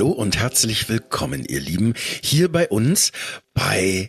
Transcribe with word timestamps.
Hallo 0.00 0.12
und 0.12 0.38
herzlich 0.38 0.88
willkommen, 0.88 1.44
ihr 1.44 1.60
Lieben, 1.60 1.92
hier 2.22 2.50
bei 2.50 2.66
uns 2.70 3.12
bei 3.52 4.08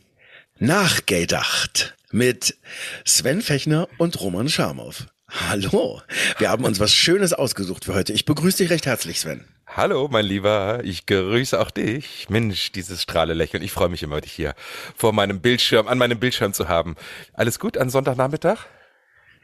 Nachgedacht 0.58 1.98
mit 2.12 2.56
Sven 3.04 3.42
Fechner 3.42 3.90
und 3.98 4.22
Roman 4.22 4.48
Schamow. 4.48 5.06
Hallo, 5.28 6.02
wir 6.38 6.50
haben 6.50 6.64
uns 6.64 6.80
was 6.80 6.94
Schönes 6.94 7.34
ausgesucht 7.34 7.84
für 7.84 7.94
heute. 7.94 8.14
Ich 8.14 8.24
begrüße 8.24 8.60
dich 8.60 8.70
recht 8.70 8.86
herzlich, 8.86 9.20
Sven. 9.20 9.44
Hallo, 9.68 10.08
mein 10.10 10.24
Lieber, 10.24 10.80
ich 10.86 11.06
grüße 11.08 11.60
auch 11.60 11.72
dich. 11.72 12.30
Mensch, 12.30 12.72
dieses 12.72 13.02
strahle 13.02 13.34
Lächeln. 13.34 13.62
Ich 13.62 13.74
freue 13.74 13.90
mich 13.90 14.02
immer, 14.02 14.22
dich 14.22 14.32
hier 14.32 14.56
vor 14.96 15.12
meinem 15.12 15.42
Bildschirm, 15.42 15.90
an 15.90 15.98
meinem 15.98 16.22
Bildschirm 16.22 16.54
zu 16.54 16.70
haben. 16.70 16.96
Alles 17.34 17.60
gut 17.60 17.78
an 17.78 17.90
Sonntagnachmittag? 17.90 18.60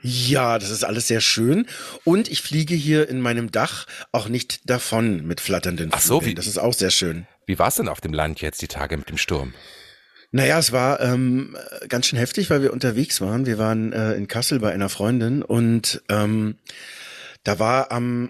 Ja, 0.01 0.59
das 0.59 0.69
ist 0.69 0.83
alles 0.83 1.07
sehr 1.07 1.21
schön. 1.21 1.65
Und 2.03 2.29
ich 2.29 2.41
fliege 2.41 2.75
hier 2.75 3.09
in 3.09 3.19
meinem 3.19 3.51
Dach 3.51 3.87
auch 4.11 4.29
nicht 4.29 4.69
davon 4.69 5.25
mit 5.25 5.41
flatternden 5.41 5.89
Ach 5.91 6.01
so, 6.01 6.19
Flügeln. 6.19 6.31
wie- 6.31 6.35
Das 6.35 6.47
ist 6.47 6.57
auch 6.59 6.73
sehr 6.73 6.91
schön. 6.91 7.25
Wie 7.45 7.57
war's 7.59 7.75
denn 7.75 7.87
auf 7.87 8.01
dem 8.01 8.13
Land 8.13 8.41
jetzt 8.41 8.61
die 8.61 8.67
Tage 8.67 8.97
mit 8.97 9.09
dem 9.09 9.17
Sturm? 9.17 9.53
Naja, 10.31 10.59
es 10.59 10.71
war 10.73 10.99
ähm, 10.99 11.55
ganz 11.87 12.07
schön 12.07 12.19
heftig, 12.19 12.49
weil 12.49 12.61
wir 12.61 12.73
unterwegs 12.73 13.21
waren. 13.21 13.45
Wir 13.45 13.57
waren 13.57 13.93
äh, 13.93 14.13
in 14.15 14.27
Kassel 14.27 14.59
bei 14.59 14.71
einer 14.73 14.89
Freundin 14.89 15.41
und 15.41 16.01
ähm, 16.09 16.57
da 17.43 17.59
war 17.59 17.91
am 17.91 18.29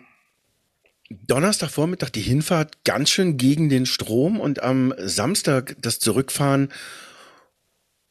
Donnerstagvormittag 1.10 2.10
die 2.10 2.22
Hinfahrt 2.22 2.84
ganz 2.84 3.10
schön 3.10 3.38
gegen 3.38 3.70
den 3.70 3.86
Strom 3.86 4.40
und 4.40 4.62
am 4.62 4.94
Samstag 5.00 5.76
das 5.82 6.00
Zurückfahren 6.00 6.70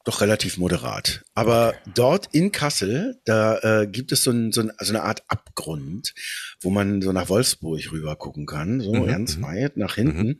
doch 0.07 0.21
relativ 0.21 0.57
moderat. 0.57 1.25
Aber 1.35 1.75
dort 1.95 2.29
in 2.33 2.53
Kassel, 2.53 3.21
da 3.25 3.59
äh, 3.59 3.87
gibt 3.89 4.13
es 4.13 4.23
so, 4.23 4.31
ein, 4.31 4.53
so, 4.53 4.61
ein, 4.63 4.73
so 4.79 4.93
eine 4.93 5.03
Art 5.03 5.25
Abgrund, 5.27 6.15
wo 6.61 6.71
man 6.71 7.03
so 7.03 7.13
nach 7.13 7.29
Wolfsburg 7.29 7.91
rüber 7.91 8.15
gucken 8.15 8.47
kann, 8.47 8.81
so 8.81 8.95
Mhm, 8.95 9.07
ganz 9.07 9.37
mhm. 9.37 9.43
weit 9.43 9.77
nach 9.77 9.97
hinten. 9.97 10.39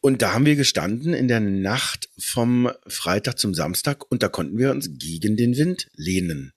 Und 0.00 0.20
da 0.20 0.32
haben 0.32 0.46
wir 0.46 0.56
gestanden 0.56 1.14
in 1.14 1.28
der 1.28 1.38
Nacht 1.38 2.08
vom 2.18 2.70
Freitag 2.88 3.38
zum 3.38 3.54
Samstag 3.54 4.10
und 4.10 4.22
da 4.24 4.28
konnten 4.28 4.58
wir 4.58 4.72
uns 4.72 4.90
gegen 4.98 5.36
den 5.36 5.56
Wind 5.56 5.88
lehnen. 5.94 6.52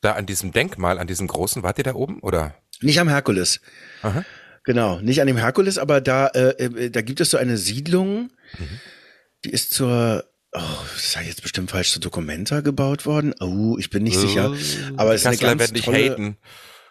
Da 0.00 0.12
an 0.12 0.26
diesem 0.26 0.50
Denkmal, 0.50 0.98
an 0.98 1.06
diesem 1.06 1.28
großen, 1.28 1.62
wart 1.62 1.78
ihr 1.78 1.84
da 1.84 1.94
oben 1.94 2.18
oder? 2.20 2.56
Nicht 2.80 2.98
am 2.98 3.08
Herkules. 3.08 3.60
Aha. 4.02 4.24
Genau, 4.64 5.00
nicht 5.00 5.20
an 5.20 5.28
dem 5.28 5.36
Herkules, 5.36 5.78
aber 5.78 6.00
da, 6.00 6.26
äh, 6.28 6.64
äh, 6.64 6.90
da 6.90 7.00
gibt 7.00 7.20
es 7.20 7.30
so 7.30 7.36
eine 7.36 7.56
Siedlung, 7.56 8.30
die 9.44 9.50
ist 9.50 9.72
zur, 9.72 10.24
oh, 10.56 10.84
das 10.94 11.12
sei 11.12 11.24
jetzt 11.24 11.42
bestimmt 11.42 11.70
falsch, 11.70 11.92
zur 11.92 12.00
Documenta 12.00 12.60
gebaut 12.60 13.06
worden. 13.06 13.34
Oh, 13.40 13.76
ich 13.78 13.90
bin 13.90 14.02
nicht 14.02 14.18
sicher. 14.18 14.54
Aber 14.96 15.14
es 15.14 15.22
ist 15.22 15.26
eine 15.26 15.36
ganz 15.36 15.60
werden 15.60 15.74
dich 15.74 15.84
tolle, 15.84 15.98
haten. 15.98 16.36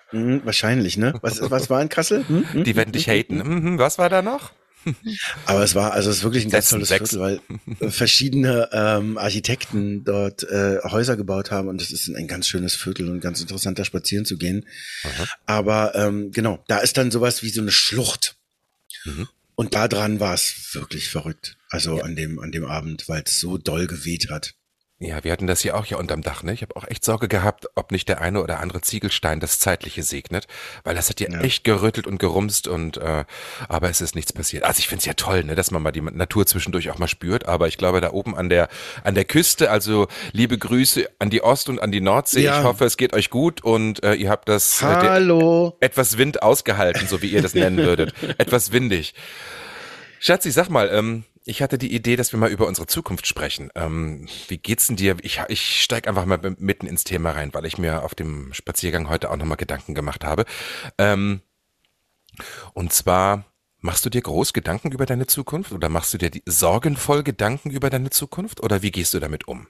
Hm, 0.10 0.42
wahrscheinlich, 0.46 0.98
ne? 0.98 1.14
Was, 1.22 1.40
was 1.52 1.70
war 1.70 1.82
in 1.82 1.90
Kassel? 1.90 2.28
Hm? 2.28 2.54
Hm? 2.54 2.64
Die 2.64 2.76
werden 2.76 2.92
dich 2.92 3.08
haten. 3.08 3.38
Mhm, 3.38 3.78
was 3.78 3.98
war 3.98 4.10
da 4.10 4.22
noch? 4.22 4.52
Aber 5.46 5.64
es 5.64 5.74
war, 5.74 5.94
also 5.94 6.12
es 6.12 6.18
ist 6.18 6.24
wirklich 6.24 6.46
ein 6.46 6.52
ganz 6.52 6.70
tolles. 6.70 6.90
Viertel, 6.90 7.20
weil 7.20 7.42
äh, 7.80 7.90
verschiedene 7.90 8.70
ähm, 8.72 9.18
Architekten 9.18 10.04
dort 10.04 10.44
äh, 10.44 10.80
Häuser 10.84 11.18
gebaut 11.18 11.50
haben 11.50 11.68
und 11.68 11.82
es 11.82 11.92
ist 11.92 12.08
ein 12.10 12.28
ganz 12.28 12.48
schönes 12.48 12.76
Viertel 12.76 13.10
und 13.10 13.20
ganz 13.20 13.42
interessant, 13.42 13.80
da 13.80 13.86
spazieren 13.86 14.26
zu 14.26 14.38
gehen. 14.38 14.66
Aber 15.48 15.96
ähm, 15.96 16.32
genau, 16.32 16.64
da 16.68 16.78
ist 16.80 16.98
dann 16.98 17.10
sowas 17.10 17.42
wie 17.42 17.50
so 17.50 17.62
eine 17.62 17.72
Schlucht. 17.72 18.36
Mhm. 19.06 19.28
Und 19.56 19.74
da 19.74 19.88
dran 19.88 20.20
war 20.20 20.34
es 20.34 20.70
wirklich 20.74 21.10
verrückt. 21.10 21.58
Also 21.70 22.02
an 22.02 22.16
dem, 22.16 22.40
an 22.40 22.52
dem 22.52 22.66
Abend, 22.66 23.08
weil 23.08 23.24
es 23.26 23.40
so 23.40 23.58
doll 23.58 23.88
geweht 23.88 24.30
hat. 24.30 24.56
Ja, 24.98 25.26
wir 25.26 25.34
hatten 25.34 25.46
das 25.46 25.60
hier 25.60 25.76
auch 25.76 25.84
hier 25.84 26.00
unterm 26.00 26.22
Dach, 26.22 26.42
ne? 26.42 26.54
Ich 26.54 26.62
habe 26.62 26.74
auch 26.78 26.88
echt 26.88 27.04
Sorge 27.04 27.28
gehabt, 27.28 27.66
ob 27.76 27.92
nicht 27.92 28.08
der 28.08 28.22
eine 28.22 28.42
oder 28.42 28.62
andere 28.62 28.80
Ziegelstein 28.80 29.42
das 29.42 29.60
Zeitliche 29.60 30.04
segnet, 30.04 30.48
weil 30.86 30.96
das 30.96 31.10
hat 31.10 31.20
hier 31.20 31.30
Ja. 31.30 31.42
echt 31.42 31.66
gerüttelt 31.66 32.08
und 32.08 32.18
gerumst 32.18 32.70
und 32.70 32.96
äh, 32.96 33.26
aber 33.68 33.90
es 33.90 34.00
ist 34.00 34.16
nichts 34.16 34.32
passiert. 34.32 34.64
Also 34.64 34.80
ich 34.80 34.88
find's 34.88 35.04
ja 35.04 35.12
toll, 35.14 35.44
ne, 35.44 35.54
dass 35.54 35.70
man 35.70 35.82
mal 35.84 35.92
die 35.92 36.00
Natur 36.00 36.46
zwischendurch 36.46 36.90
auch 36.92 36.98
mal 36.98 37.10
spürt, 37.10 37.46
aber 37.46 37.68
ich 37.68 37.78
glaube 37.78 38.00
da 38.00 38.12
oben 38.14 38.38
an 38.38 38.48
der 38.48 38.70
an 39.04 39.16
der 39.16 39.26
Küste, 39.26 39.70
also 39.70 40.08
liebe 40.32 40.58
Grüße 40.58 41.10
an 41.20 41.30
die 41.30 41.42
Ost- 41.44 41.68
und 41.68 41.82
an 41.82 41.92
die 41.92 42.00
Nordsee. 42.00 42.44
Ja. 42.44 42.60
Ich 42.60 42.64
hoffe, 42.66 42.86
es 42.86 42.96
geht 42.96 43.12
euch 43.12 43.30
gut 43.30 43.66
und 43.66 44.02
äh, 44.02 44.14
ihr 44.14 44.30
habt 44.30 44.48
das 44.48 44.82
äh, 44.82 44.86
Hallo. 44.86 45.76
etwas 45.82 46.18
Wind 46.18 46.42
ausgehalten, 46.42 47.06
so 47.06 47.22
wie 47.22 47.28
ihr 47.32 47.42
das 47.42 47.54
nennen 47.54 47.78
würdet. 47.78 48.14
etwas 48.38 48.72
windig. 48.72 49.14
Schatzi, 50.22 50.52
sag 50.52 50.70
mal, 50.70 50.90
ähm, 50.94 51.26
ich 51.46 51.62
hatte 51.62 51.78
die 51.78 51.94
Idee, 51.94 52.16
dass 52.16 52.32
wir 52.32 52.40
mal 52.40 52.50
über 52.50 52.68
unsere 52.68 52.88
Zukunft 52.88 53.28
sprechen. 53.28 53.70
Ähm, 53.76 54.28
wie 54.48 54.58
geht's 54.58 54.88
denn 54.88 54.96
dir? 54.96 55.16
Ich, 55.22 55.40
ich 55.48 55.82
steig 55.82 56.08
einfach 56.08 56.26
mal 56.26 56.40
mitten 56.58 56.88
ins 56.88 57.04
Thema 57.04 57.32
rein, 57.32 57.54
weil 57.54 57.66
ich 57.66 57.78
mir 57.78 58.04
auf 58.04 58.16
dem 58.16 58.52
Spaziergang 58.54 59.10
heute 59.10 59.30
auch 59.30 59.38
nochmal 59.38 59.58
Gedanken 59.58 59.94
gemacht 59.94 60.26
habe. 60.26 60.46
Ähm, 60.98 61.42
und 62.74 62.92
zwar, 62.92 63.46
machst 63.80 64.06
du 64.06 64.10
dir 64.10 64.22
groß 64.22 64.54
Gedanken 64.54 64.92
über 64.92 65.06
deine 65.06 65.28
Zukunft 65.28 65.72
oder 65.72 65.88
machst 65.88 66.14
du 66.14 66.18
dir 66.18 66.32
die 66.32 66.44
sorgenvoll 66.48 67.24
Gedanken 67.24 67.70
über 67.70 67.92
deine 67.92 68.10
Zukunft 68.10 68.64
oder 68.64 68.82
wie 68.82 68.92
gehst 68.92 69.14
du 69.14 69.20
damit 69.20 69.48
um? 69.48 69.68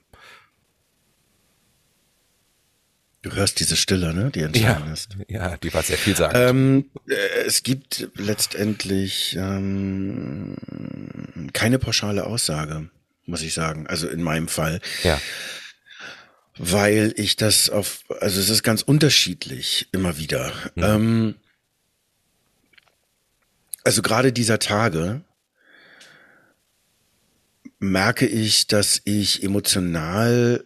Du 3.26 3.34
hörst 3.34 3.58
diese 3.58 3.74
Stille, 3.74 4.14
ne? 4.14 4.30
Die 4.30 4.42
entscheidend 4.42 4.92
ist. 4.92 5.16
ja, 5.26 5.56
die 5.56 5.74
war 5.74 5.82
sehr 5.82 5.98
vielsagend. 5.98 6.36
Ähm, 6.36 6.90
äh, 7.08 7.44
es 7.44 7.64
gibt 7.64 8.08
letztendlich 8.14 9.34
ähm, 9.36 10.54
keine 11.52 11.80
pauschale 11.80 12.24
Aussage, 12.24 12.88
muss 13.24 13.42
ich 13.42 13.52
sagen. 13.52 13.88
Also 13.88 14.06
in 14.06 14.22
meinem 14.22 14.46
Fall, 14.46 14.80
ja. 15.02 15.20
weil 16.56 17.14
ich 17.16 17.34
das 17.34 17.68
auf, 17.68 18.04
also 18.20 18.38
es 18.38 18.48
ist 18.48 18.62
ganz 18.62 18.82
unterschiedlich 18.82 19.88
immer 19.90 20.18
wieder. 20.18 20.52
Ähm, 20.76 21.34
also 23.82 24.02
gerade 24.02 24.32
dieser 24.32 24.60
Tage 24.60 25.22
merke 27.80 28.26
ich, 28.26 28.68
dass 28.68 29.00
ich 29.04 29.42
emotional 29.42 30.64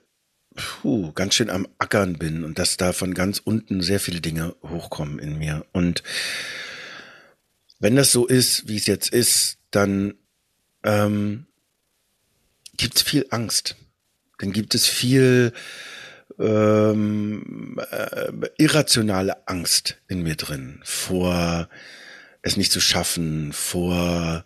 puh, 0.56 1.12
ganz 1.12 1.34
schön 1.34 1.50
am 1.50 1.68
Ackern 1.78 2.18
bin 2.18 2.44
und 2.44 2.58
dass 2.58 2.76
da 2.76 2.92
von 2.92 3.14
ganz 3.14 3.40
unten 3.42 3.82
sehr 3.82 4.00
viele 4.00 4.20
Dinge 4.20 4.54
hochkommen 4.62 5.18
in 5.18 5.38
mir. 5.38 5.66
Und 5.72 6.02
wenn 7.78 7.96
das 7.96 8.12
so 8.12 8.26
ist, 8.26 8.68
wie 8.68 8.76
es 8.76 8.86
jetzt 8.86 9.10
ist, 9.10 9.58
dann 9.70 10.14
ähm, 10.84 11.46
gibt 12.76 12.96
es 12.96 13.02
viel 13.02 13.26
Angst. 13.30 13.76
Dann 14.38 14.52
gibt 14.52 14.74
es 14.74 14.86
viel 14.86 15.52
ähm, 16.38 17.78
äh, 17.90 18.32
irrationale 18.58 19.46
Angst 19.46 19.98
in 20.08 20.22
mir 20.22 20.36
drin 20.36 20.80
vor 20.84 21.68
es 22.42 22.56
nicht 22.56 22.72
zu 22.72 22.80
schaffen, 22.80 23.52
vor 23.52 24.44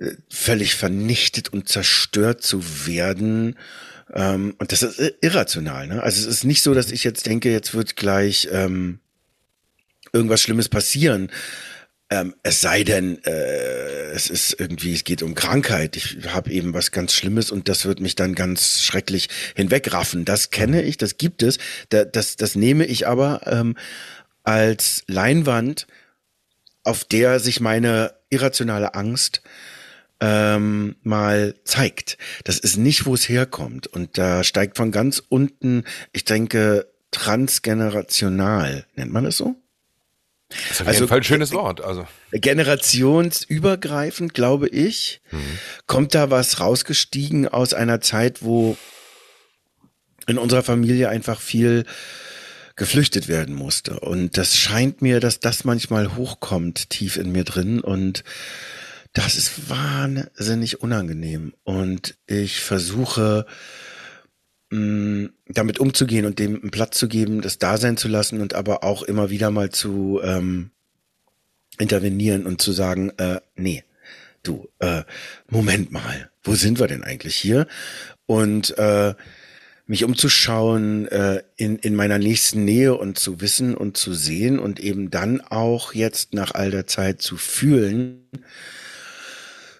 äh, 0.00 0.10
völlig 0.28 0.74
vernichtet 0.74 1.52
und 1.52 1.68
zerstört 1.68 2.42
zu 2.42 2.86
werden. 2.86 3.56
Ähm, 4.12 4.54
und 4.58 4.72
das 4.72 4.82
ist 4.82 5.14
irrational. 5.20 5.86
Ne? 5.86 6.02
Also 6.02 6.20
es 6.20 6.26
ist 6.26 6.44
nicht 6.44 6.62
so, 6.62 6.74
dass 6.74 6.90
ich 6.90 7.04
jetzt 7.04 7.26
denke, 7.26 7.50
jetzt 7.50 7.74
wird 7.74 7.96
gleich 7.96 8.48
ähm, 8.52 8.98
irgendwas 10.12 10.42
Schlimmes 10.42 10.68
passieren. 10.68 11.30
Ähm, 12.10 12.34
es 12.42 12.60
sei 12.60 12.84
denn, 12.84 13.24
äh, 13.24 14.10
es 14.10 14.28
ist 14.28 14.60
irgendwie, 14.60 14.92
es 14.92 15.04
geht 15.04 15.22
um 15.22 15.34
Krankheit. 15.34 15.96
Ich 15.96 16.18
habe 16.28 16.50
eben 16.50 16.74
was 16.74 16.90
ganz 16.90 17.14
Schlimmes 17.14 17.50
und 17.50 17.70
das 17.70 17.86
wird 17.86 18.00
mich 18.00 18.14
dann 18.14 18.34
ganz 18.34 18.82
schrecklich 18.82 19.30
hinwegraffen. 19.56 20.26
Das 20.26 20.50
kenne 20.50 20.82
ich, 20.82 20.98
das 20.98 21.16
gibt 21.16 21.42
es. 21.42 21.58
Da, 21.88 22.04
das, 22.04 22.36
das 22.36 22.54
nehme 22.54 22.84
ich 22.84 23.08
aber 23.08 23.40
ähm, 23.46 23.76
als 24.42 25.04
Leinwand, 25.06 25.86
auf 26.84 27.04
der 27.04 27.40
sich 27.40 27.60
meine 27.60 28.12
irrationale 28.28 28.94
Angst 28.94 29.40
ähm, 30.22 30.96
mal 31.02 31.56
zeigt. 31.64 32.16
Das 32.44 32.60
ist 32.60 32.76
nicht, 32.76 33.06
wo 33.06 33.14
es 33.14 33.28
herkommt. 33.28 33.88
Und 33.88 34.16
da 34.16 34.44
steigt 34.44 34.76
von 34.76 34.92
ganz 34.92 35.20
unten, 35.28 35.82
ich 36.12 36.24
denke, 36.24 36.86
transgenerational, 37.10 38.86
nennt 38.94 39.12
man 39.12 39.24
das 39.24 39.36
so? 39.36 39.56
Das 40.48 40.70
ist 40.70 40.80
auf 40.82 40.86
also- 40.86 41.00
jeden 41.00 41.08
Fall 41.08 41.18
ein 41.18 41.24
schönes 41.24 41.50
Wort. 41.52 41.80
Also 41.80 42.06
generationsübergreifend, 42.30 44.32
glaube 44.32 44.68
ich, 44.68 45.20
kommt 45.86 46.14
da 46.14 46.30
was 46.30 46.60
rausgestiegen 46.60 47.48
aus 47.48 47.74
einer 47.74 48.00
Zeit, 48.00 48.42
wo 48.42 48.76
in 50.28 50.38
unserer 50.38 50.62
Familie 50.62 51.08
einfach 51.08 51.40
viel 51.40 51.84
geflüchtet 52.76 53.26
werden 53.26 53.56
musste. 53.56 53.98
Und 54.00 54.38
das 54.38 54.56
scheint 54.56 55.02
mir, 55.02 55.18
dass 55.18 55.40
das 55.40 55.64
manchmal 55.64 56.14
hochkommt, 56.16 56.90
tief 56.90 57.16
in 57.16 57.32
mir 57.32 57.42
drin. 57.44 57.80
Und 57.80 58.22
Das 59.12 59.36
ist 59.36 59.68
wahnsinnig 59.68 60.80
unangenehm 60.80 61.52
und 61.64 62.16
ich 62.26 62.60
versuche 62.60 63.44
mh, 64.70 65.28
damit 65.48 65.78
umzugehen 65.78 66.24
und 66.24 66.38
dem 66.38 66.56
einen 66.56 66.70
Platz 66.70 66.98
zu 66.98 67.08
geben, 67.08 67.42
das 67.42 67.58
da 67.58 67.76
sein 67.76 67.98
zu 67.98 68.08
lassen 68.08 68.40
und 68.40 68.54
aber 68.54 68.84
auch 68.84 69.02
immer 69.02 69.28
wieder 69.28 69.50
mal 69.50 69.70
zu 69.70 70.20
ähm, 70.24 70.70
intervenieren 71.78 72.46
und 72.46 72.62
zu 72.62 72.72
sagen, 72.72 73.10
äh, 73.18 73.40
nee, 73.54 73.84
du, 74.42 74.68
äh, 74.78 75.02
Moment 75.48 75.92
mal, 75.92 76.30
wo 76.42 76.54
sind 76.54 76.80
wir 76.80 76.86
denn 76.86 77.04
eigentlich 77.04 77.36
hier? 77.36 77.66
Und 78.24 78.76
äh, 78.78 79.14
mich 79.86 80.04
umzuschauen 80.04 81.06
äh, 81.08 81.42
in, 81.56 81.76
in 81.76 81.94
meiner 81.94 82.18
nächsten 82.18 82.64
Nähe 82.64 82.94
und 82.94 83.18
zu 83.18 83.42
wissen 83.42 83.74
und 83.74 83.98
zu 83.98 84.14
sehen 84.14 84.58
und 84.58 84.80
eben 84.80 85.10
dann 85.10 85.42
auch 85.42 85.92
jetzt 85.92 86.32
nach 86.32 86.54
all 86.54 86.70
der 86.70 86.86
Zeit 86.86 87.20
zu 87.20 87.36
fühlen, 87.36 88.26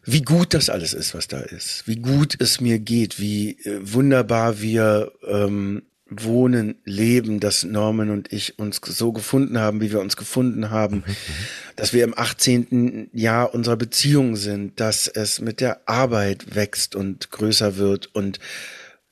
wie 0.04 0.22
gut 0.22 0.54
das 0.54 0.69
alles 0.69 0.94
ist, 0.94 1.14
was 1.14 1.28
da 1.28 1.40
ist, 1.40 1.87
wie 1.87 1.96
gut 1.96 2.37
es 2.40 2.60
mir 2.60 2.78
geht, 2.78 3.20
wie 3.20 3.52
äh, 3.64 3.81
wunderbar 3.82 4.60
wir 4.60 5.12
ähm, 5.26 5.82
wohnen, 6.20 6.75
leben, 6.84 7.40
dass 7.40 7.64
Norman 7.64 8.10
und 8.10 8.32
ich 8.32 8.58
uns 8.58 8.81
so 8.84 9.12
gefunden 9.12 9.58
haben, 9.58 9.81
wie 9.81 9.93
wir 9.93 10.00
uns 10.00 10.16
gefunden 10.16 10.70
haben, 10.70 10.96
mhm, 10.96 11.04
mhm. 11.06 11.44
dass 11.76 11.93
wir 11.93 12.04
im 12.04 12.16
18. 12.16 13.10
Jahr 13.12 13.54
unserer 13.54 13.76
Beziehung 13.76 14.37
sind, 14.37 14.78
dass 14.81 15.06
es 15.08 15.40
mit 15.40 15.60
der 15.60 15.88
Arbeit 15.88 16.55
wächst 16.55 16.94
und 16.96 17.31
größer 17.31 17.76
wird 17.76 18.14
und 18.14 18.40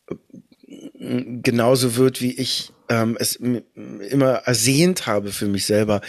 äh, 0.08 0.14
genauso 1.42 1.96
wird, 1.96 2.20
wie 2.20 2.32
ich 2.32 2.72
ähm, 2.88 3.16
es 3.18 3.36
immer 3.36 4.42
ersehnt 4.44 5.06
habe 5.06 5.30
für 5.30 5.46
mich 5.46 5.64
selber. 5.64 6.00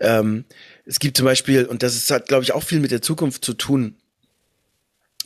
Ähm, 0.00 0.44
es 0.86 0.98
gibt 0.98 1.16
zum 1.16 1.26
Beispiel, 1.26 1.66
und 1.66 1.82
das 1.82 1.96
ist, 1.96 2.10
hat, 2.10 2.28
glaube 2.28 2.44
ich, 2.44 2.52
auch 2.52 2.62
viel 2.62 2.80
mit 2.80 2.90
der 2.90 3.02
Zukunft 3.02 3.44
zu 3.44 3.54
tun, 3.54 3.96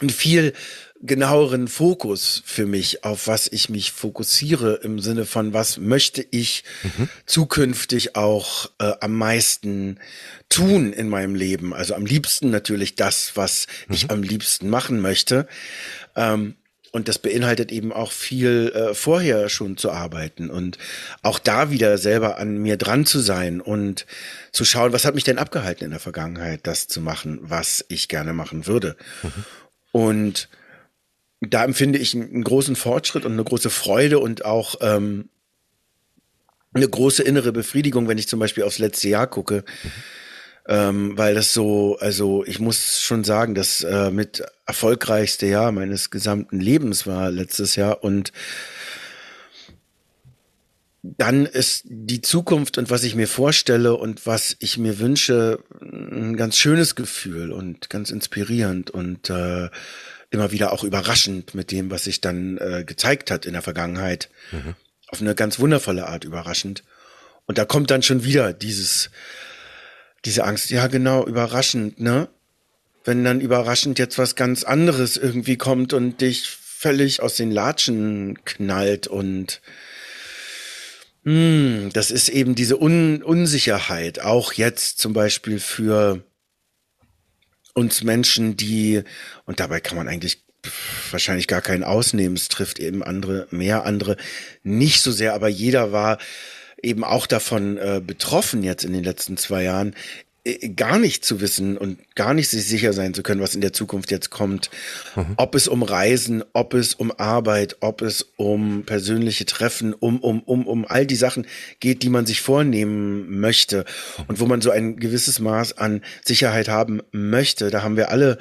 einen 0.00 0.10
viel 0.10 0.52
genaueren 1.00 1.68
Fokus 1.68 2.42
für 2.46 2.64
mich, 2.64 3.04
auf 3.04 3.26
was 3.26 3.46
ich 3.52 3.68
mich 3.68 3.92
fokussiere 3.92 4.80
im 4.82 5.00
Sinne 5.00 5.26
von, 5.26 5.52
was 5.52 5.76
möchte 5.76 6.26
ich 6.30 6.64
mhm. 6.82 7.08
zukünftig 7.26 8.16
auch 8.16 8.70
äh, 8.78 8.92
am 9.00 9.12
meisten 9.12 9.98
tun 10.48 10.94
in 10.94 11.10
meinem 11.10 11.34
Leben. 11.34 11.74
Also 11.74 11.94
am 11.94 12.06
liebsten 12.06 12.50
natürlich 12.50 12.94
das, 12.94 13.32
was 13.34 13.66
mhm. 13.86 13.94
ich 13.94 14.10
am 14.10 14.22
liebsten 14.22 14.70
machen 14.70 15.00
möchte. 15.00 15.46
Ähm, 16.16 16.54
und 16.90 17.08
das 17.08 17.18
beinhaltet 17.18 17.72
eben 17.72 17.92
auch 17.92 18.12
viel 18.12 18.72
äh, 18.72 18.94
vorher 18.94 19.48
schon 19.48 19.76
zu 19.76 19.90
arbeiten 19.90 20.48
und 20.48 20.78
auch 21.22 21.40
da 21.40 21.72
wieder 21.72 21.98
selber 21.98 22.38
an 22.38 22.58
mir 22.58 22.76
dran 22.76 23.04
zu 23.04 23.18
sein 23.18 23.60
und 23.60 24.06
zu 24.52 24.64
schauen, 24.64 24.92
was 24.92 25.04
hat 25.04 25.16
mich 25.16 25.24
denn 25.24 25.38
abgehalten 25.38 25.84
in 25.84 25.90
der 25.90 25.98
Vergangenheit, 25.98 26.60
das 26.62 26.86
zu 26.86 27.00
machen, 27.00 27.40
was 27.42 27.84
ich 27.88 28.06
gerne 28.06 28.32
machen 28.32 28.68
würde. 28.68 28.96
Mhm. 29.24 29.44
Und 29.94 30.48
da 31.40 31.62
empfinde 31.64 32.00
ich 32.00 32.16
einen 32.16 32.42
großen 32.42 32.74
Fortschritt 32.74 33.24
und 33.24 33.34
eine 33.34 33.44
große 33.44 33.70
Freude 33.70 34.18
und 34.18 34.44
auch 34.44 34.74
ähm, 34.80 35.28
eine 36.72 36.88
große 36.88 37.22
innere 37.22 37.52
Befriedigung, 37.52 38.08
wenn 38.08 38.18
ich 38.18 38.26
zum 38.26 38.40
Beispiel 38.40 38.64
aufs 38.64 38.80
letzte 38.80 39.08
Jahr 39.08 39.28
gucke. 39.28 39.62
Ähm, 40.66 41.16
weil 41.16 41.36
das 41.36 41.54
so, 41.54 41.96
also 42.00 42.44
ich 42.44 42.58
muss 42.58 43.02
schon 43.02 43.22
sagen, 43.22 43.54
das 43.54 43.84
äh, 43.84 44.10
mit 44.10 44.42
erfolgreichste 44.66 45.46
Jahr 45.46 45.70
meines 45.70 46.10
gesamten 46.10 46.58
Lebens 46.58 47.06
war 47.06 47.30
letztes 47.30 47.76
Jahr 47.76 48.02
und 48.02 48.32
dann 51.06 51.44
ist 51.44 51.82
die 51.84 52.22
Zukunft 52.22 52.78
und 52.78 52.88
was 52.88 53.04
ich 53.04 53.14
mir 53.14 53.28
vorstelle 53.28 53.94
und 53.94 54.26
was 54.26 54.56
ich 54.60 54.78
mir 54.78 54.98
wünsche 54.98 55.62
ein 55.82 56.34
ganz 56.34 56.56
schönes 56.56 56.94
Gefühl 56.94 57.52
und 57.52 57.90
ganz 57.90 58.10
inspirierend 58.10 58.90
und 58.90 59.28
äh, 59.28 59.68
immer 60.30 60.50
wieder 60.50 60.72
auch 60.72 60.82
überraschend 60.82 61.54
mit 61.54 61.70
dem, 61.72 61.90
was 61.90 62.04
sich 62.04 62.22
dann 62.22 62.56
äh, 62.56 62.84
gezeigt 62.86 63.30
hat 63.30 63.44
in 63.44 63.52
der 63.52 63.60
Vergangenheit. 63.60 64.30
Mhm. 64.50 64.76
Auf 65.08 65.20
eine 65.20 65.34
ganz 65.34 65.58
wundervolle 65.58 66.08
Art 66.08 66.24
überraschend. 66.24 66.84
Und 67.44 67.58
da 67.58 67.66
kommt 67.66 67.90
dann 67.90 68.02
schon 68.02 68.24
wieder 68.24 68.54
dieses, 68.54 69.10
diese 70.24 70.44
Angst. 70.44 70.70
Ja, 70.70 70.86
genau, 70.86 71.26
überraschend, 71.26 72.00
ne? 72.00 72.28
Wenn 73.04 73.22
dann 73.24 73.42
überraschend 73.42 73.98
jetzt 73.98 74.16
was 74.16 74.36
ganz 74.36 74.64
anderes 74.64 75.18
irgendwie 75.18 75.58
kommt 75.58 75.92
und 75.92 76.22
dich 76.22 76.48
völlig 76.48 77.20
aus 77.20 77.36
den 77.36 77.50
Latschen 77.50 78.42
knallt 78.46 79.06
und 79.06 79.60
hm, 81.24 81.90
das 81.92 82.10
ist 82.10 82.28
eben 82.28 82.54
diese 82.54 82.80
Un 82.80 83.22
Unsicherheit, 83.22 84.20
auch 84.20 84.52
jetzt 84.52 84.98
zum 84.98 85.12
Beispiel 85.12 85.58
für 85.58 86.22
uns 87.74 88.04
Menschen, 88.04 88.56
die, 88.56 89.02
und 89.46 89.58
dabei 89.58 89.80
kann 89.80 89.96
man 89.96 90.08
eigentlich 90.08 90.44
wahrscheinlich 91.10 91.48
gar 91.48 91.60
keinen 91.60 91.84
ausnehmen, 91.84 92.36
es 92.36 92.48
trifft 92.48 92.78
eben 92.78 93.02
andere, 93.02 93.48
mehr 93.50 93.84
andere 93.84 94.16
nicht 94.62 95.02
so 95.02 95.12
sehr, 95.12 95.34
aber 95.34 95.48
jeder 95.48 95.92
war 95.92 96.18
eben 96.82 97.04
auch 97.04 97.26
davon 97.26 97.76
äh, 97.78 98.00
betroffen 98.04 98.62
jetzt 98.62 98.84
in 98.84 98.92
den 98.92 99.04
letzten 99.04 99.36
zwei 99.36 99.64
Jahren, 99.64 99.94
gar 100.76 100.98
nicht 100.98 101.24
zu 101.24 101.40
wissen 101.40 101.78
und 101.78 101.98
gar 102.14 102.34
nicht 102.34 102.50
sich 102.50 102.66
sicher 102.66 102.92
sein 102.92 103.14
zu 103.14 103.22
können, 103.22 103.40
was 103.40 103.54
in 103.54 103.62
der 103.62 103.72
Zukunft 103.72 104.10
jetzt 104.10 104.28
kommt. 104.28 104.70
Mhm. 105.16 105.34
Ob 105.36 105.54
es 105.54 105.68
um 105.68 105.82
Reisen, 105.82 106.44
ob 106.52 106.74
es 106.74 106.94
um 106.94 107.10
Arbeit, 107.12 107.76
ob 107.80 108.02
es 108.02 108.26
um 108.36 108.84
persönliche 108.84 109.46
Treffen, 109.46 109.94
um, 109.94 110.20
um, 110.20 110.40
um, 110.40 110.66
um 110.66 110.84
all 110.86 111.06
die 111.06 111.16
Sachen 111.16 111.46
geht, 111.80 112.02
die 112.02 112.10
man 112.10 112.26
sich 112.26 112.42
vornehmen 112.42 113.40
möchte 113.40 113.86
und 114.28 114.38
wo 114.38 114.44
man 114.44 114.60
so 114.60 114.70
ein 114.70 114.96
gewisses 114.96 115.38
Maß 115.40 115.78
an 115.78 116.02
Sicherheit 116.22 116.68
haben 116.68 117.00
möchte. 117.10 117.70
Da 117.70 117.82
haben 117.82 117.96
wir 117.96 118.10
alle 118.10 118.36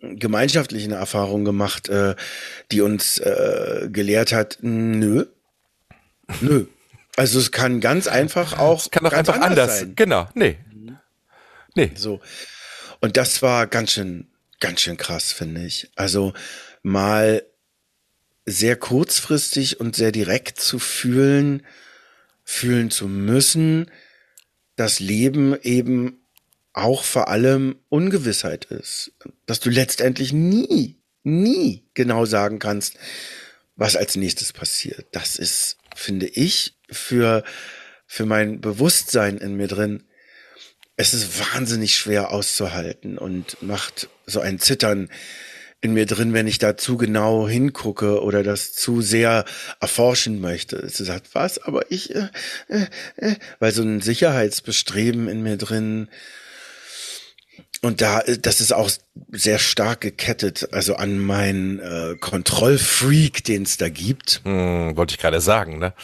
gemeinschaftlich 0.00 0.82
eine 0.84 0.96
Erfahrung 0.96 1.44
gemacht, 1.44 1.88
äh, 1.88 2.16
die 2.72 2.80
uns 2.80 3.18
äh, 3.18 3.88
gelehrt 3.92 4.32
hat, 4.32 4.58
nö, 4.60 5.26
nö. 6.40 6.66
Also 7.16 7.38
es 7.38 7.52
kann 7.52 7.80
ganz 7.80 8.08
einfach 8.08 8.58
auch. 8.58 8.80
Es 8.80 8.90
kann 8.90 9.06
auch 9.06 9.12
einfach 9.12 9.34
anders, 9.34 9.50
anders 9.50 9.78
sein. 9.80 9.92
Genau, 9.94 10.28
nee. 10.34 10.56
Nee. 11.74 11.92
So. 11.94 12.20
Und 13.00 13.16
das 13.16 13.42
war 13.42 13.66
ganz 13.66 13.92
schön, 13.92 14.28
ganz 14.60 14.80
schön 14.80 14.96
krass, 14.96 15.32
finde 15.32 15.64
ich. 15.64 15.90
Also 15.96 16.32
mal 16.82 17.44
sehr 18.44 18.76
kurzfristig 18.76 19.80
und 19.80 19.96
sehr 19.96 20.12
direkt 20.12 20.60
zu 20.60 20.78
fühlen, 20.78 21.64
fühlen 22.44 22.90
zu 22.90 23.08
müssen, 23.08 23.90
dass 24.76 25.00
Leben 25.00 25.56
eben 25.62 26.18
auch 26.72 27.04
vor 27.04 27.28
allem 27.28 27.76
Ungewissheit 27.88 28.64
ist. 28.66 29.12
Dass 29.46 29.60
du 29.60 29.70
letztendlich 29.70 30.32
nie, 30.32 30.96
nie 31.22 31.84
genau 31.94 32.24
sagen 32.24 32.58
kannst, 32.58 32.96
was 33.76 33.96
als 33.96 34.16
nächstes 34.16 34.52
passiert. 34.52 35.06
Das 35.12 35.36
ist, 35.36 35.76
finde 35.94 36.26
ich, 36.26 36.78
für, 36.90 37.44
für 38.06 38.26
mein 38.26 38.60
Bewusstsein 38.60 39.38
in 39.38 39.54
mir 39.54 39.68
drin 39.68 40.04
es 41.02 41.14
ist 41.14 41.40
wahnsinnig 41.52 41.96
schwer 41.96 42.30
auszuhalten 42.30 43.18
und 43.18 43.60
macht 43.60 44.08
so 44.24 44.38
ein 44.38 44.60
Zittern 44.60 45.08
in 45.80 45.94
mir 45.94 46.06
drin, 46.06 46.32
wenn 46.32 46.46
ich 46.46 46.58
da 46.58 46.76
zu 46.76 46.96
genau 46.96 47.48
hingucke 47.48 48.22
oder 48.22 48.44
das 48.44 48.72
zu 48.72 49.00
sehr 49.00 49.44
erforschen 49.80 50.40
möchte. 50.40 50.76
Es 50.76 50.98
sagt, 50.98 51.34
was, 51.34 51.58
aber 51.58 51.90
ich, 51.90 52.14
äh, 52.14 52.28
äh, 52.68 52.86
äh, 53.16 53.34
weil 53.58 53.72
so 53.72 53.82
ein 53.82 54.00
Sicherheitsbestreben 54.00 55.26
in 55.28 55.42
mir 55.42 55.56
drin 55.56 56.06
und 57.80 58.00
da, 58.00 58.22
das 58.40 58.60
ist 58.60 58.72
auch 58.72 58.88
sehr 59.32 59.58
stark 59.58 60.02
gekettet, 60.02 60.68
also 60.70 60.94
an 60.94 61.18
meinen 61.18 61.80
äh, 61.80 62.14
Kontrollfreak, 62.20 63.42
den 63.42 63.64
es 63.64 63.76
da 63.76 63.88
gibt. 63.88 64.40
Hm, 64.44 64.96
wollte 64.96 65.14
ich 65.14 65.20
gerade 65.20 65.40
sagen, 65.40 65.80
ne? 65.80 65.94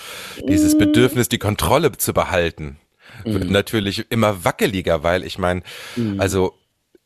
Dieses 0.49 0.77
Bedürfnis, 0.77 1.29
die 1.29 1.39
Kontrolle 1.39 1.93
zu 1.93 2.13
behalten 2.13 2.79
wird 3.25 3.45
mhm. 3.45 3.53
natürlich 3.53 4.11
immer 4.11 4.45
wackeliger, 4.45 5.03
weil 5.03 5.25
ich 5.25 5.39
meine, 5.39 5.63
mhm. 5.97 6.21
also 6.21 6.55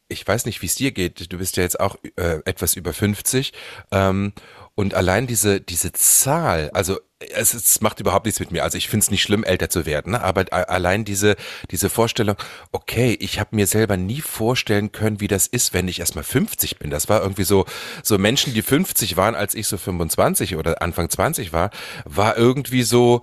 ich 0.08 0.26
weiß 0.26 0.46
nicht, 0.46 0.62
wie 0.62 0.66
es 0.66 0.74
dir 0.74 0.92
geht. 0.92 1.32
Du 1.32 1.38
bist 1.38 1.56
ja 1.56 1.62
jetzt 1.62 1.80
auch 1.80 1.96
äh, 2.16 2.40
etwas 2.44 2.74
über 2.74 2.92
50. 2.92 3.52
Ähm, 3.90 4.32
und 4.74 4.94
allein 4.94 5.26
diese, 5.26 5.60
diese 5.60 5.92
Zahl, 5.92 6.70
also 6.72 6.98
es, 7.18 7.52
es 7.52 7.80
macht 7.82 8.00
überhaupt 8.00 8.24
nichts 8.24 8.40
mit 8.40 8.52
mir. 8.52 8.62
Also 8.62 8.78
ich 8.78 8.88
finde 8.88 9.04
es 9.04 9.10
nicht 9.10 9.22
schlimm, 9.22 9.44
älter 9.44 9.68
zu 9.68 9.84
werden, 9.84 10.12
ne? 10.12 10.22
aber 10.22 10.46
allein 10.50 11.04
diese, 11.04 11.36
diese 11.70 11.90
Vorstellung, 11.90 12.36
okay, 12.72 13.16
ich 13.20 13.38
habe 13.38 13.54
mir 13.54 13.66
selber 13.66 13.98
nie 13.98 14.22
vorstellen 14.22 14.90
können, 14.90 15.20
wie 15.20 15.28
das 15.28 15.46
ist, 15.46 15.74
wenn 15.74 15.88
ich 15.88 16.00
erstmal 16.00 16.24
50 16.24 16.78
bin. 16.78 16.90
Das 16.90 17.10
war 17.10 17.20
irgendwie 17.20 17.44
so, 17.44 17.66
so 18.02 18.16
Menschen, 18.16 18.54
die 18.54 18.62
50 18.62 19.16
waren, 19.16 19.34
als 19.34 19.54
ich 19.54 19.68
so 19.68 19.76
25 19.76 20.56
oder 20.56 20.80
Anfang 20.80 21.10
20 21.10 21.52
war, 21.52 21.70
war 22.06 22.38
irgendwie 22.38 22.82
so, 22.82 23.22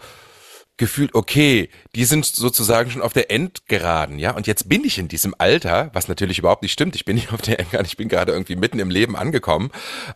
gefühlt, 0.80 1.14
okay, 1.14 1.70
die 1.94 2.06
sind 2.06 2.26
sozusagen 2.26 2.90
schon 2.90 3.04
auf 3.04 3.14
der 3.14 3.30
Endgeraden, 3.30 4.18
ja, 4.18 4.32
und 4.32 4.48
jetzt 4.48 4.68
bin 4.68 4.84
ich 4.84 4.98
in 4.98 5.08
diesem 5.08 5.36
Alter, 5.38 5.92
was 5.94 6.08
natürlich 6.08 6.40
überhaupt 6.40 6.64
nicht 6.64 6.72
stimmt, 6.72 6.96
ich 6.96 7.06
bin 7.06 7.16
nicht 7.18 7.32
auf 7.32 7.42
der 7.42 7.60
Endgeraden, 7.60 7.86
ich 7.86 7.98
bin 7.98 8.10
gerade 8.10 8.32
irgendwie 8.32 8.56
mitten 8.56 8.80
im 8.80 8.90
Leben 8.90 9.16
angekommen, 9.16 9.70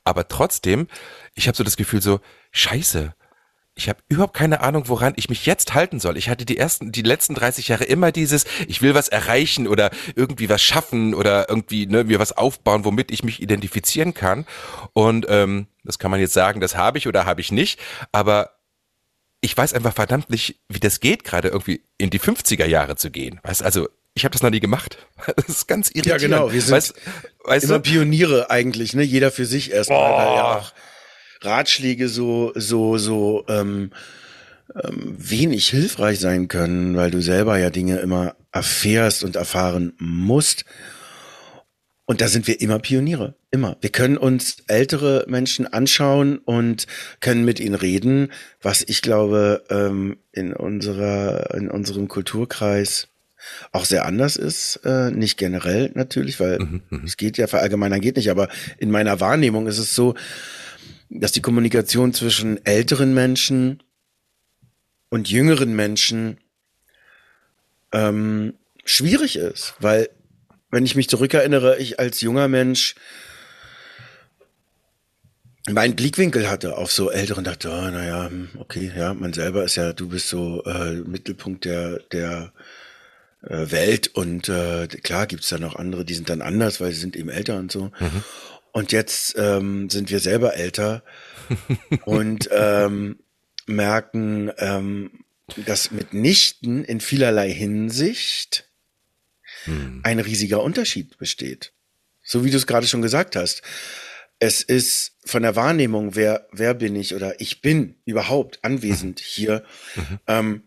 aber 0.03 0.27
trotzdem, 0.27 0.88
ich 1.36 1.48
habe 1.48 1.55
so 1.55 1.63
das 1.63 1.77
Gefühl 1.77 2.01
so, 2.01 2.20
scheiße, 2.51 3.13
ich 3.75 3.89
habe 3.89 4.00
überhaupt 4.08 4.36
keine 4.36 4.62
Ahnung, 4.62 4.84
woran 4.88 5.13
ich 5.15 5.29
mich 5.29 5.48
jetzt 5.48 5.74
halten 5.74 6.00
soll. 6.00 6.15
Ich 6.15 6.29
hatte 6.29 6.46
die 6.46 6.58
ersten, 6.58 6.91
die 6.91 7.01
letzten 7.01 7.34
30 7.34 7.70
Jahre 7.70 7.86
immer 7.86 8.12
dieses, 8.12 8.46
ich 8.67 8.84
will 8.84 8.93
was 8.93 9.08
erreichen 9.08 9.67
oder 9.67 9.89
irgendwie 10.15 10.48
was 10.48 10.62
schaffen 10.62 11.15
oder 11.15 11.50
irgendwie 11.50 11.88
ne, 11.88 12.03
mir 12.03 12.20
was 12.20 12.38
aufbauen, 12.38 12.86
womit 12.86 13.12
ich 13.12 13.24
mich 13.24 13.41
identifizieren 13.41 14.13
kann. 14.13 14.46
Und 14.93 15.25
ähm, 15.27 15.65
das 15.84 15.98
kann 15.98 16.12
man 16.12 16.20
jetzt 16.20 16.34
sagen, 16.34 16.62
das 16.62 16.77
habe 16.77 17.00
ich 17.00 17.08
oder 17.08 17.25
habe 17.25 17.41
ich 17.41 17.51
nicht. 17.51 17.79
Aber 18.12 18.51
ich 19.43 19.55
weiß 19.57 19.73
einfach 19.73 19.93
verdammt 19.93 20.29
nicht, 20.29 20.62
wie 20.69 20.79
das 20.79 21.01
geht, 21.01 21.25
gerade 21.25 21.50
irgendwie 21.50 21.83
in 21.97 22.09
die 22.09 22.19
50er 22.19 22.65
Jahre 22.65 22.95
zu 22.95 23.12
gehen. 23.12 23.41
Weißt 23.43 23.62
also 23.62 23.89
ich 24.15 24.23
habe 24.23 24.31
das 24.31 24.41
noch 24.41 24.51
nie 24.51 24.62
gemacht. 24.62 24.97
Das 25.35 25.50
ist 25.50 25.67
ganz 25.67 25.89
irritierend. 25.89 26.21
Ja, 26.21 26.27
genau. 26.27 26.53
Wir 26.53 26.62
sind 26.62 26.71
weißt, 26.71 26.93
weißt 27.43 27.65
immer 27.65 27.79
du? 27.79 27.91
Pioniere 27.91 28.50
eigentlich, 28.50 28.93
ne? 28.93 29.03
Jeder 29.03 29.31
für 29.31 29.45
sich 29.45 29.71
erstmal, 29.71 30.13
weil 30.13 30.35
ja 30.35 30.57
auch 30.57 30.73
Ratschläge 31.41 32.07
so, 32.07 32.53
so, 32.55 32.97
so 32.97 33.43
ähm, 33.50 33.91
ähm, 34.81 35.15
wenig 35.17 35.67
hilfreich 35.67 36.19
sein 36.19 36.47
können, 36.47 36.95
weil 36.95 37.12
du 37.12 37.21
selber 37.21 37.57
ja 37.57 37.69
Dinge 37.69 37.97
immer 38.00 38.35
erfährst 38.53 39.25
und 39.25 39.35
erfahren 39.35 39.93
musst. 39.97 40.63
Und 42.05 42.19
da 42.19 42.27
sind 42.27 42.48
wir 42.48 42.60
immer 42.60 42.79
Pioniere, 42.79 43.36
immer. 43.50 43.77
Wir 43.79 43.89
können 43.89 44.17
uns 44.17 44.57
ältere 44.67 45.24
Menschen 45.27 45.72
anschauen 45.72 46.38
und 46.38 46.86
können 47.22 47.45
mit 47.45 47.62
ihnen 47.62 47.75
reden, 47.75 48.31
was 48.62 48.83
ich 48.86 49.01
glaube 49.01 49.63
ähm, 49.69 50.17
in 50.33 50.53
unserer 50.53 51.55
in 51.55 51.72
unserem 51.72 52.10
Kulturkreis 52.10 53.07
auch 53.72 53.86
sehr 53.86 54.05
anders 54.05 54.36
ist, 54.36 54.81
äh, 54.83 55.12
nicht 55.12 55.38
generell 55.38 55.91
natürlich, 55.95 56.39
weil 56.39 56.60
mhm, 56.60 56.81
mhm. 56.89 57.03
es 57.05 57.17
geht 57.17 57.38
ja 57.38 57.48
verallgemeinern 57.48 58.01
geht 58.01 58.17
nicht, 58.17 58.31
aber 58.31 58.50
in 58.77 58.91
meiner 58.91 59.19
Wahrnehmung 59.19 59.67
ist 59.67 59.79
es 59.79 59.95
so, 59.95 60.15
dass 61.10 61.31
die 61.31 61.41
Kommunikation 61.41 62.13
zwischen 62.13 62.65
älteren 62.65 63.13
Menschen 63.13 63.81
und 65.10 65.29
jüngeren 65.29 65.75
Menschen 65.75 66.38
ähm, 67.91 68.55
schwierig 68.83 69.36
ist, 69.38 69.75
weil 69.79 70.10
wenn 70.74 70.86
ich 70.86 70.96
mich 70.96 71.08
zurückerinnere, 71.08 71.77
ich 71.77 72.00
als 72.00 72.22
junger 72.22 72.48
Mensch 72.48 72.96
meinen 75.70 75.96
Blickwinkel 75.96 76.50
hatte 76.50 76.77
auf 76.77 76.92
so 76.92 77.12
Älteren, 77.12 77.44
dachte, 77.44 77.70
oh, 77.70 77.89
naja, 77.89 78.27
hm, 78.27 78.50
okay, 78.58 78.92
ja, 78.96 79.13
man 79.13 79.34
selber 79.34 79.63
ist 79.63 79.75
ja, 79.75 79.94
du 79.94 80.10
bist 80.10 80.30
so 80.30 80.63
äh, 80.63 80.96
Mittelpunkt 80.96 81.65
der, 81.65 82.00
der 82.12 82.51
äh, 83.44 83.72
Welt 83.72 84.10
und 84.15 84.50
äh, 84.50 84.88
klar 84.88 85.27
gibt's 85.27 85.50
da 85.50 85.60
noch 85.60 85.75
andere, 85.75 86.06
die 86.06 86.15
sind 86.15 86.30
dann 86.30 86.42
anders, 86.42 86.82
weil 86.82 86.92
sie 86.92 87.00
sind 87.00 87.15
eben 87.15 87.30
älter 87.30 87.58
und 87.58 87.72
so. 87.72 87.92
Mhm. 88.00 88.24
Und 88.72 88.92
jetzt 88.92 89.36
ähm, 89.38 89.92
sind 89.92 90.10
wir 90.10 90.20
selber 90.20 90.56
älter 90.56 91.03
und 92.06 92.50
ähm, 92.51 93.20
merken, 93.68 94.51
ähm, 94.58 95.12
dass 95.68 95.92
mitnichten 95.92 96.84
in 96.84 97.00
vielerlei 97.00 97.51
Hinsicht 97.51 98.68
hm. 99.65 100.01
ein 100.03 100.20
riesiger 100.20 100.62
Unterschied 100.63 101.17
besteht. 101.17 101.74
So 102.24 102.46
wie 102.46 102.51
du 102.51 102.58
es 102.58 102.67
gerade 102.67 102.88
schon 102.88 103.01
gesagt 103.01 103.36
hast. 103.36 103.62
Es 104.39 104.62
ist 104.62 105.13
von 105.25 105.43
der 105.43 105.55
Wahrnehmung, 105.55 106.15
wer, 106.15 106.48
wer 106.51 106.74
bin 106.74 106.96
ich 106.96 107.15
oder 107.15 107.39
ich 107.39 107.62
bin 107.62 107.96
überhaupt 108.05 108.60
anwesend 108.62 109.20
mhm. 109.20 109.24
hier, 109.25 109.63
mhm. 109.96 110.20
ähm, 110.27 110.63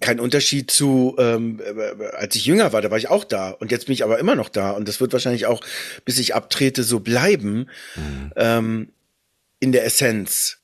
kein 0.00 0.20
Unterschied 0.20 0.70
zu, 0.70 1.16
ähm, 1.18 1.60
äh, 1.60 2.04
als 2.16 2.36
ich 2.36 2.46
jünger 2.46 2.72
war, 2.72 2.82
da 2.82 2.90
war 2.90 2.98
ich 2.98 3.08
auch 3.08 3.24
da 3.24 3.50
und 3.50 3.70
jetzt 3.70 3.86
bin 3.86 3.94
ich 3.94 4.04
aber 4.04 4.18
immer 4.18 4.36
noch 4.36 4.48
da 4.48 4.70
und 4.70 4.86
das 4.86 5.00
wird 5.00 5.12
wahrscheinlich 5.12 5.46
auch, 5.46 5.62
bis 6.04 6.18
ich 6.18 6.34
abtrete, 6.34 6.82
so 6.82 7.00
bleiben 7.00 7.68
mhm. 7.96 8.32
ähm, 8.36 8.92
in 9.60 9.72
der 9.72 9.84
Essenz. 9.84 10.58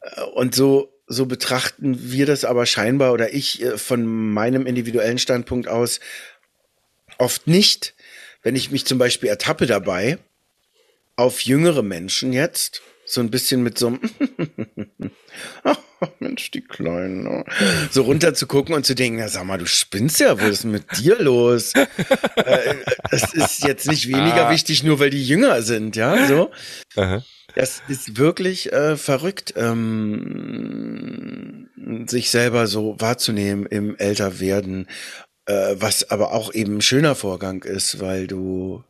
Äh, 0.00 0.22
und 0.22 0.54
so, 0.54 0.95
so 1.06 1.26
betrachten 1.26 2.10
wir 2.10 2.26
das 2.26 2.44
aber 2.44 2.66
scheinbar 2.66 3.12
oder 3.12 3.32
ich 3.32 3.62
äh, 3.62 3.78
von 3.78 4.06
meinem 4.06 4.66
individuellen 4.66 5.18
Standpunkt 5.18 5.68
aus 5.68 6.00
oft 7.18 7.46
nicht, 7.46 7.94
wenn 8.42 8.56
ich 8.56 8.70
mich 8.70 8.86
zum 8.86 8.98
Beispiel 8.98 9.28
ertappe 9.28 9.66
dabei, 9.66 10.18
auf 11.16 11.40
jüngere 11.40 11.82
Menschen 11.82 12.32
jetzt, 12.32 12.82
so 13.06 13.20
ein 13.20 13.30
bisschen 13.30 13.62
mit 13.62 13.78
so 13.78 13.86
einem 13.86 14.00
Mensch, 16.18 16.50
die 16.50 16.60
Kleinen, 16.60 17.22
ne? 17.22 17.44
so 17.90 18.02
runter 18.02 18.34
zu 18.34 18.46
gucken 18.46 18.74
und 18.74 18.84
zu 18.84 18.94
denken, 18.94 19.20
na, 19.20 19.28
sag 19.28 19.44
mal, 19.44 19.58
du 19.58 19.66
spinnst 19.66 20.20
ja, 20.20 20.38
was 20.38 20.48
ist 20.48 20.64
mit 20.64 20.84
dir 20.98 21.18
los? 21.18 21.72
äh, 21.74 22.74
das 23.10 23.32
ist 23.32 23.64
jetzt 23.64 23.88
nicht 23.88 24.08
weniger 24.08 24.48
ah. 24.48 24.50
wichtig, 24.50 24.82
nur 24.82 25.00
weil 25.00 25.10
die 25.10 25.24
jünger 25.24 25.62
sind, 25.62 25.96
ja, 25.96 26.26
so. 26.26 26.50
Aha. 26.96 27.22
Das 27.54 27.80
ist 27.88 28.18
wirklich 28.18 28.72
äh, 28.72 28.96
verrückt, 28.96 29.54
ähm, 29.56 31.68
sich 32.06 32.30
selber 32.30 32.66
so 32.66 32.96
wahrzunehmen 32.98 33.66
im 33.66 33.96
Älterwerden, 33.96 34.88
äh, 35.46 35.76
was 35.78 36.10
aber 36.10 36.32
auch 36.32 36.52
eben 36.52 36.76
ein 36.76 36.82
schöner 36.82 37.14
Vorgang 37.14 37.62
ist, 37.62 38.00
weil 38.00 38.26
du, 38.26 38.84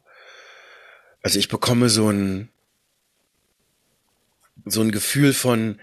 also 1.23 1.39
ich 1.39 1.49
bekomme 1.49 1.91
so 1.91 2.11
ein, 2.11 2.49
so 4.67 4.83
ein 4.83 4.91
Gefühl 4.91 5.33
von, 5.33 5.79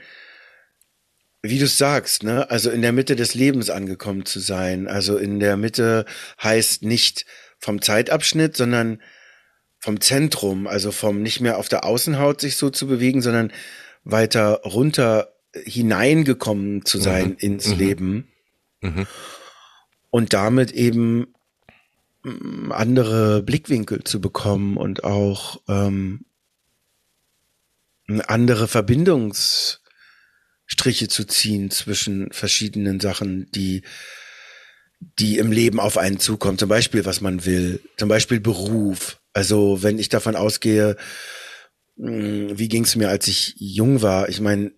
wie 1.41 1.59
du 1.59 1.67
sagst, 1.67 2.23
ne, 2.23 2.49
also 2.51 2.69
in 2.69 2.81
der 2.81 2.91
Mitte 2.91 3.15
des 3.15 3.33
Lebens 3.33 3.69
angekommen 3.69 4.25
zu 4.25 4.39
sein. 4.39 4.87
Also 4.87 5.17
in 5.17 5.39
der 5.39 5.57
Mitte 5.57 6.05
heißt 6.41 6.83
nicht 6.83 7.25
vom 7.57 7.81
Zeitabschnitt, 7.81 8.55
sondern 8.55 9.01
vom 9.79 9.99
Zentrum, 9.99 10.67
also 10.67 10.91
vom 10.91 11.21
nicht 11.21 11.41
mehr 11.41 11.57
auf 11.57 11.67
der 11.67 11.83
Außenhaut 11.83 12.39
sich 12.39 12.55
so 12.55 12.69
zu 12.69 12.87
bewegen, 12.87 13.21
sondern 13.21 13.51
weiter 14.03 14.61
runter 14.63 15.33
hineingekommen 15.53 16.85
zu 16.85 16.97
sein 16.97 17.29
mhm. 17.29 17.35
ins 17.39 17.67
mhm. 17.67 17.77
Leben. 17.77 18.27
Mhm. 18.81 19.07
Und 20.09 20.33
damit 20.33 20.71
eben 20.71 21.33
mm, 22.23 22.71
andere 22.71 23.43
Blickwinkel 23.43 24.03
zu 24.03 24.21
bekommen 24.21 24.77
und 24.77 25.03
auch 25.03 25.61
ähm, 25.67 26.25
andere 28.07 28.67
Verbindungs 28.67 29.81
Striche 30.65 31.07
zu 31.07 31.25
ziehen 31.25 31.71
zwischen 31.71 32.31
verschiedenen 32.31 32.99
Sachen, 32.99 33.49
die, 33.51 33.83
die 35.19 35.37
im 35.37 35.51
Leben 35.51 35.79
auf 35.79 35.97
einen 35.97 36.19
zukommen. 36.19 36.57
Zum 36.57 36.69
Beispiel, 36.69 37.05
was 37.05 37.21
man 37.21 37.45
will. 37.45 37.81
Zum 37.97 38.09
Beispiel 38.09 38.39
Beruf. 38.39 39.19
Also, 39.33 39.83
wenn 39.83 39.99
ich 39.99 40.09
davon 40.09 40.35
ausgehe, 40.35 40.95
hm, 41.97 42.57
wie 42.57 42.69
ging 42.69 42.83
es 42.83 42.95
mir, 42.95 43.09
als 43.09 43.27
ich 43.27 43.55
jung 43.57 44.01
war? 44.01 44.29
Ich 44.29 44.39
meine, 44.39 44.71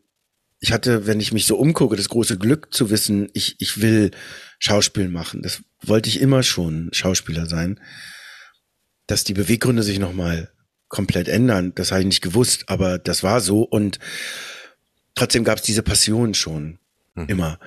ich 0.60 0.72
hatte, 0.72 1.06
wenn 1.06 1.20
ich 1.20 1.32
mich 1.32 1.46
so 1.46 1.58
umgucke, 1.58 1.96
das 1.96 2.10
große 2.10 2.38
Glück 2.38 2.74
zu 2.74 2.90
wissen, 2.90 3.30
ich, 3.34 3.56
ich 3.60 3.82
will 3.82 4.12
Schauspiel 4.60 5.10
machen. 5.10 5.42
Das 5.42 5.62
wollte 5.82 6.10
ich 6.10 6.20
immer 6.20 6.44
schon, 6.44 6.90
Schauspieler 6.92 7.46
sein. 7.46 7.80
Dass 9.08 9.24
die 9.24 9.34
Beweggründe 9.34 9.84
sich 9.84 10.00
nochmal 10.00 10.52
komplett 10.88 11.28
ändern, 11.28 11.74
das 11.76 11.92
habe 11.92 12.02
ich 12.02 12.08
nicht 12.08 12.22
gewusst, 12.22 12.70
aber 12.70 12.98
das 12.98 13.24
war 13.24 13.42
so. 13.42 13.64
Und 13.64 14.00
trotzdem 15.16 15.44
gab 15.44 15.58
es 15.58 15.64
diese 15.64 15.84
Passion 15.84 16.34
schon 16.34 16.80
mhm. 17.16 17.26
immer. 17.28 17.60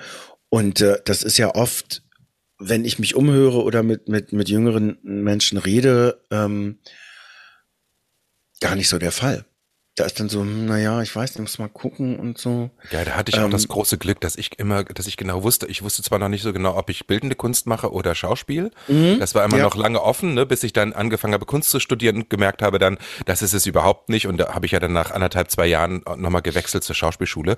Und 0.49 0.81
äh, 0.81 0.99
das 1.05 1.23
ist 1.23 1.37
ja 1.37 1.53
oft, 1.53 2.03
wenn 2.57 2.85
ich 2.85 2.99
mich 2.99 3.15
umhöre 3.15 3.63
oder 3.63 3.83
mit, 3.83 4.09
mit, 4.09 4.33
mit 4.33 4.49
jüngeren 4.49 4.97
Menschen 5.03 5.57
rede, 5.57 6.21
ähm, 6.31 6.79
gar 8.59 8.75
nicht 8.75 8.89
so 8.89 8.97
der 8.97 9.11
Fall 9.11 9.45
da 9.99 10.05
ist 10.05 10.19
dann 10.19 10.29
so, 10.29 10.41
hm, 10.41 10.65
naja, 10.65 11.01
ich 11.01 11.15
weiß, 11.15 11.31
ich 11.31 11.39
muss 11.39 11.59
mal 11.59 11.67
gucken 11.67 12.19
und 12.19 12.37
so. 12.37 12.69
Ja, 12.91 13.03
da 13.03 13.11
hatte 13.11 13.31
ich 13.31 13.37
ähm, 13.37 13.45
auch 13.45 13.49
das 13.49 13.67
große 13.67 13.97
Glück, 13.97 14.21
dass 14.21 14.37
ich 14.37 14.57
immer, 14.57 14.83
dass 14.85 15.07
ich 15.07 15.17
genau 15.17 15.43
wusste, 15.43 15.67
ich 15.67 15.83
wusste 15.83 16.03
zwar 16.03 16.19
noch 16.19 16.29
nicht 16.29 16.41
so 16.41 16.53
genau, 16.53 16.77
ob 16.77 16.89
ich 16.89 17.05
bildende 17.05 17.35
Kunst 17.35 17.67
mache 17.67 17.91
oder 17.91 18.15
Schauspiel. 18.15 18.71
Mhm, 18.87 19.19
das 19.19 19.35
war 19.35 19.43
immer 19.43 19.57
ja. 19.57 19.63
noch 19.63 19.75
lange 19.75 20.01
offen, 20.01 20.33
ne, 20.33 20.45
bis 20.45 20.63
ich 20.63 20.71
dann 20.71 20.93
angefangen 20.93 21.33
habe, 21.33 21.45
Kunst 21.45 21.69
zu 21.69 21.79
studieren 21.79 22.15
und 22.15 22.29
gemerkt 22.29 22.61
habe 22.61 22.79
dann, 22.79 22.97
das 23.25 23.41
ist 23.41 23.53
es 23.53 23.65
überhaupt 23.65 24.09
nicht. 24.09 24.27
Und 24.27 24.37
da 24.37 24.53
habe 24.53 24.65
ich 24.65 24.71
ja 24.71 24.79
dann 24.79 24.93
nach 24.93 25.11
anderthalb, 25.11 25.51
zwei 25.51 25.67
Jahren 25.67 26.01
nochmal 26.17 26.41
gewechselt 26.41 26.83
zur 26.83 26.95
Schauspielschule. 26.95 27.57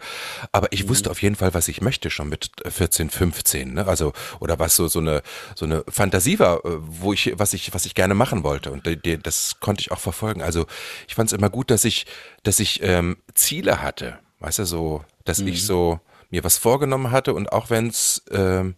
Aber 0.51 0.71
ich 0.71 0.85
mhm. 0.85 0.89
wusste 0.89 1.11
auf 1.11 1.21
jeden 1.21 1.35
Fall, 1.35 1.53
was 1.53 1.67
ich 1.67 1.81
möchte, 1.81 2.09
schon 2.09 2.29
mit 2.29 2.49
14, 2.67 3.09
15, 3.09 3.73
ne? 3.73 3.87
Also, 3.87 4.13
oder 4.39 4.57
was 4.57 4.75
so, 4.75 4.87
so 4.87 4.99
eine, 4.99 5.21
so 5.55 5.65
eine 5.65 5.83
Fantasie 5.87 6.39
war, 6.39 6.65
äh, 6.65 6.77
wo 6.79 7.13
ich, 7.13 7.33
was 7.35 7.53
ich, 7.53 7.73
was 7.73 7.85
ich 7.85 7.93
gerne 7.93 8.15
machen 8.15 8.43
wollte. 8.43 8.71
Und 8.71 8.87
die, 8.87 8.99
die, 8.99 9.17
das 9.19 9.59
konnte 9.59 9.81
ich 9.81 9.91
auch 9.91 9.99
verfolgen. 9.99 10.41
Also, 10.41 10.65
ich 11.07 11.15
fand 11.15 11.31
es 11.31 11.37
immer 11.37 11.49
gut, 11.49 11.69
dass 11.69 11.85
ich, 11.85 12.07
dass 12.43 12.59
ich 12.59 12.81
ähm, 12.83 13.17
Ziele 13.33 13.81
hatte. 13.81 14.19
Weißt 14.39 14.59
du, 14.59 14.65
so, 14.65 15.05
dass 15.25 15.39
mhm. 15.39 15.47
ich 15.47 15.65
so 15.65 15.99
mir 16.29 16.43
was 16.43 16.57
vorgenommen 16.57 17.11
hatte 17.11 17.33
und 17.33 17.51
auch 17.51 17.69
wenn 17.69 17.87
es 17.87 18.23
ähm, 18.31 18.75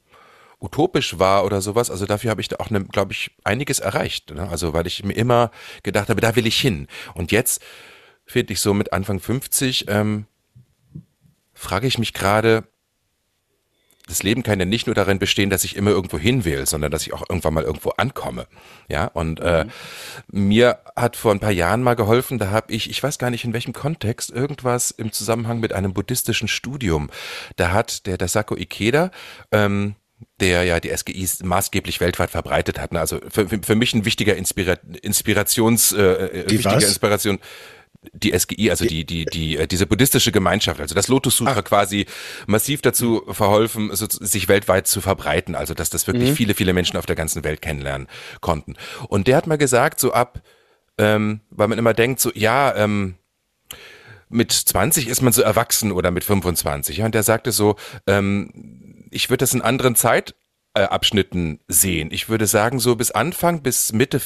utopisch 0.60 1.19
war 1.19 1.45
oder 1.45 1.62
sowas, 1.62 1.91
also 1.91 2.05
dafür 2.05 2.31
habe 2.31 2.41
ich 2.41 2.48
da 2.48 2.57
auch, 2.60 2.69
ne, 2.69 2.83
glaube 2.86 3.12
ich, 3.12 3.31
einiges 3.43 3.79
erreicht. 3.79 4.31
Ne? 4.33 4.48
Also 4.50 4.74
weil 4.74 4.88
ich 4.88 5.03
mir 5.03 5.13
immer 5.13 5.51
gedacht 5.83 6.10
habe, 6.10 6.22
da 6.22 6.36
will 6.36 6.48
ich 6.48 6.60
hin. 6.60 6.88
Und 7.13 7.31
jetzt 7.31 7.62
finde 8.25 8.53
ich 8.53 8.62
so 8.62 8.74
mit 8.74 8.93
Anfang 8.93 9.19
50, 9.19 9.86
ähm, 9.89 10.25
frage 11.53 11.88
ich 11.88 11.98
mich 11.98 12.13
gerade, 12.13 12.63
das 14.07 14.24
Leben 14.24 14.43
kann 14.43 14.60
ja 14.60 14.65
nicht 14.65 14.86
nur 14.86 14.95
darin 14.95 15.19
bestehen, 15.19 15.50
dass 15.50 15.63
ich 15.63 15.75
immer 15.75 15.91
irgendwo 15.91 16.17
hin 16.17 16.45
will, 16.45 16.65
sondern 16.65 16.91
dass 16.91 17.05
ich 17.05 17.13
auch 17.13 17.24
irgendwann 17.29 17.53
mal 17.53 17.63
irgendwo 17.63 17.91
ankomme. 17.91 18.48
Ja, 18.89 19.07
und 19.07 19.39
äh, 19.39 19.65
mir 20.31 20.79
hat 20.95 21.15
vor 21.15 21.31
ein 21.31 21.39
paar 21.39 21.51
Jahren 21.51 21.83
mal 21.83 21.95
geholfen, 21.95 22.38
da 22.38 22.51
habe 22.51 22.74
ich, 22.74 22.89
ich 22.89 23.01
weiß 23.01 23.17
gar 23.17 23.29
nicht 23.29 23.45
in 23.45 23.53
welchem 23.53 23.74
Kontext, 23.74 24.29
irgendwas 24.29 24.91
im 24.91 25.12
Zusammenhang 25.12 25.60
mit 25.60 25.74
einem 25.74 25.93
buddhistischen 25.93 26.48
Studium. 26.48 27.10
Da 27.55 27.72
hat 27.72 28.05
der 28.05 28.17
Dasako 28.17 28.57
Ikeda 28.57 29.12
ähm, 29.51 29.95
der 30.39 30.63
ja 30.63 30.79
die 30.79 30.95
SGIs 30.95 31.43
maßgeblich 31.43 32.00
weltweit 32.00 32.31
verbreitet 32.31 32.79
hat. 32.79 32.91
Ne? 32.91 33.00
Also 33.00 33.19
für, 33.29 33.48
für 33.48 33.75
mich 33.75 33.93
ein 33.93 34.05
wichtiger 34.05 34.36
Inspira 34.36 34.77
Inspirations, 35.01 35.91
äh, 35.91 36.01
äh 36.01 36.45
Die 36.45 36.57
wichtiger 36.60 36.77
was? 36.77 36.86
Inspiration. 36.86 37.39
Die 38.12 38.38
SGI, 38.38 38.69
also 38.69 38.86
die, 38.86 39.05
die, 39.05 39.25
die, 39.25 39.57
äh, 39.57 39.67
diese 39.67 39.86
buddhistische 39.86 40.31
Gemeinschaft, 40.31 40.79
also 40.81 40.93
das 40.93 41.07
Lotus 41.07 41.38
Sutra 41.38 41.62
quasi 41.62 42.05
massiv 42.48 42.81
dazu 42.81 43.24
verholfen, 43.29 43.95
so, 43.95 44.07
sich 44.10 44.48
weltweit 44.48 44.88
zu 44.88 45.01
verbreiten, 45.01 45.55
also 45.55 45.74
dass 45.74 45.89
das 45.89 46.07
wirklich 46.07 46.33
viele, 46.33 46.53
viele 46.53 46.74
Menschen 46.74 46.98
auf 46.98 47.05
der 47.05 47.15
ganzen 47.15 47.43
Welt 47.43 47.62
kennenlernen 47.62 48.07
konnten. 48.41 48.75
Und 49.07 49.27
der 49.27 49.38
hat 49.38 49.48
mal 49.48 49.57
gesagt, 49.57 50.00
so 50.00 50.12
ab, 50.13 50.41
ähm, 50.98 51.41
weil 51.50 51.67
man 51.67 51.77
immer 51.77 51.93
denkt, 51.93 52.19
so, 52.19 52.31
ja, 52.33 52.75
ähm, 52.75 53.15
mit 54.29 54.51
20 54.51 55.07
ist 55.07 55.22
man 55.22 55.31
so 55.31 55.41
erwachsen 55.41 55.91
oder 55.91 56.12
mit 56.12 56.24
25. 56.24 56.98
Ja, 56.98 57.05
und 57.05 57.15
der 57.15 57.24
sagte 57.24 57.51
so, 57.51 57.75
ähm, 58.07 59.07
ich 59.12 59.29
würde 59.29 59.43
das 59.43 59.53
in 59.53 59.62
anderen 59.62 59.95
Zeitabschnitten 60.75 61.59
sehen. 61.67 62.09
Ich 62.11 62.29
würde 62.29 62.47
sagen, 62.47 62.79
so 62.79 62.95
bis 62.95 63.11
Anfang, 63.11 63.61
bis 63.61 63.93
Mitte, 63.93 64.19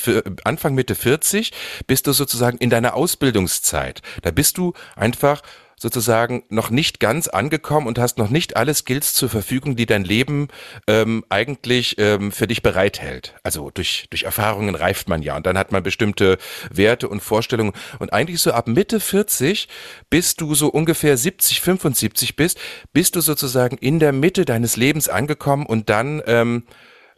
Anfang, 0.44 0.76
Mitte 0.76 0.96
40 0.96 1.52
bist 1.88 2.08
du 2.08 2.14
sozusagen 2.14 2.58
in 2.58 2.70
deiner 2.70 2.94
Ausbildungszeit. 2.94 4.02
Da 4.22 4.32
bist 4.32 4.58
du 4.58 4.74
einfach 4.96 5.42
sozusagen 5.80 6.44
noch 6.50 6.72
nicht 6.72 7.00
ganz 7.00 7.28
angekommen 7.28 7.86
und 7.86 8.00
hast 8.00 8.18
noch 8.18 8.30
nicht 8.30 8.58
alle 8.58 8.74
Skills 8.74 9.14
zur 9.14 9.30
Verfügung, 9.30 9.76
die 9.76 9.86
dein 9.86 10.04
Leben 10.04 10.48
ähm, 10.88 11.24
eigentlich 11.30 12.00
ähm, 12.00 12.32
für 12.32 12.48
dich 12.48 12.64
bereithält. 12.64 13.36
Also 13.44 13.70
durch, 13.70 14.08
durch 14.10 14.24
Erfahrungen 14.24 14.74
reift 14.74 15.08
man 15.08 15.22
ja 15.22 15.38
und 15.38 15.46
dann 15.46 15.58
hat 15.58 15.72
man 15.72 15.84
bestimmte 15.84 16.40
Werte 16.72 17.08
und 17.08 17.22
Vorstellungen. 17.22 17.74
Und 18.00 18.12
eigentlich 18.12 18.42
so 18.42 18.52
ab 18.54 18.68
Mitte 18.68 19.00
40, 19.00 19.68
bis 20.10 20.36
du 20.36 20.56
so 20.56 20.70
ungefähr 20.70 21.16
70, 21.16 21.62
75 21.62 22.36
bist, 22.36 22.60
bist 22.92 23.16
du 23.16 23.22
sozusagen 23.22 23.78
in 23.78 24.00
der 24.00 24.14
Mitte 24.14 24.46
deines 24.46 24.78
Lebens 24.78 25.10
angekommen 25.10 25.68
und 25.68 25.90
dann 25.90 26.24
ähm, 26.26 26.64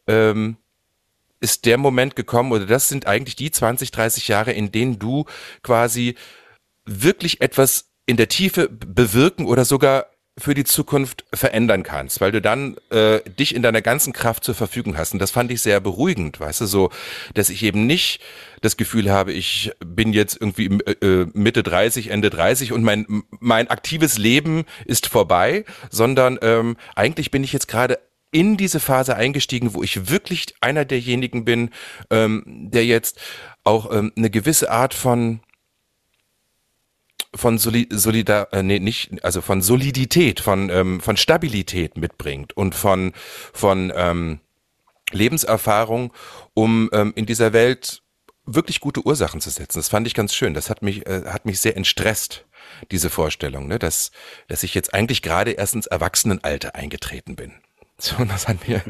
ähm, 0.07 0.57
ist 1.39 1.65
der 1.65 1.77
Moment 1.77 2.17
gekommen, 2.17 2.51
oder 2.51 2.65
das 2.65 2.89
sind 2.89 3.07
eigentlich 3.07 3.37
die 3.37 3.51
20, 3.51 3.91
30 3.91 4.27
Jahre, 4.27 4.51
in 4.51 4.73
denen 4.73 4.99
du 4.99 5.23
quasi 5.63 6.15
wirklich 6.85 7.39
etwas 7.39 7.88
in 8.09 8.17
der 8.17 8.27
Tiefe 8.27 8.69
bewirken 8.69 9.45
oder 9.45 9.65
sogar 9.65 10.07
für 10.35 10.55
die 10.55 10.63
Zukunft 10.63 11.25
verändern 11.31 11.83
kannst, 11.83 12.21
weil 12.21 12.31
du 12.31 12.41
dann 12.41 12.75
äh, 12.89 13.19
dich 13.29 13.53
in 13.53 13.61
deiner 13.61 13.83
ganzen 13.83 14.13
Kraft 14.13 14.43
zur 14.43 14.55
Verfügung 14.55 14.97
hast. 14.97 15.13
Und 15.13 15.19
das 15.19 15.29
fand 15.29 15.51
ich 15.51 15.61
sehr 15.61 15.79
beruhigend, 15.79 16.39
weißt 16.39 16.61
du, 16.61 16.65
so, 16.65 16.89
dass 17.35 17.49
ich 17.49 17.61
eben 17.61 17.85
nicht 17.85 18.19
das 18.61 18.77
Gefühl 18.77 19.11
habe, 19.11 19.31
ich 19.31 19.71
bin 19.85 20.11
jetzt 20.11 20.37
irgendwie 20.39 20.65
äh, 21.01 21.27
Mitte 21.33 21.61
30, 21.61 22.09
Ende 22.09 22.31
30 22.31 22.71
und 22.71 22.83
mein, 22.83 23.23
mein 23.39 23.69
aktives 23.69 24.17
Leben 24.17 24.65
ist 24.85 25.07
vorbei, 25.07 25.65
sondern 25.91 26.39
ähm, 26.41 26.77
eigentlich 26.95 27.29
bin 27.29 27.43
ich 27.43 27.53
jetzt 27.53 27.67
gerade 27.67 27.99
in 28.31 28.57
diese 28.57 28.79
Phase 28.79 29.15
eingestiegen, 29.15 29.73
wo 29.73 29.83
ich 29.83 30.09
wirklich 30.09 30.55
einer 30.61 30.85
derjenigen 30.85 31.45
bin, 31.45 31.69
ähm, 32.09 32.43
der 32.45 32.85
jetzt 32.85 33.19
auch 33.63 33.91
ähm, 33.91 34.13
eine 34.15 34.29
gewisse 34.29 34.71
Art 34.71 34.93
von 34.93 35.41
von 37.35 37.57
Soli 37.57 37.87
Solidar, 37.91 38.51
äh, 38.53 38.63
nee, 38.63 38.79
nicht, 38.79 39.23
also 39.23 39.41
von 39.41 39.61
Solidität, 39.61 40.39
von, 40.39 40.69
ähm, 40.69 40.99
von 40.99 41.17
Stabilität 41.17 41.97
mitbringt 41.97 42.55
und 42.55 42.75
von, 42.75 43.13
von 43.53 43.91
ähm, 43.95 44.39
Lebenserfahrung, 45.11 46.13
um 46.53 46.89
ähm, 46.93 47.13
in 47.15 47.25
dieser 47.25 47.53
Welt 47.53 48.01
wirklich 48.45 48.79
gute 48.79 49.05
Ursachen 49.05 49.41
zu 49.41 49.49
setzen. 49.49 49.79
Das 49.79 49.89
fand 49.89 50.07
ich 50.07 50.13
ganz 50.13 50.33
schön. 50.33 50.53
Das 50.53 50.69
hat 50.69 50.81
mich, 50.81 51.05
äh, 51.07 51.23
hat 51.25 51.45
mich 51.45 51.59
sehr 51.59 51.77
entstresst, 51.77 52.45
diese 52.91 53.09
Vorstellung, 53.09 53.67
ne? 53.67 53.79
dass, 53.79 54.11
dass 54.47 54.63
ich 54.63 54.73
jetzt 54.73 54.93
eigentlich 54.93 55.21
gerade 55.21 55.51
erst 55.51 55.75
ins 55.75 55.87
Erwachsenenalter 55.87 56.75
eingetreten 56.75 57.35
bin. 57.35 57.53
So, 58.01 58.23
das 58.23 58.47
hat 58.47 58.65
mir, 58.65 58.81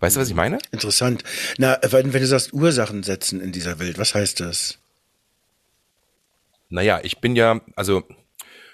weißt 0.00 0.16
du, 0.16 0.20
was 0.20 0.28
ich 0.30 0.34
meine? 0.34 0.56
Interessant. 0.70 1.22
Na, 1.58 1.78
wenn, 1.82 2.14
wenn 2.14 2.22
du 2.22 2.26
sagst 2.26 2.54
Ursachen 2.54 3.02
setzen 3.02 3.42
in 3.42 3.52
dieser 3.52 3.78
Welt, 3.78 3.98
was 3.98 4.14
heißt 4.14 4.40
das? 4.40 4.78
Naja, 6.74 6.98
ich 7.04 7.20
bin 7.20 7.36
ja, 7.36 7.60
also 7.76 8.02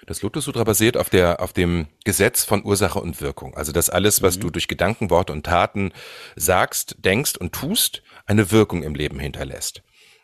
das 0.07 0.23
Lotus 0.23 0.45
Sutra 0.45 0.63
basiert 0.63 0.97
auf 0.97 1.11
der, 1.11 1.39
auf 1.39 1.53
dem 1.53 1.85
Gesetz 2.03 2.43
von 2.43 2.65
Ursache 2.65 2.99
und 2.99 3.21
Wirkung. 3.21 3.53
Also, 3.55 3.71
dass 3.71 3.91
alles, 3.91 4.23
was 4.23 4.39
du 4.39 4.49
durch 4.49 4.67
Gedanken, 4.67 5.11
Worte 5.11 5.31
und 5.31 5.45
Taten 5.45 5.93
sagst, 6.35 6.95
denkst 7.05 7.37
und 7.37 7.53
tust, 7.53 8.01
eine 8.25 8.49
Wirkung 8.49 8.81
im 8.81 8.95
Leben 8.95 9.19
hinterlässt. 9.19 9.83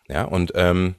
Ja, 0.09 0.23
und, 0.23 0.53
ähm, 0.55 0.95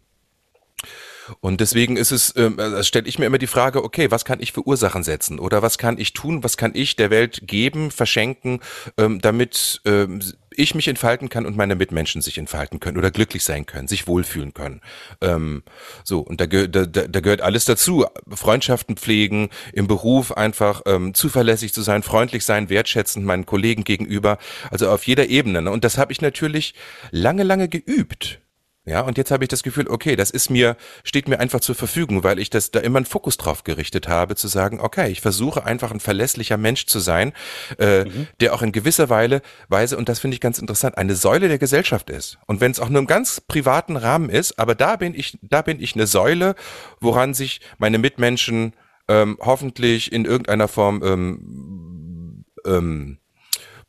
und 1.40 1.60
deswegen 1.60 1.96
ist 1.96 2.12
es, 2.12 2.30
äh, 2.36 2.84
stelle 2.84 3.08
ich 3.08 3.18
mir 3.18 3.26
immer 3.26 3.38
die 3.38 3.48
Frage, 3.48 3.82
okay, 3.82 4.12
was 4.12 4.24
kann 4.24 4.40
ich 4.40 4.52
für 4.52 4.64
Ursachen 4.64 5.02
setzen? 5.02 5.40
Oder 5.40 5.62
was 5.62 5.78
kann 5.78 5.98
ich 5.98 6.12
tun, 6.12 6.44
was 6.44 6.56
kann 6.56 6.70
ich 6.74 6.94
der 6.94 7.10
Welt 7.10 7.40
geben, 7.42 7.90
verschenken, 7.90 8.60
ähm, 8.96 9.20
damit 9.20 9.80
ähm, 9.84 10.20
ich 10.58 10.74
mich 10.74 10.88
entfalten 10.88 11.28
kann 11.28 11.46
und 11.46 11.56
meine 11.56 11.76
Mitmenschen 11.76 12.20
sich 12.20 12.36
entfalten 12.36 12.80
können 12.80 12.98
oder 12.98 13.10
glücklich 13.10 13.44
sein 13.44 13.64
können, 13.64 13.88
sich 13.88 14.06
wohlfühlen 14.06 14.54
können. 14.54 14.80
Ähm, 15.20 15.62
so, 16.04 16.20
und 16.20 16.40
da, 16.40 16.46
da, 16.46 16.84
da 16.84 17.20
gehört 17.20 17.40
alles 17.40 17.64
dazu. 17.64 18.06
Freundschaften 18.28 18.96
pflegen, 18.96 19.50
im 19.72 19.86
Beruf 19.86 20.32
einfach 20.32 20.82
ähm, 20.86 21.14
zuverlässig 21.14 21.72
zu 21.72 21.82
sein, 21.82 22.02
freundlich 22.02 22.44
sein, 22.44 22.68
wertschätzend 22.68 23.24
meinen 23.24 23.46
Kollegen 23.46 23.84
gegenüber, 23.84 24.38
also 24.70 24.90
auf 24.90 25.06
jeder 25.06 25.28
Ebene. 25.28 25.62
Ne? 25.62 25.70
Und 25.70 25.84
das 25.84 25.96
habe 25.96 26.12
ich 26.12 26.20
natürlich 26.20 26.74
lange, 27.10 27.44
lange 27.44 27.68
geübt. 27.68 28.40
Ja, 28.88 29.02
und 29.02 29.18
jetzt 29.18 29.30
habe 29.30 29.44
ich 29.44 29.48
das 29.48 29.62
Gefühl, 29.62 29.86
okay, 29.88 30.16
das 30.16 30.30
ist 30.30 30.48
mir, 30.48 30.74
steht 31.04 31.28
mir 31.28 31.40
einfach 31.40 31.60
zur 31.60 31.74
Verfügung, 31.74 32.24
weil 32.24 32.38
ich 32.38 32.48
das 32.48 32.70
da 32.70 32.80
immer 32.80 32.96
einen 32.96 33.04
Fokus 33.04 33.36
drauf 33.36 33.62
gerichtet 33.62 34.08
habe, 34.08 34.34
zu 34.34 34.48
sagen, 34.48 34.80
okay, 34.80 35.10
ich 35.10 35.20
versuche 35.20 35.62
einfach 35.64 35.90
ein 35.90 36.00
verlässlicher 36.00 36.56
Mensch 36.56 36.86
zu 36.86 36.98
sein, 36.98 37.34
äh, 37.76 38.06
der 38.40 38.54
auch 38.54 38.62
in 38.62 38.72
gewisser 38.72 39.10
Weile, 39.10 39.42
Weise, 39.68 39.98
und 39.98 40.08
das 40.08 40.20
finde 40.20 40.36
ich 40.36 40.40
ganz 40.40 40.58
interessant, 40.58 40.96
eine 40.96 41.16
Säule 41.16 41.48
der 41.48 41.58
Gesellschaft 41.58 42.08
ist. 42.08 42.38
Und 42.46 42.62
wenn 42.62 42.70
es 42.70 42.80
auch 42.80 42.88
nur 42.88 43.00
im 43.00 43.06
ganz 43.06 43.42
privaten 43.42 43.98
Rahmen 43.98 44.30
ist, 44.30 44.58
aber 44.58 44.74
da 44.74 44.96
bin 44.96 45.14
ich, 45.14 45.38
da 45.42 45.60
bin 45.60 45.82
ich 45.82 45.94
eine 45.94 46.06
Säule, 46.06 46.54
woran 46.98 47.34
sich 47.34 47.60
meine 47.76 47.98
Mitmenschen 47.98 48.72
ähm, 49.06 49.36
hoffentlich 49.38 50.12
in 50.12 50.24
irgendeiner 50.24 50.66
Form 50.68 51.02
ähm, 51.04 52.44
ähm, 52.64 53.17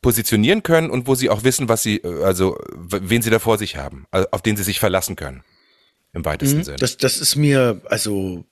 positionieren 0.02 0.62
können 0.62 0.90
und 0.90 1.06
wo 1.06 1.14
sie 1.14 1.30
auch 1.30 1.44
wissen, 1.44 1.68
was 1.68 1.82
sie, 1.82 1.98
äh, 1.98 2.24
also 2.24 2.58
wen 2.74 3.22
sie 3.22 3.30
da 3.30 3.38
vor 3.38 3.58
sich 3.58 3.76
haben, 3.76 4.06
also 4.10 4.28
auf 4.30 4.42
den 4.42 4.56
sie 4.56 4.62
sich 4.62 4.80
verlassen 4.80 5.16
können. 5.16 5.42
Im 6.12 6.24
weitesten 6.24 6.64
Sinne. 6.64 6.76
Das, 6.78 6.96
das 6.96 7.18
ist 7.18 7.36
mir, 7.36 7.82
also 7.84 8.44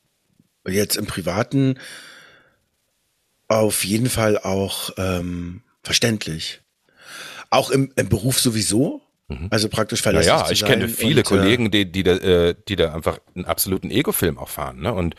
jetzt 0.67 0.97
im 0.97 1.07
Privaten 1.07 1.79
auf 3.49 3.85
jeden 3.85 4.09
Fall 4.09 4.39
auch 4.39 4.91
ähm, 4.97 5.63
verständlich. 5.83 6.61
Auch 7.51 7.71
im, 7.71 7.93
im 7.97 8.09
Beruf 8.09 8.39
sowieso. 8.39 9.01
Also 9.51 9.69
praktisch 9.69 10.01
Ja, 10.01 10.03
verlässlich 10.05 10.35
ja, 10.35 10.45
zu 10.47 10.53
ich 10.55 10.64
kenne 10.64 10.88
viele 10.88 11.17
und, 11.17 11.19
äh, 11.19 11.23
Kollegen, 11.23 11.71
die, 11.71 11.93
die, 11.93 12.03
da, 12.03 12.12
äh, 12.12 12.55
die 12.67 12.77
da 12.77 12.95
einfach 12.95 13.19
einen 13.35 13.45
absoluten 13.45 13.91
Ego-Film 13.91 14.38
auch 14.38 14.49
fahren, 14.49 14.81
ne? 14.81 14.95
Und 14.95 15.17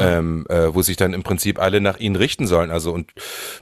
ähm, 0.00 0.46
äh, 0.48 0.74
wo 0.74 0.82
sich 0.82 0.96
dann 0.96 1.12
im 1.12 1.22
Prinzip 1.22 1.60
alle 1.60 1.80
nach 1.80 2.00
ihnen 2.00 2.16
richten 2.16 2.48
sollen. 2.48 2.72
Also 2.72 2.92
und 2.92 3.12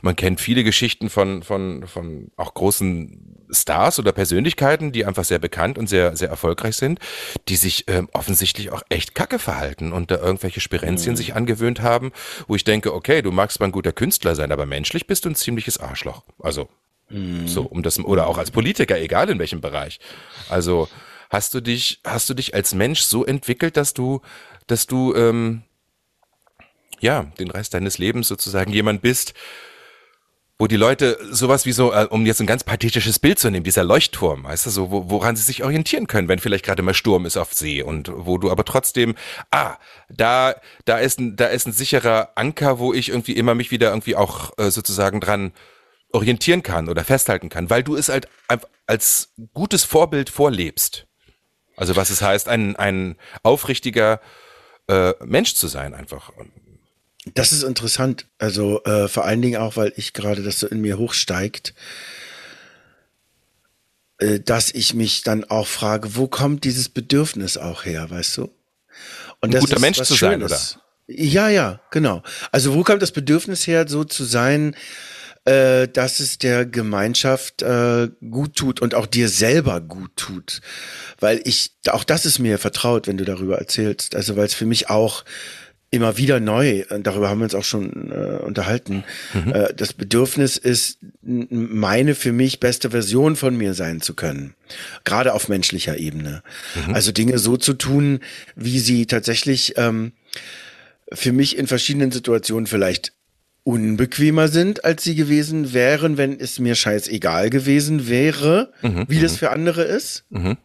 man 0.00 0.16
kennt 0.16 0.40
viele 0.40 0.64
Geschichten 0.64 1.10
von, 1.10 1.42
von, 1.42 1.86
von 1.86 2.30
auch 2.36 2.54
großen 2.54 3.46
Stars 3.50 3.98
oder 3.98 4.12
Persönlichkeiten, 4.12 4.90
die 4.90 5.04
einfach 5.04 5.24
sehr 5.24 5.38
bekannt 5.38 5.76
und 5.76 5.86
sehr, 5.86 6.16
sehr 6.16 6.30
erfolgreich 6.30 6.76
sind, 6.76 6.98
die 7.48 7.56
sich 7.56 7.84
ähm, 7.86 8.08
offensichtlich 8.14 8.72
auch 8.72 8.82
echt 8.88 9.14
kacke 9.14 9.38
verhalten 9.38 9.92
und 9.92 10.10
da 10.10 10.16
irgendwelche 10.16 10.60
Spirenzien 10.60 11.14
sich 11.14 11.34
angewöhnt 11.34 11.82
haben, 11.82 12.12
wo 12.48 12.54
ich 12.54 12.64
denke, 12.64 12.94
okay, 12.94 13.20
du 13.20 13.32
magst 13.32 13.58
zwar 13.58 13.68
ein 13.68 13.72
guter 13.72 13.92
Künstler 13.92 14.34
sein, 14.34 14.50
aber 14.50 14.64
menschlich 14.64 15.06
bist 15.06 15.26
du 15.26 15.28
ein 15.28 15.34
ziemliches 15.34 15.78
Arschloch. 15.78 16.22
Also 16.38 16.70
so, 17.08 17.62
um 17.62 17.82
das, 17.82 17.98
oder 17.98 18.26
auch 18.26 18.38
als 18.38 18.50
Politiker, 18.50 18.98
egal 18.98 19.28
in 19.30 19.38
welchem 19.38 19.60
Bereich. 19.60 20.00
Also, 20.48 20.88
hast 21.30 21.54
du 21.54 21.60
dich, 21.60 22.00
hast 22.04 22.28
du 22.30 22.34
dich 22.34 22.54
als 22.54 22.74
Mensch 22.74 23.00
so 23.00 23.24
entwickelt, 23.24 23.76
dass 23.76 23.94
du, 23.94 24.20
dass 24.66 24.86
du, 24.86 25.14
ähm, 25.14 25.62
ja, 27.00 27.24
den 27.38 27.50
Rest 27.50 27.74
deines 27.74 27.98
Lebens 27.98 28.28
sozusagen 28.28 28.72
jemand 28.72 29.02
bist, 29.02 29.34
wo 30.56 30.68
die 30.68 30.76
Leute 30.76 31.18
sowas 31.30 31.66
wie 31.66 31.72
so, 31.72 31.92
äh, 31.92 32.06
um 32.08 32.26
jetzt 32.26 32.40
ein 32.40 32.46
ganz 32.46 32.62
pathetisches 32.62 33.18
Bild 33.18 33.38
zu 33.38 33.50
nehmen, 33.50 33.64
dieser 33.64 33.82
Leuchtturm, 33.82 34.44
weißt 34.44 34.66
du, 34.66 34.70
so, 34.70 34.90
wo, 34.90 35.10
woran 35.10 35.34
sie 35.34 35.42
sich 35.42 35.64
orientieren 35.64 36.06
können, 36.06 36.28
wenn 36.28 36.38
vielleicht 36.38 36.64
gerade 36.64 36.82
mal 36.82 36.94
Sturm 36.94 37.26
ist 37.26 37.36
auf 37.36 37.52
See 37.52 37.82
und 37.82 38.10
wo 38.14 38.38
du 38.38 38.50
aber 38.50 38.64
trotzdem, 38.64 39.16
ah, 39.50 39.76
da, 40.08 40.54
da 40.84 40.98
ist 40.98 41.18
ein, 41.18 41.34
da 41.36 41.46
ist 41.46 41.66
ein 41.66 41.72
sicherer 41.72 42.30
Anker, 42.36 42.78
wo 42.78 42.94
ich 42.94 43.08
irgendwie 43.08 43.32
immer 43.32 43.54
mich 43.56 43.72
wieder 43.72 43.88
irgendwie 43.88 44.14
auch 44.14 44.56
äh, 44.56 44.70
sozusagen 44.70 45.20
dran 45.20 45.52
orientieren 46.14 46.62
kann 46.62 46.88
oder 46.88 47.04
festhalten 47.04 47.48
kann, 47.48 47.68
weil 47.70 47.82
du 47.82 47.96
es 47.96 48.08
halt 48.08 48.28
als 48.86 49.30
gutes 49.52 49.84
Vorbild 49.84 50.30
vorlebst. 50.30 51.06
Also 51.76 51.96
was 51.96 52.10
es 52.10 52.22
heißt, 52.22 52.48
ein, 52.48 52.76
ein 52.76 53.16
aufrichtiger 53.42 54.20
äh, 54.88 55.12
Mensch 55.24 55.54
zu 55.54 55.66
sein 55.66 55.92
einfach. 55.92 56.30
Das 57.34 57.52
ist 57.52 57.64
interessant. 57.64 58.26
Also 58.38 58.82
äh, 58.84 59.08
vor 59.08 59.24
allen 59.24 59.42
Dingen 59.42 59.60
auch, 59.60 59.76
weil 59.76 59.92
ich 59.96 60.12
gerade 60.12 60.42
das 60.42 60.60
so 60.60 60.68
in 60.68 60.80
mir 60.80 60.98
hochsteigt, 60.98 61.74
äh, 64.18 64.38
dass 64.38 64.70
ich 64.70 64.94
mich 64.94 65.22
dann 65.22 65.44
auch 65.44 65.66
frage, 65.66 66.14
wo 66.14 66.28
kommt 66.28 66.62
dieses 66.62 66.88
Bedürfnis 66.88 67.56
auch 67.56 67.84
her, 67.84 68.08
weißt 68.08 68.36
du? 68.36 68.42
Und 69.40 69.54
Ein 69.54 69.60
guter 69.60 69.80
Mensch 69.80 70.00
zu 70.00 70.14
sein, 70.14 70.42
oder? 70.42 70.60
Ja, 71.06 71.48
ja, 71.48 71.80
genau. 71.90 72.22
Also 72.52 72.74
wo 72.74 72.84
kommt 72.84 73.02
das 73.02 73.10
Bedürfnis 73.10 73.66
her, 73.66 73.88
so 73.88 74.04
zu 74.04 74.24
sein, 74.24 74.76
äh, 75.44 75.88
dass 75.88 76.20
es 76.20 76.38
der 76.38 76.66
Gemeinschaft 76.66 77.62
äh, 77.62 78.08
gut 78.30 78.56
tut 78.56 78.80
und 78.80 78.94
auch 78.94 79.06
dir 79.06 79.28
selber 79.28 79.80
gut 79.80 80.10
tut? 80.16 80.60
Weil 81.20 81.40
ich, 81.44 81.72
auch 81.88 82.04
das 82.04 82.26
ist 82.26 82.38
mir 82.38 82.58
vertraut, 82.58 83.06
wenn 83.06 83.16
du 83.16 83.24
darüber 83.24 83.58
erzählst. 83.58 84.16
Also 84.16 84.36
weil 84.36 84.46
es 84.46 84.54
für 84.54 84.66
mich 84.66 84.90
auch 84.90 85.24
immer 85.94 86.16
wieder 86.16 86.40
neu, 86.40 86.84
darüber 87.02 87.28
haben 87.28 87.38
wir 87.38 87.44
uns 87.44 87.54
auch 87.54 87.64
schon 87.64 88.10
äh, 88.10 88.42
unterhalten, 88.42 89.04
mhm. 89.32 89.52
äh, 89.52 89.74
das 89.74 89.92
Bedürfnis 89.92 90.56
ist, 90.56 90.98
meine 91.22 92.16
für 92.16 92.32
mich 92.32 92.58
beste 92.58 92.90
Version 92.90 93.36
von 93.36 93.56
mir 93.56 93.74
sein 93.74 94.00
zu 94.00 94.14
können. 94.14 94.54
Gerade 95.04 95.34
auf 95.34 95.48
menschlicher 95.48 95.96
Ebene. 95.96 96.42
Mhm. 96.74 96.94
Also 96.94 97.12
Dinge 97.12 97.38
so 97.38 97.56
zu 97.56 97.74
tun, 97.74 98.20
wie 98.56 98.80
sie 98.80 99.06
tatsächlich 99.06 99.74
ähm, 99.76 100.12
für 101.12 101.30
mich 101.30 101.56
in 101.56 101.68
verschiedenen 101.68 102.10
Situationen 102.10 102.66
vielleicht 102.66 103.12
unbequemer 103.64 104.48
sind, 104.48 104.84
als 104.84 105.02
sie 105.02 105.14
gewesen 105.14 105.72
wären, 105.72 106.16
wenn 106.16 106.38
es 106.38 106.58
mir 106.58 106.74
scheißegal 106.74 107.50
gewesen 107.50 108.08
wäre, 108.08 108.72
mhm. 108.82 109.06
wie 109.08 109.20
das 109.20 109.32
mhm. 109.32 109.36
für 109.36 109.50
andere 109.50 109.82
ist. 109.82 110.24
Mhm 110.30 110.56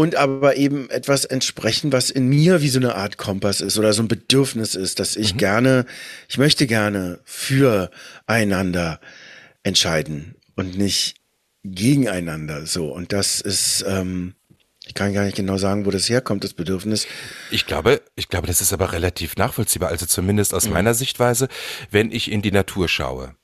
und 0.00 0.16
aber 0.16 0.56
eben 0.56 0.88
etwas 0.88 1.26
entsprechen, 1.26 1.92
was 1.92 2.08
in 2.08 2.26
mir 2.26 2.62
wie 2.62 2.70
so 2.70 2.78
eine 2.78 2.94
Art 2.94 3.18
Kompass 3.18 3.60
ist 3.60 3.78
oder 3.78 3.92
so 3.92 4.02
ein 4.02 4.08
Bedürfnis 4.08 4.74
ist, 4.74 4.98
dass 4.98 5.14
ich 5.14 5.34
mhm. 5.34 5.38
gerne, 5.38 5.86
ich 6.26 6.38
möchte 6.38 6.66
gerne 6.66 7.20
füreinander 7.24 8.98
entscheiden 9.62 10.36
und 10.56 10.78
nicht 10.78 11.16
gegeneinander 11.64 12.64
so. 12.64 12.90
Und 12.90 13.12
das 13.12 13.42
ist, 13.42 13.84
ähm, 13.86 14.32
ich 14.90 14.94
kann 14.94 15.14
gar 15.14 15.22
nicht 15.22 15.36
genau 15.36 15.56
sagen, 15.56 15.86
wo 15.86 15.92
das 15.92 16.08
herkommt, 16.08 16.42
das 16.42 16.52
Bedürfnis. 16.52 17.06
Ich 17.52 17.64
glaube, 17.64 18.02
ich 18.16 18.26
glaube, 18.26 18.48
das 18.48 18.60
ist 18.60 18.72
aber 18.72 18.92
relativ 18.92 19.36
nachvollziehbar. 19.36 19.88
Also 19.88 20.04
zumindest 20.04 20.52
aus 20.52 20.66
mhm. 20.66 20.72
meiner 20.72 20.94
Sichtweise, 20.94 21.46
wenn 21.92 22.10
ich 22.10 22.28
in 22.28 22.42
die 22.42 22.50
Natur 22.50 22.88
schaue. 22.88 23.36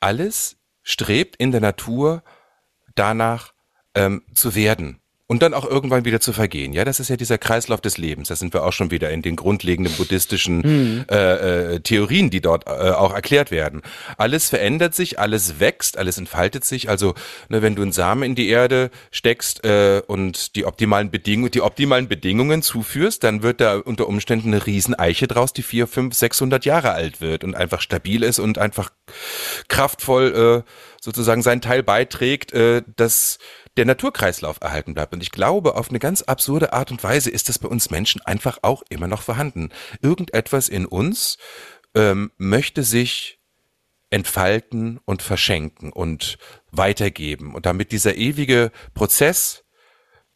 Alles 0.00 0.56
strebt 0.82 1.36
in 1.36 1.50
der 1.50 1.62
Natur 1.62 2.22
danach 2.94 3.54
ähm, 3.94 4.22
zu 4.34 4.54
werden 4.54 5.00
und 5.32 5.42
dann 5.42 5.54
auch 5.54 5.64
irgendwann 5.64 6.04
wieder 6.04 6.20
zu 6.20 6.34
vergehen. 6.34 6.74
Ja, 6.74 6.84
das 6.84 7.00
ist 7.00 7.08
ja 7.08 7.16
dieser 7.16 7.38
Kreislauf 7.38 7.80
des 7.80 7.96
Lebens. 7.96 8.28
Da 8.28 8.36
sind 8.36 8.52
wir 8.52 8.64
auch 8.64 8.74
schon 8.74 8.90
wieder 8.90 9.08
in 9.08 9.22
den 9.22 9.34
grundlegenden 9.34 9.94
buddhistischen 9.94 10.58
mhm. 10.58 11.04
äh, 11.10 11.76
äh, 11.76 11.80
Theorien, 11.80 12.28
die 12.28 12.42
dort 12.42 12.66
äh, 12.66 12.70
auch 12.70 13.14
erklärt 13.14 13.50
werden. 13.50 13.80
Alles 14.18 14.50
verändert 14.50 14.94
sich, 14.94 15.18
alles 15.18 15.58
wächst, 15.58 15.96
alles 15.96 16.18
entfaltet 16.18 16.66
sich. 16.66 16.90
Also 16.90 17.14
ne, 17.48 17.62
wenn 17.62 17.74
du 17.74 17.80
einen 17.80 17.92
Samen 17.92 18.24
in 18.24 18.34
die 18.34 18.50
Erde 18.50 18.90
steckst 19.10 19.64
äh, 19.64 20.02
und 20.06 20.54
die 20.54 20.66
optimalen 20.66 21.10
Bedingungen, 21.10 21.50
die 21.50 21.62
optimalen 21.62 22.08
Bedingungen 22.08 22.60
zuführst, 22.60 23.24
dann 23.24 23.42
wird 23.42 23.62
da 23.62 23.78
unter 23.78 24.08
Umständen 24.08 24.48
eine 24.48 24.66
Rieseneiche 24.66 25.28
draus, 25.28 25.54
die 25.54 25.62
vier, 25.62 25.86
fünf, 25.86 26.14
sechshundert 26.14 26.66
Jahre 26.66 26.90
alt 26.92 27.22
wird 27.22 27.42
und 27.42 27.54
einfach 27.54 27.80
stabil 27.80 28.22
ist 28.22 28.38
und 28.38 28.58
einfach 28.58 28.90
kraftvoll 29.68 30.64
äh, 30.66 30.70
sozusagen 31.00 31.40
seinen 31.40 31.62
Teil 31.62 31.82
beiträgt, 31.82 32.52
äh, 32.52 32.82
dass 32.96 33.38
der 33.76 33.86
Naturkreislauf 33.86 34.58
erhalten 34.60 34.94
bleibt. 34.94 35.14
Und 35.14 35.22
ich 35.22 35.30
glaube, 35.30 35.76
auf 35.76 35.88
eine 35.88 35.98
ganz 35.98 36.22
absurde 36.22 36.72
Art 36.72 36.90
und 36.90 37.02
Weise 37.02 37.30
ist 37.30 37.48
das 37.48 37.58
bei 37.58 37.68
uns 37.68 37.90
Menschen 37.90 38.20
einfach 38.22 38.58
auch 38.62 38.82
immer 38.88 39.06
noch 39.06 39.22
vorhanden. 39.22 39.70
Irgendetwas 40.02 40.68
in 40.68 40.86
uns 40.86 41.38
ähm, 41.94 42.30
möchte 42.36 42.82
sich 42.82 43.38
entfalten 44.10 45.00
und 45.06 45.22
verschenken 45.22 45.90
und 45.90 46.36
weitergeben 46.70 47.54
und 47.54 47.64
damit 47.64 47.92
dieser 47.92 48.14
ewige 48.14 48.70
Prozess 48.92 49.64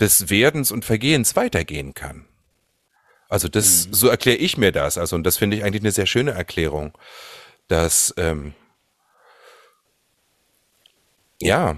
des 0.01 0.31
Werdens 0.31 0.73
und 0.73 0.85
Vergehens 0.85 1.37
weitergehen 1.37 1.93
kann. 1.93 2.27
Also 3.29 3.49
das, 3.49 3.89
mhm. 3.89 3.95
so 3.95 4.09
erkläre 4.09 4.39
ich 4.39 4.57
mir 4.57 4.73
das. 4.73 4.97
Also 4.97 5.17
und 5.17 5.25
das 5.25 5.37
finde 5.37 5.59
ich 5.59 5.65
eigentlich 5.65 5.83
eine 5.83 5.93
sehr 5.93 6.07
schöne 6.07 6.31
Erklärung, 6.31 6.97
dass 7.69 8.15
ähm, 8.17 8.55
ja, 11.41 11.77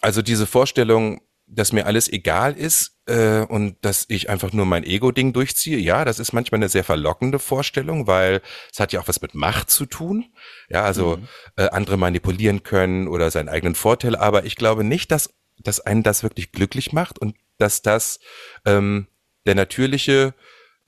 also 0.00 0.22
diese 0.22 0.46
Vorstellung, 0.46 1.20
dass 1.46 1.72
mir 1.72 1.86
alles 1.86 2.08
egal 2.08 2.56
ist 2.56 2.96
äh, 3.06 3.40
und 3.40 3.76
dass 3.80 4.06
ich 4.08 4.30
einfach 4.30 4.52
nur 4.52 4.66
mein 4.66 4.84
Ego-Ding 4.84 5.32
durchziehe, 5.32 5.78
ja, 5.78 6.04
das 6.04 6.20
ist 6.20 6.32
manchmal 6.32 6.60
eine 6.60 6.68
sehr 6.68 6.84
verlockende 6.84 7.38
Vorstellung, 7.40 8.06
weil 8.06 8.40
es 8.72 8.78
hat 8.78 8.92
ja 8.92 9.00
auch 9.00 9.08
was 9.08 9.20
mit 9.20 9.34
Macht 9.34 9.68
zu 9.68 9.86
tun. 9.86 10.26
Ja, 10.68 10.84
also 10.84 11.16
mhm. 11.16 11.28
äh, 11.56 11.68
andere 11.70 11.96
manipulieren 11.96 12.62
können 12.62 13.08
oder 13.08 13.30
seinen 13.30 13.48
eigenen 13.48 13.74
Vorteil, 13.74 14.14
aber 14.14 14.44
ich 14.44 14.54
glaube 14.54 14.84
nicht, 14.84 15.10
dass, 15.10 15.34
dass 15.58 15.80
einen 15.80 16.04
das 16.04 16.22
wirklich 16.22 16.52
glücklich 16.52 16.92
macht 16.92 17.18
und 17.18 17.34
dass 17.58 17.82
das 17.82 18.20
ähm, 18.64 19.08
der 19.44 19.56
natürliche 19.56 20.34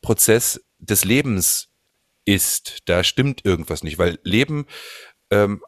Prozess 0.01 0.65
des 0.79 1.05
Lebens 1.05 1.69
ist. 2.25 2.79
Da 2.87 3.03
stimmt 3.03 3.45
irgendwas 3.45 3.83
nicht, 3.83 3.99
weil 3.99 4.19
Leben 4.23 4.67
ähm, 5.31 5.63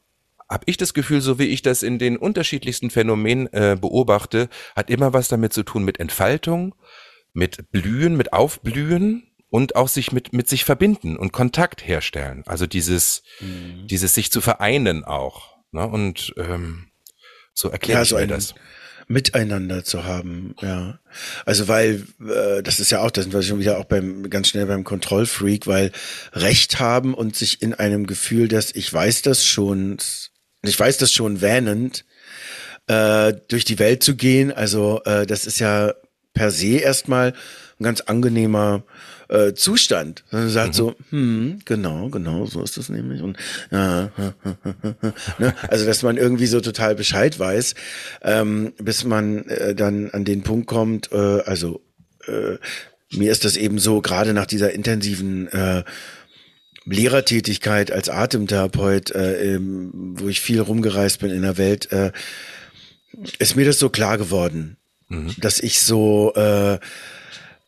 habe 0.55 0.65
ich 0.67 0.77
das 0.77 0.95
Gefühl, 0.95 1.21
so 1.21 1.39
wie 1.39 1.47
ich 1.47 1.63
das 1.63 1.83
in 1.83 1.99
den 1.99 2.17
unterschiedlichsten 2.17 2.89
Phänomenen 2.89 3.53
äh, 3.53 3.77
beobachte, 3.79 4.49
hat 4.77 4.89
immer 4.89 5.13
was 5.13 5.29
damit 5.29 5.53
zu 5.53 5.65
tun 5.65 5.85
mit 5.85 5.99
Entfaltung, 5.99 6.77
mit 7.33 7.71
Blühen, 7.73 8.17
mit 8.17 8.33
Aufblühen 8.33 9.25
und 9.51 9.75
auch 9.75 9.89
sich 9.89 10.13
mit, 10.13 10.33
mit 10.33 10.49
sich 10.49 10.65
verbinden 10.65 11.17
und 11.17 11.33
Kontakt 11.33 11.87
herstellen. 11.87 12.45
Also 12.47 12.67
dieses, 12.69 13.25
mhm. 13.41 13.89
dieses 13.89 14.15
sich 14.15 14.31
zu 14.31 14.41
vereinen 14.41 15.05
auch. 15.05 15.57
Ne? 15.73 15.87
Und 15.87 16.33
ähm, 16.37 16.87
so 17.53 17.69
erkläre 17.69 17.99
ja, 17.99 18.03
ich 18.05 18.09
so 18.11 18.17
mir 18.17 18.29
das. 18.29 18.55
Miteinander 19.07 19.85
zu 19.85 20.05
haben, 20.05 20.55
ja. 20.63 20.99
Also 21.45 21.69
weil, 21.69 22.07
äh, 22.27 22.63
das 22.63 22.81
ist 22.81 22.91
ja 22.91 23.01
auch, 23.01 23.11
da 23.11 23.21
sind 23.21 23.35
wir 23.35 23.43
schon 23.43 23.59
wieder 23.59 23.79
auch 23.79 23.85
beim 23.85 24.31
ganz 24.31 24.49
schnell 24.49 24.67
beim 24.67 24.83
Kontrollfreak, 24.83 25.67
weil 25.67 25.93
Recht 26.33 26.81
haben 26.81 27.13
und 27.13 27.37
sich 27.37 27.61
in 27.61 27.75
einem 27.75 28.07
Gefühl, 28.07 28.49
dass 28.49 28.75
ich 28.75 28.91
weiß 28.91 29.23
das 29.23 29.45
schon, 29.45 29.99
ich 30.69 30.79
weiß 30.79 30.99
das 30.99 31.13
schon 31.13 31.41
wähnend, 31.41 32.05
äh, 32.87 33.33
durch 33.49 33.65
die 33.65 33.79
Welt 33.79 34.03
zu 34.03 34.17
gehen. 34.17 34.53
Also 34.53 35.03
äh, 35.05 35.27
das 35.27 35.47
ist 35.47 35.59
ja 35.59 35.95
per 36.33 36.51
se 36.51 36.79
erstmal 36.79 37.33
ein 37.79 37.85
ganz 37.85 38.03
angenehmer 38.03 38.83
äh, 39.29 39.55
Zustand. 39.55 40.25
Man 40.31 40.49
sagt 40.49 40.69
mhm. 40.69 40.73
so, 40.73 40.95
hm, 41.11 41.59
genau, 41.65 42.09
genau, 42.09 42.47
so 42.47 42.63
ist 42.63 42.77
das 42.77 42.89
nämlich. 42.89 43.23
Und 43.23 43.37
ja, 43.71 44.11
ne? 45.39 45.55
also 45.69 45.87
dass 45.87 46.03
man 46.03 46.17
irgendwie 46.17 46.47
so 46.47 46.61
total 46.61 46.95
Bescheid 46.95 47.39
weiß, 47.39 47.75
ähm, 48.23 48.73
bis 48.79 49.05
man 49.05 49.47
äh, 49.49 49.75
dann 49.75 50.11
an 50.11 50.25
den 50.25 50.43
Punkt 50.43 50.67
kommt, 50.67 51.11
äh, 51.13 51.17
also 51.17 51.81
äh, 52.27 52.59
mir 53.13 53.31
ist 53.31 53.45
das 53.45 53.57
eben 53.57 53.79
so, 53.79 54.01
gerade 54.01 54.35
nach 54.35 54.47
dieser 54.47 54.73
intensiven 54.73 55.49
äh, 55.49 55.85
Lehrertätigkeit 56.87 57.91
als 57.91 58.09
Atemtherapeut, 58.09 59.11
äh, 59.13 59.59
wo 59.61 60.29
ich 60.29 60.41
viel 60.41 60.61
rumgereist 60.61 61.21
bin 61.21 61.31
in 61.31 61.43
der 61.43 61.57
Welt, 61.57 61.91
äh, 61.93 62.13
ist 63.39 63.57
mir 63.57 63.65
das 63.65 63.79
so 63.79 63.89
klar 63.89 64.19
geworden, 64.19 64.77
mhm. 65.09 65.35
dass 65.39 65.61
ich 65.61 65.81
so 65.81 66.33
äh, 66.35 66.79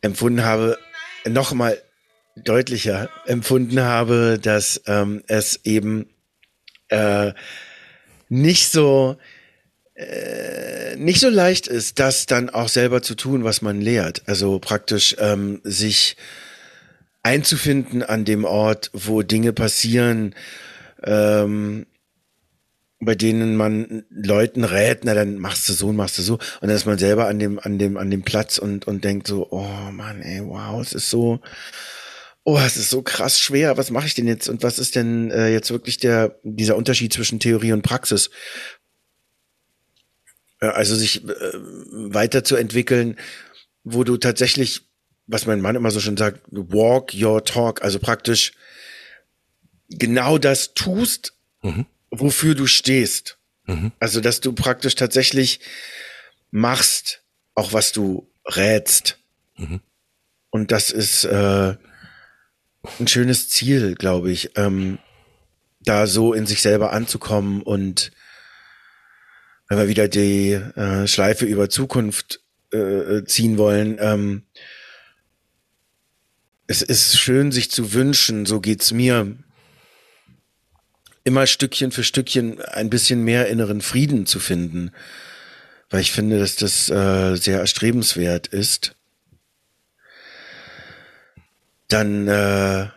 empfunden 0.03 0.45
habe, 0.45 0.79
noch 1.27 1.53
mal 1.55 1.81
deutlicher 2.37 3.09
empfunden 3.27 3.81
habe, 3.81 4.39
dass 4.41 4.83
ähm, 4.87 5.23
es 5.27 5.61
eben 5.65 6.07
äh, 6.89 7.33
nicht 8.29 8.71
so 8.71 9.17
äh, 9.95 10.97
nicht 10.97 11.21
so 11.21 11.31
leicht 11.31 11.67
ist, 11.67 11.99
das 11.99 12.27
dann 12.27 12.51
auch 12.51 12.69
selber 12.69 13.01
zu 13.03 13.15
tun, 13.15 13.45
was 13.45 13.63
man 13.63 13.81
lehrt. 13.81 14.23
Also 14.27 14.59
praktisch 14.59 15.17
ähm, 15.19 15.61
sich 15.65 16.17
einzufinden 17.27 18.05
an 18.05 18.25
dem 18.25 18.45
Ort, 18.45 18.91
wo 18.93 19.23
Dinge 19.23 19.53
passieren, 19.53 20.37
ähm, 21.03 21.87
bei 23.01 23.17
denen 23.17 23.57
man 23.57 24.05
Leuten 24.11 24.63
rät, 24.63 25.01
na 25.05 25.13
dann 25.13 25.39
machst 25.39 25.69
du 25.69 25.73
so 25.73 25.89
und 25.89 25.97
machst 25.97 26.19
du 26.19 26.23
so. 26.23 26.35
Und 26.35 26.69
dann 26.69 26.77
ist 26.77 26.87
man 26.87 26.99
selber 26.99 27.27
an 27.27 27.41
dem, 27.41 27.59
an 27.59 27.79
dem, 27.79 27.97
an 27.97 28.11
dem 28.11 28.23
Platz 28.23 28.59
und, 28.59 28.87
und 28.87 29.03
denkt 29.05 29.27
so, 29.27 29.49
oh 29.51 29.91
Mann, 29.91 30.23
ey, 30.23 30.41
wow, 30.45 30.81
es 30.81 30.93
ist 30.93 31.11
so, 31.11 31.41
oh, 32.45 32.61
es 32.65 32.77
ist 32.77 32.91
so 32.91 33.03
krass 33.03 33.41
schwer, 33.41 33.77
was 33.77 33.91
mache 33.91 34.07
ich 34.07 34.15
denn 34.15 34.29
jetzt? 34.29 34.49
Und 34.49 34.63
was 34.63 34.79
ist 34.79 34.95
denn 34.95 35.33
äh, 35.33 35.49
jetzt 35.49 35.73
wirklich 35.73 35.99
der, 35.99 36.39
dieser 36.45 36.77
Unterschied 36.77 37.13
zwischen 37.13 37.41
Theorie 37.41 37.73
und 37.73 37.83
Praxis? 37.83 38.31
Also 40.61 40.95
sich 40.95 41.25
äh, 41.25 41.31
weiterzuentwickeln, 41.53 43.17
wo 43.83 44.05
du 44.05 44.17
tatsächlich 44.17 44.87
was 45.27 45.47
mein 45.47 45.61
Mann 45.61 45.77
immer 45.77 45.91
so 45.91 46.01
schön 46.01 46.17
sagt, 46.17 46.41
walk 46.51 47.13
your 47.15 47.45
talk, 47.45 47.83
also 47.83 47.99
praktisch 47.99 48.53
genau 49.89 50.39
das 50.39 50.75
tust, 50.75 51.35
mhm. 51.63 51.87
wofür 52.11 52.55
du 52.55 52.67
stehst. 52.67 53.39
Mhm. 53.65 53.93
Also, 53.99 54.21
dass 54.21 54.41
du 54.41 54.53
praktisch 54.53 54.95
tatsächlich 54.95 55.61
machst, 56.51 57.23
auch 57.55 57.73
was 57.73 57.93
du 57.93 58.29
rätst. 58.45 59.19
Mhm. 59.57 59.81
Und 60.51 60.71
das 60.71 60.91
ist, 60.91 61.25
äh, 61.25 61.75
ein 63.01 63.09
schönes 63.09 63.49
Ziel, 63.49 63.95
glaube 63.95 64.31
ich, 64.31 64.51
ähm, 64.57 64.99
da 65.81 66.07
so 66.07 66.33
in 66.33 66.47
sich 66.47 66.63
selber 66.63 66.93
anzukommen 66.93 67.63
und 67.63 68.13
wenn 69.69 69.79
wir 69.79 69.89
wieder 69.89 70.09
die 70.09 70.53
äh, 70.53 71.07
Schleife 71.07 71.45
über 71.45 71.69
Zukunft 71.69 72.41
äh, 72.73 73.25
ziehen 73.25 73.59
wollen, 73.59 73.99
ähm, 74.01 74.43
es 76.67 76.83
ist 76.83 77.19
schön, 77.19 77.53
sich 77.53 77.71
zu 77.71 77.93
wünschen, 77.93 78.47
so 78.47 78.61
geht's 78.61 78.93
mir, 78.93 79.37
immer 81.25 81.47
Stückchen 81.47 81.91
für 81.91 82.05
Stückchen 82.05 82.61
ein 82.61 82.89
bisschen 82.91 83.25
mehr 83.25 83.49
inneren 83.49 83.81
Frieden 83.81 84.27
zu 84.27 84.39
finden, 84.39 84.93
weil 85.91 86.01
ich 86.01 86.13
finde, 86.13 86.39
dass 86.39 86.57
das 86.57 86.89
äh, 86.89 87.37
sehr 87.37 87.59
erstrebenswert 87.59 88.47
ist. 88.47 88.95
Dann 91.89 92.29
äh, 92.29 92.89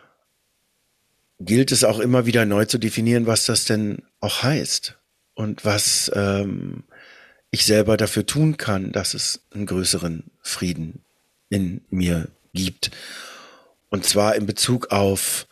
gilt 1.40 1.72
es 1.72 1.84
auch 1.84 1.98
immer 1.98 2.26
wieder 2.26 2.44
neu 2.44 2.64
zu 2.66 2.78
definieren, 2.78 3.26
was 3.26 3.46
das 3.46 3.64
denn 3.64 4.02
auch 4.20 4.42
heißt 4.42 4.96
und 5.34 5.64
was 5.64 6.10
ähm, 6.14 6.84
ich 7.50 7.64
selber 7.64 7.96
dafür 7.96 8.26
tun 8.26 8.56
kann, 8.56 8.92
dass 8.92 9.14
es 9.14 9.40
einen 9.52 9.66
größeren 9.66 10.30
Frieden 10.40 11.04
in 11.48 11.80
mir 11.90 12.28
gibt. 12.52 12.90
Und 13.90 14.04
zwar 14.04 14.36
in 14.36 14.46
Bezug 14.46 14.90
auf 14.90 15.46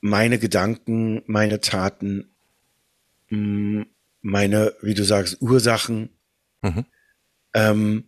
meine 0.00 0.38
Gedanken, 0.38 1.22
meine 1.26 1.60
Taten, 1.60 2.30
mm, 3.30 3.82
meine, 4.22 4.74
wie 4.80 4.94
du 4.94 5.04
sagst, 5.04 5.40
Ursachen. 5.40 6.10
Mhm. 6.62 6.86
Ähm, 7.54 8.04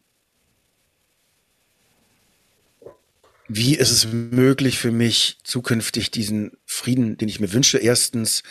wie 3.48 3.74
ist 3.74 3.90
es 3.90 4.06
möglich 4.06 4.78
für 4.78 4.92
mich, 4.92 5.38
zukünftig 5.42 6.10
diesen 6.10 6.52
Frieden, 6.66 7.16
den 7.16 7.28
ich 7.28 7.40
mir 7.40 7.52
wünsche, 7.52 7.78
erstens 7.78 8.42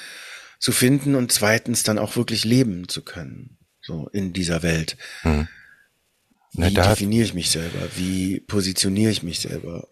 zu 0.60 0.72
finden 0.72 1.16
und 1.16 1.32
zweitens 1.32 1.84
dann 1.84 2.00
auch 2.00 2.16
wirklich 2.16 2.44
leben 2.46 2.90
zu 2.90 3.04
können, 3.04 3.58
so 3.80 4.10
in 4.12 4.34
dieser 4.34 4.64
Welt. 4.64 4.98
Mhm. 5.24 5.48
Wie 6.54 6.72
Na, 6.72 6.90
definiere 6.90 7.24
ich 7.24 7.34
mich 7.34 7.52
selber? 7.52 7.80
Wie 7.96 8.40
positioniere 8.40 9.12
ich 9.12 9.24
mich 9.24 9.40
selber? 9.40 9.88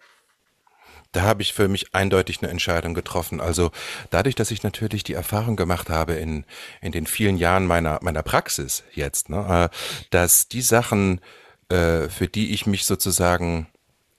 Da 1.12 1.22
habe 1.22 1.42
ich 1.42 1.54
für 1.54 1.68
mich 1.68 1.94
eindeutig 1.94 2.42
eine 2.42 2.50
Entscheidung 2.50 2.92
getroffen. 2.92 3.40
Also 3.40 3.70
dadurch, 4.10 4.34
dass 4.34 4.50
ich 4.50 4.62
natürlich 4.62 5.04
die 5.04 5.14
Erfahrung 5.14 5.56
gemacht 5.56 5.88
habe 5.88 6.14
in, 6.14 6.44
in 6.82 6.92
den 6.92 7.06
vielen 7.06 7.36
Jahren 7.36 7.66
meiner, 7.66 7.98
meiner 8.02 8.22
Praxis 8.22 8.84
jetzt, 8.92 9.30
ne, 9.30 9.70
äh, 9.70 9.76
dass 10.10 10.48
die 10.48 10.60
Sachen, 10.60 11.20
äh, 11.68 12.08
für 12.08 12.28
die 12.28 12.52
ich 12.52 12.66
mich 12.66 12.84
sozusagen 12.84 13.68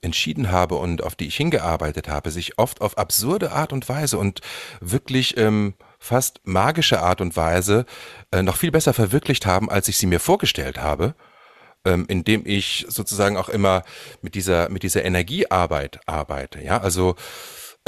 entschieden 0.00 0.50
habe 0.50 0.76
und 0.76 1.02
auf 1.02 1.14
die 1.14 1.26
ich 1.26 1.36
hingearbeitet 1.36 2.08
habe, 2.08 2.30
sich 2.30 2.58
oft 2.58 2.80
auf 2.80 2.98
absurde 2.98 3.52
Art 3.52 3.72
und 3.72 3.88
Weise 3.88 4.16
und 4.16 4.40
wirklich 4.80 5.36
ähm, 5.36 5.74
fast 5.98 6.40
magische 6.44 7.00
Art 7.00 7.20
und 7.20 7.36
Weise 7.36 7.84
äh, 8.30 8.42
noch 8.42 8.56
viel 8.56 8.70
besser 8.70 8.92
verwirklicht 8.94 9.44
haben, 9.44 9.68
als 9.70 9.88
ich 9.88 9.98
sie 9.98 10.06
mir 10.06 10.20
vorgestellt 10.20 10.78
habe 10.78 11.14
ähm, 11.84 12.04
indem 12.08 12.42
ich 12.44 12.86
sozusagen 12.88 13.36
auch 13.36 13.48
immer 13.48 13.84
mit 14.22 14.34
dieser, 14.34 14.68
mit 14.68 14.82
dieser 14.82 15.04
Energiearbeit 15.04 16.00
arbeite. 16.06 16.62
Ja, 16.62 16.80
also 16.80 17.16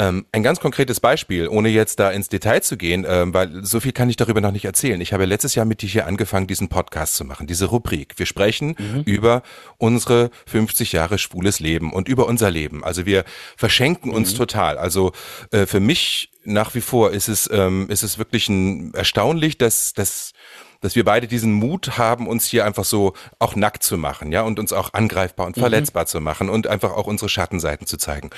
ähm, 0.00 0.24
ein 0.32 0.42
ganz 0.42 0.60
konkretes 0.60 0.98
Beispiel, 0.98 1.46
ohne 1.46 1.68
jetzt 1.68 2.00
da 2.00 2.10
ins 2.10 2.30
Detail 2.30 2.62
zu 2.62 2.78
gehen, 2.78 3.04
ähm, 3.06 3.34
weil 3.34 3.62
so 3.64 3.80
viel 3.80 3.92
kann 3.92 4.08
ich 4.08 4.16
darüber 4.16 4.40
noch 4.40 4.50
nicht 4.50 4.64
erzählen. 4.64 4.98
Ich 5.00 5.12
habe 5.12 5.26
letztes 5.26 5.54
Jahr 5.54 5.66
mit 5.66 5.82
dir 5.82 5.88
hier 5.88 6.06
angefangen, 6.06 6.46
diesen 6.46 6.68
Podcast 6.70 7.16
zu 7.16 7.24
machen, 7.26 7.46
diese 7.46 7.66
Rubrik. 7.66 8.14
Wir 8.16 8.24
sprechen 8.24 8.76
mhm. 8.78 9.02
über 9.04 9.42
unsere 9.76 10.30
50 10.46 10.92
Jahre 10.92 11.18
schwules 11.18 11.60
Leben 11.60 11.92
und 11.92 12.08
über 12.08 12.26
unser 12.26 12.50
Leben. 12.50 12.82
Also 12.82 13.04
wir 13.04 13.24
verschenken 13.58 14.10
uns 14.10 14.32
mhm. 14.32 14.38
total. 14.38 14.78
Also 14.78 15.12
äh, 15.50 15.66
für 15.66 15.80
mich 15.80 16.30
nach 16.44 16.74
wie 16.74 16.80
vor 16.80 17.10
ist 17.10 17.28
es, 17.28 17.50
ähm, 17.52 17.90
ist 17.90 18.02
es 18.02 18.16
wirklich 18.16 18.48
ein, 18.48 18.94
erstaunlich, 18.94 19.58
dass, 19.58 19.92
dass 19.92 20.32
dass 20.80 20.96
wir 20.96 21.04
beide 21.04 21.26
diesen 21.26 21.52
Mut 21.52 21.98
haben, 21.98 22.26
uns 22.26 22.46
hier 22.46 22.64
einfach 22.64 22.84
so 22.84 23.14
auch 23.38 23.54
nackt 23.54 23.82
zu 23.82 23.98
machen, 23.98 24.32
ja, 24.32 24.42
und 24.42 24.58
uns 24.58 24.72
auch 24.72 24.92
angreifbar 24.94 25.46
und 25.46 25.56
mhm. 25.56 25.60
verletzbar 25.60 26.06
zu 26.06 26.20
machen 26.20 26.48
und 26.48 26.66
einfach 26.66 26.92
auch 26.92 27.06
unsere 27.06 27.28
Schattenseiten 27.28 27.86
zu 27.86 27.96
zeigen. 27.96 28.30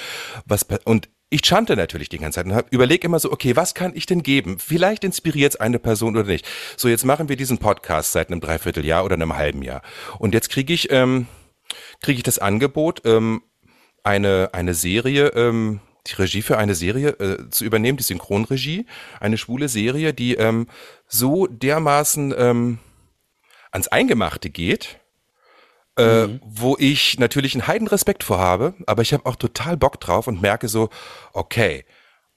Was, 0.46 0.66
und 0.84 1.08
ich 1.32 1.40
chante 1.42 1.76
natürlich 1.76 2.10
die 2.10 2.18
ganze 2.18 2.44
Zeit 2.44 2.52
und 2.52 2.64
überlege 2.70 3.06
immer 3.06 3.18
so, 3.18 3.32
okay, 3.32 3.56
was 3.56 3.72
kann 3.72 3.92
ich 3.94 4.04
denn 4.04 4.22
geben? 4.22 4.58
Vielleicht 4.58 5.02
inspiriert 5.02 5.54
es 5.54 5.60
eine 5.60 5.78
Person 5.78 6.16
oder 6.16 6.28
nicht. 6.28 6.46
So, 6.76 6.88
jetzt 6.88 7.06
machen 7.06 7.30
wir 7.30 7.36
diesen 7.36 7.56
Podcast 7.56 8.12
seit 8.12 8.28
einem 8.28 8.40
Dreivierteljahr 8.40 9.02
oder 9.02 9.14
einem 9.14 9.34
halben 9.34 9.62
Jahr. 9.62 9.80
Und 10.18 10.34
jetzt 10.34 10.50
kriege 10.50 10.74
ich, 10.74 10.92
ähm, 10.92 11.26
kriege 12.02 12.18
ich 12.18 12.22
das 12.22 12.38
Angebot, 12.38 13.02
ähm, 13.06 13.42
eine, 14.04 14.50
eine 14.52 14.74
Serie 14.74 15.28
ähm, 15.28 15.80
die 16.06 16.14
Regie 16.14 16.42
für 16.42 16.58
eine 16.58 16.74
Serie 16.74 17.10
äh, 17.20 17.50
zu 17.50 17.64
übernehmen, 17.64 17.98
die 17.98 18.04
Synchronregie, 18.04 18.86
eine 19.20 19.38
schwule 19.38 19.68
Serie, 19.68 20.12
die 20.12 20.34
ähm, 20.34 20.66
so 21.06 21.46
dermaßen 21.46 22.34
ähm, 22.36 22.78
ans 23.70 23.88
Eingemachte 23.88 24.50
geht, 24.50 24.98
äh, 25.96 26.26
mhm. 26.26 26.40
wo 26.44 26.76
ich 26.78 27.18
natürlich 27.18 27.54
einen 27.54 27.66
Heidenrespekt 27.66 28.24
vor 28.24 28.38
habe, 28.38 28.74
aber 28.86 29.02
ich 29.02 29.12
habe 29.12 29.26
auch 29.26 29.36
total 29.36 29.76
Bock 29.76 30.00
drauf 30.00 30.26
und 30.26 30.42
merke 30.42 30.68
so, 30.68 30.90
okay, 31.32 31.84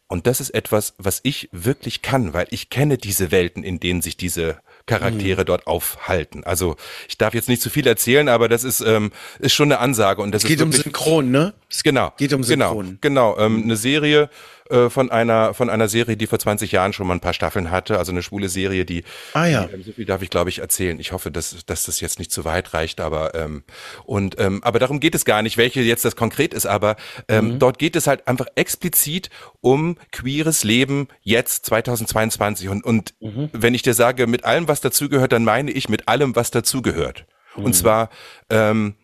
und 0.08 0.28
das 0.28 0.40
ist 0.40 0.52
etwas, 0.52 0.94
was 0.98 1.20
ich 1.24 1.50
wirklich 1.52 2.02
kann, 2.02 2.34
weil 2.34 2.48
ich 2.52 2.70
kenne 2.70 2.98
diese 2.98 3.32
Welten, 3.32 3.64
in 3.64 3.80
denen 3.80 4.02
sich 4.02 4.18
diese 4.18 4.60
Charaktere 4.86 5.42
mhm. 5.42 5.46
dort 5.46 5.68
aufhalten. 5.68 6.44
Also 6.44 6.76
ich 7.08 7.18
darf 7.18 7.34
jetzt 7.34 7.50
nicht 7.50 7.62
zu 7.62 7.70
viel 7.70 7.88
erzählen, 7.88 8.30
aber 8.30 8.48
das 8.48 8.64
ist, 8.64 8.82
ähm, 8.82 9.12
ist 9.40 9.54
schon 9.54 9.72
eine 9.72 9.80
Ansage. 9.80 10.22
Und 10.22 10.32
das 10.32 10.44
es 10.44 10.48
geht 10.48 10.62
um 10.62 10.72
Synchron, 10.72 11.32
ne? 11.32 11.54
Genau. 11.84 12.14
Geht 12.18 12.34
um 12.34 12.44
genau, 12.44 12.70
Synchron. 12.70 12.98
Genau, 13.02 13.34
genau. 13.34 13.46
Ähm, 13.46 13.64
eine 13.64 13.76
Serie, 13.78 14.30
äh, 14.70 14.90
von 14.90 15.12
einer 15.12 15.54
von 15.54 15.70
einer 15.70 15.88
Serie, 15.88 16.18
die 16.18 16.28
vor 16.28 16.40
20 16.40 16.72
Jahren 16.72 16.92
schon 16.92 17.06
mal 17.08 17.14
ein 17.14 17.20
paar 17.20 17.34
Staffeln 17.34 17.70
hatte, 17.70 18.00
also 18.00 18.12
eine 18.12 18.24
schwule 18.24 18.50
Serie, 18.50 18.86
die, 18.86 19.04
ah, 19.34 19.46
ja. 19.46 19.66
Die, 19.66 19.74
ähm, 19.74 19.84
so 19.84 19.92
viel 19.92 20.06
darf 20.06 20.22
ich 20.22 20.30
glaube 20.30 20.50
ich 20.50 20.60
erzählen. 20.60 21.00
Ich 21.00 21.12
hoffe, 21.12 21.30
dass 21.32 21.66
dass 21.66 21.84
das 21.84 22.00
jetzt 22.00 22.18
nicht 22.20 22.32
zu 22.32 22.46
weit 22.46 22.74
reicht, 22.74 23.00
aber 23.00 23.36
ähm, 23.36 23.64
und 24.06 24.40
ähm, 24.40 24.64
aber 24.64 24.80
darum 24.80 25.00
geht 25.00 25.14
es 25.14 25.24
gar 25.24 25.42
nicht, 25.42 25.58
welche 25.58 25.82
jetzt 25.82 26.04
das 26.04 26.16
konkret 26.16 26.54
ist, 26.54 26.66
aber 26.66 26.96
ähm, 27.28 27.54
mhm. 27.54 27.60
dort 27.60 27.78
geht 27.78 27.96
es 27.96 28.08
halt 28.08 28.28
einfach 28.28 28.48
explizit 28.56 29.30
um 29.62 29.98
queeres 30.12 30.64
Leben 30.64 31.10
jetzt 31.22 31.66
2022 31.68 32.70
und 32.70 32.84
und 32.84 33.14
mhm. 33.20 33.50
wenn 33.52 33.76
ich 33.76 33.84
dir 33.84 33.94
sage 33.94 34.26
mit 34.26 34.46
allem 34.46 34.68
was 34.68 34.82
dazugehört, 34.82 35.32
dann 35.32 35.44
meine 35.44 35.72
ich 35.72 35.90
mit 35.90 36.08
allem 36.08 36.36
was 36.36 36.52
dazugehört. 36.52 37.26
Mhm. 37.56 37.66
Und 37.66 37.74
zwar 37.74 38.10
ähm, 38.50 38.96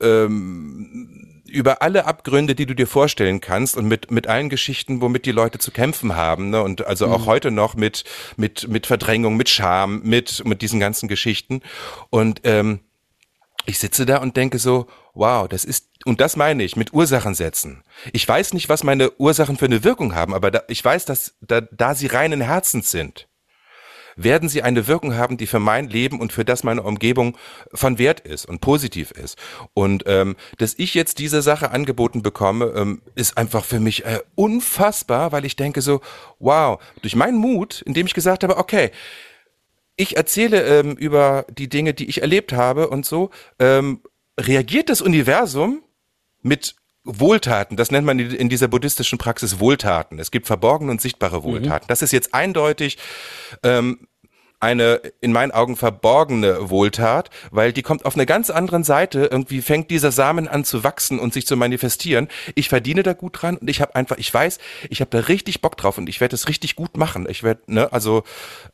ähm, 0.00 1.31
über 1.52 1.82
alle 1.82 2.06
Abgründe, 2.06 2.54
die 2.54 2.66
du 2.66 2.74
dir 2.74 2.86
vorstellen 2.86 3.40
kannst 3.40 3.76
und 3.76 3.86
mit, 3.86 4.10
mit 4.10 4.26
allen 4.26 4.48
Geschichten, 4.48 5.00
womit 5.00 5.26
die 5.26 5.32
Leute 5.32 5.58
zu 5.58 5.70
kämpfen 5.70 6.16
haben. 6.16 6.50
Ne? 6.50 6.62
Und 6.62 6.86
also 6.86 7.06
auch 7.06 7.20
mhm. 7.20 7.26
heute 7.26 7.50
noch 7.50 7.74
mit, 7.74 8.04
mit, 8.36 8.68
mit 8.68 8.86
Verdrängung, 8.86 9.36
mit 9.36 9.48
Scham, 9.48 10.02
mit, 10.02 10.44
mit 10.44 10.62
diesen 10.62 10.80
ganzen 10.80 11.08
Geschichten. 11.08 11.62
Und 12.10 12.40
ähm, 12.44 12.80
ich 13.66 13.78
sitze 13.78 14.06
da 14.06 14.18
und 14.18 14.36
denke 14.36 14.58
so, 14.58 14.86
wow, 15.14 15.46
das 15.46 15.64
ist, 15.64 15.90
und 16.04 16.20
das 16.20 16.36
meine 16.36 16.64
ich, 16.64 16.76
mit 16.76 16.92
Ursachen 16.92 17.34
setzen. 17.34 17.84
Ich 18.12 18.26
weiß 18.26 18.54
nicht, 18.54 18.68
was 18.68 18.82
meine 18.82 19.12
Ursachen 19.18 19.56
für 19.56 19.66
eine 19.66 19.84
Wirkung 19.84 20.14
haben, 20.14 20.34
aber 20.34 20.50
da, 20.50 20.62
ich 20.68 20.84
weiß, 20.84 21.04
dass 21.04 21.34
da, 21.40 21.60
da 21.60 21.94
sie 21.94 22.06
reinen 22.06 22.40
Herzens 22.40 22.90
sind 22.90 23.28
werden 24.16 24.48
sie 24.48 24.62
eine 24.62 24.86
Wirkung 24.86 25.14
haben, 25.14 25.36
die 25.36 25.46
für 25.46 25.58
mein 25.58 25.88
Leben 25.88 26.20
und 26.20 26.32
für 26.32 26.44
das 26.44 26.64
meine 26.64 26.82
Umgebung 26.82 27.36
von 27.72 27.98
Wert 27.98 28.20
ist 28.20 28.46
und 28.46 28.60
positiv 28.60 29.10
ist. 29.10 29.38
Und 29.74 30.04
ähm, 30.06 30.36
dass 30.58 30.74
ich 30.78 30.94
jetzt 30.94 31.18
diese 31.18 31.42
Sache 31.42 31.70
angeboten 31.70 32.22
bekomme, 32.22 32.72
ähm, 32.76 33.02
ist 33.14 33.36
einfach 33.36 33.64
für 33.64 33.80
mich 33.80 34.04
äh, 34.04 34.20
unfassbar, 34.34 35.32
weil 35.32 35.44
ich 35.44 35.56
denke 35.56 35.80
so, 35.80 36.00
wow, 36.38 36.80
durch 37.02 37.16
meinen 37.16 37.38
Mut, 37.38 37.82
indem 37.82 38.06
ich 38.06 38.14
gesagt 38.14 38.42
habe, 38.42 38.56
okay, 38.56 38.90
ich 39.96 40.16
erzähle 40.16 40.62
ähm, 40.62 40.96
über 40.96 41.44
die 41.50 41.68
Dinge, 41.68 41.94
die 41.94 42.08
ich 42.08 42.22
erlebt 42.22 42.52
habe 42.52 42.88
und 42.88 43.06
so, 43.06 43.30
ähm, 43.58 44.00
reagiert 44.38 44.88
das 44.88 45.00
Universum 45.00 45.82
mit 46.40 46.76
Wohltaten, 47.04 47.76
das 47.76 47.90
nennt 47.90 48.06
man 48.06 48.18
in 48.18 48.48
dieser 48.48 48.68
buddhistischen 48.68 49.18
Praxis 49.18 49.58
Wohltaten. 49.58 50.18
Es 50.18 50.30
gibt 50.30 50.46
verborgene 50.46 50.90
und 50.90 51.00
sichtbare 51.00 51.38
mhm. 51.38 51.44
Wohltaten. 51.44 51.86
Mhm. 51.86 51.88
Das 51.88 52.02
ist 52.02 52.12
jetzt 52.12 52.32
eindeutig 52.32 52.98
ähm, 53.62 54.06
eine 54.62 55.00
in 55.20 55.32
meinen 55.32 55.50
Augen 55.50 55.74
verborgene 55.74 56.70
Wohltat, 56.70 57.30
weil 57.50 57.72
die 57.72 57.82
kommt 57.82 58.04
auf 58.04 58.14
einer 58.14 58.26
ganz 58.26 58.48
anderen 58.48 58.84
Seite. 58.84 59.24
Irgendwie 59.24 59.60
fängt 59.60 59.90
dieser 59.90 60.12
Samen 60.12 60.46
an 60.46 60.64
zu 60.64 60.84
wachsen 60.84 61.18
und 61.18 61.34
sich 61.34 61.46
zu 61.48 61.56
manifestieren. 61.56 62.28
Ich 62.54 62.68
verdiene 62.68 63.02
da 63.02 63.12
gut 63.12 63.42
dran 63.42 63.56
und 63.56 63.68
ich 63.68 63.80
habe 63.80 63.96
einfach, 63.96 64.18
ich 64.18 64.32
weiß, 64.32 64.58
ich 64.88 65.00
habe 65.00 65.10
da 65.10 65.18
richtig 65.18 65.62
Bock 65.62 65.76
drauf 65.76 65.98
und 65.98 66.08
ich 66.08 66.20
werde 66.20 66.36
es 66.36 66.48
richtig 66.48 66.76
gut 66.76 66.96
machen. 66.96 67.26
Ich 67.28 67.42
werde, 67.42 67.62
ne, 67.66 67.92
also 67.92 68.22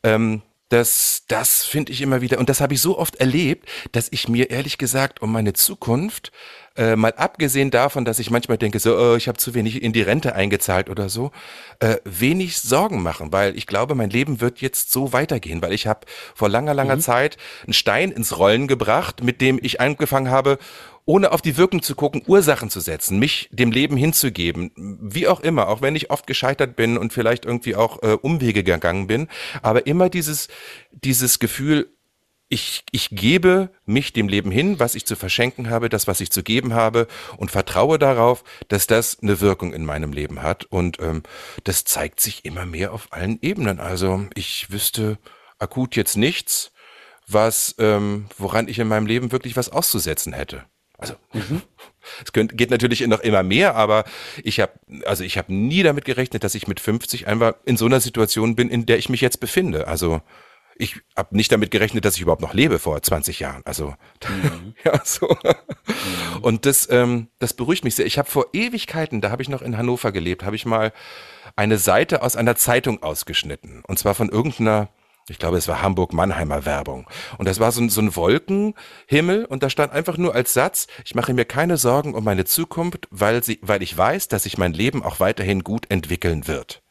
ähm, 0.03 0.43
das, 0.69 1.23
das 1.27 1.65
finde 1.65 1.91
ich 1.91 2.01
immer 2.01 2.21
wieder 2.21 2.39
und 2.39 2.49
das 2.49 2.61
habe 2.61 2.73
ich 2.73 2.81
so 2.81 2.97
oft 2.97 3.15
erlebt, 3.17 3.67
dass 3.91 4.07
ich 4.11 4.27
mir 4.27 4.49
ehrlich 4.51 4.77
gesagt 4.77 5.21
um 5.21 5.31
meine 5.31 5.53
Zukunft 5.53 6.31
äh, 6.77 6.95
mal 6.95 7.13
abgesehen 7.13 7.71
davon, 7.71 8.05
dass 8.05 8.19
ich 8.19 8.29
manchmal 8.29 8.57
denke, 8.57 8.79
so, 8.79 8.95
oh, 8.97 9.15
ich 9.15 9.27
habe 9.27 9.37
zu 9.37 9.53
wenig 9.53 9.83
in 9.83 9.91
die 9.91 10.01
Rente 10.01 10.33
eingezahlt 10.35 10.89
oder 10.89 11.09
so, 11.09 11.31
äh, 11.79 11.97
wenig 12.05 12.59
Sorgen 12.59 13.03
machen, 13.03 13.33
weil 13.33 13.57
ich 13.57 13.67
glaube, 13.67 13.95
mein 13.95 14.09
Leben 14.09 14.39
wird 14.39 14.61
jetzt 14.61 14.91
so 14.91 15.11
weitergehen, 15.11 15.61
weil 15.61 15.73
ich 15.73 15.87
habe 15.87 16.07
vor 16.35 16.47
langer, 16.47 16.73
langer 16.73 16.95
mhm. 16.95 17.01
Zeit 17.01 17.37
einen 17.65 17.73
Stein 17.73 18.11
ins 18.11 18.37
Rollen 18.37 18.67
gebracht, 18.67 19.23
mit 19.23 19.41
dem 19.41 19.59
ich 19.61 19.81
angefangen 19.81 20.29
habe, 20.29 20.57
ohne 21.09 21.31
auf 21.31 21.41
die 21.41 21.57
Wirkung 21.57 21.81
zu 21.81 21.95
gucken, 21.95 22.21
Ursachen 22.27 22.69
zu 22.69 22.79
setzen, 22.81 23.17
mich 23.17 23.49
dem 23.51 23.71
Leben 23.71 23.97
hinzugeben, 23.97 24.71
wie 25.01 25.27
auch 25.27 25.39
immer, 25.39 25.67
auch 25.67 25.81
wenn 25.81 25.95
ich 25.95 26.11
oft 26.11 26.27
gescheitert 26.27 26.75
bin 26.75 26.99
und 26.99 27.13
vielleicht 27.13 27.45
irgendwie 27.45 27.75
auch 27.75 28.03
äh, 28.03 28.11
Umwege 28.11 28.63
gegangen 28.63 29.07
bin, 29.07 29.27
aber 29.63 29.87
immer 29.87 30.11
dieses, 30.11 30.49
dieses 30.91 31.39
Gefühl, 31.39 31.91
ich, 32.47 32.83
ich 32.91 33.09
gebe 33.09 33.71
mich 33.87 34.13
dem 34.13 34.27
Leben 34.27 34.51
hin, 34.51 34.79
was 34.79 34.93
ich 34.93 35.07
zu 35.07 35.15
verschenken 35.15 35.71
habe, 35.71 35.89
das, 35.89 36.05
was 36.05 36.21
ich 36.21 36.29
zu 36.29 36.43
geben 36.43 36.75
habe 36.75 37.07
und 37.37 37.49
vertraue 37.49 37.97
darauf, 37.97 38.43
dass 38.67 38.85
das 38.85 39.17
eine 39.19 39.41
Wirkung 39.41 39.73
in 39.73 39.85
meinem 39.85 40.13
Leben 40.13 40.43
hat. 40.43 40.65
Und 40.65 40.99
ähm, 40.99 41.23
das 41.63 41.85
zeigt 41.85 42.19
sich 42.19 42.45
immer 42.45 42.67
mehr 42.67 42.93
auf 42.93 43.07
allen 43.09 43.39
Ebenen. 43.41 43.79
Also 43.79 44.27
ich 44.35 44.69
wüsste 44.69 45.17
akut 45.57 45.95
jetzt 45.95 46.17
nichts, 46.17 46.71
was, 47.25 47.73
ähm, 47.79 48.27
woran 48.37 48.67
ich 48.67 48.77
in 48.77 48.87
meinem 48.87 49.07
Leben 49.07 49.31
wirklich 49.31 49.55
was 49.57 49.69
auszusetzen 49.69 50.33
hätte. 50.33 50.65
Also 50.99 51.15
mhm. 51.33 51.61
es 52.23 52.33
könnt, 52.33 52.57
geht 52.57 52.69
natürlich 52.69 53.05
noch 53.07 53.21
immer 53.21 53.41
mehr, 53.41 53.75
aber 53.75 54.03
ich 54.43 54.59
habe 54.59 54.73
also 55.05 55.23
ich 55.23 55.37
habe 55.37 55.53
nie 55.53 55.81
damit 55.81 56.05
gerechnet, 56.05 56.43
dass 56.43 56.55
ich 56.55 56.67
mit 56.67 56.79
50 56.79 57.27
einfach 57.27 57.55
in 57.65 57.77
so 57.77 57.85
einer 57.85 57.99
Situation 57.99 58.55
bin, 58.55 58.69
in 58.69 58.85
der 58.85 58.97
ich 58.97 59.09
mich 59.09 59.21
jetzt 59.21 59.39
befinde. 59.39 59.87
Also 59.87 60.21
ich 60.75 61.01
habe 61.15 61.35
nicht 61.35 61.51
damit 61.51 61.71
gerechnet, 61.71 62.05
dass 62.05 62.15
ich 62.15 62.21
überhaupt 62.21 62.41
noch 62.41 62.53
lebe 62.53 62.79
vor 62.79 63.01
20 63.01 63.39
Jahren. 63.39 63.61
Also 63.65 63.95
mhm. 64.27 64.75
ja 64.83 65.01
so. 65.03 65.27
Mhm. 65.27 66.41
Und 66.41 66.65
das 66.65 66.89
ähm, 66.91 67.27
das 67.39 67.53
beruhigt 67.53 67.83
mich 67.83 67.95
sehr. 67.95 68.05
Ich 68.05 68.17
habe 68.17 68.29
vor 68.29 68.47
Ewigkeiten, 68.53 69.21
da 69.21 69.31
habe 69.31 69.41
ich 69.41 69.49
noch 69.49 69.61
in 69.61 69.77
Hannover 69.77 70.11
gelebt, 70.11 70.43
habe 70.43 70.55
ich 70.55 70.65
mal 70.65 70.91
eine 71.55 71.77
Seite 71.77 72.21
aus 72.21 72.35
einer 72.35 72.55
Zeitung 72.55 73.01
ausgeschnitten 73.03 73.83
und 73.87 73.97
zwar 73.97 74.15
von 74.15 74.29
irgendeiner 74.29 74.89
ich 75.29 75.39
glaube, 75.39 75.57
es 75.57 75.67
war 75.67 75.81
Hamburg-Mannheimer 75.81 76.65
Werbung. 76.65 77.07
Und 77.37 77.47
das 77.47 77.59
war 77.59 77.71
so 77.71 77.81
ein, 77.81 77.89
so 77.89 78.01
ein 78.01 78.15
Wolkenhimmel 78.15 79.45
und 79.45 79.63
da 79.63 79.69
stand 79.69 79.93
einfach 79.93 80.17
nur 80.17 80.35
als 80.35 80.53
Satz, 80.53 80.87
ich 81.05 81.15
mache 81.15 81.33
mir 81.33 81.45
keine 81.45 81.77
Sorgen 81.77 82.13
um 82.13 82.23
meine 82.23 82.45
Zukunft, 82.45 83.07
weil, 83.11 83.43
sie, 83.43 83.59
weil 83.61 83.83
ich 83.83 83.97
weiß, 83.97 84.27
dass 84.27 84.43
sich 84.43 84.57
mein 84.57 84.73
Leben 84.73 85.03
auch 85.03 85.19
weiterhin 85.19 85.63
gut 85.63 85.89
entwickeln 85.89 86.47
wird. 86.47 86.81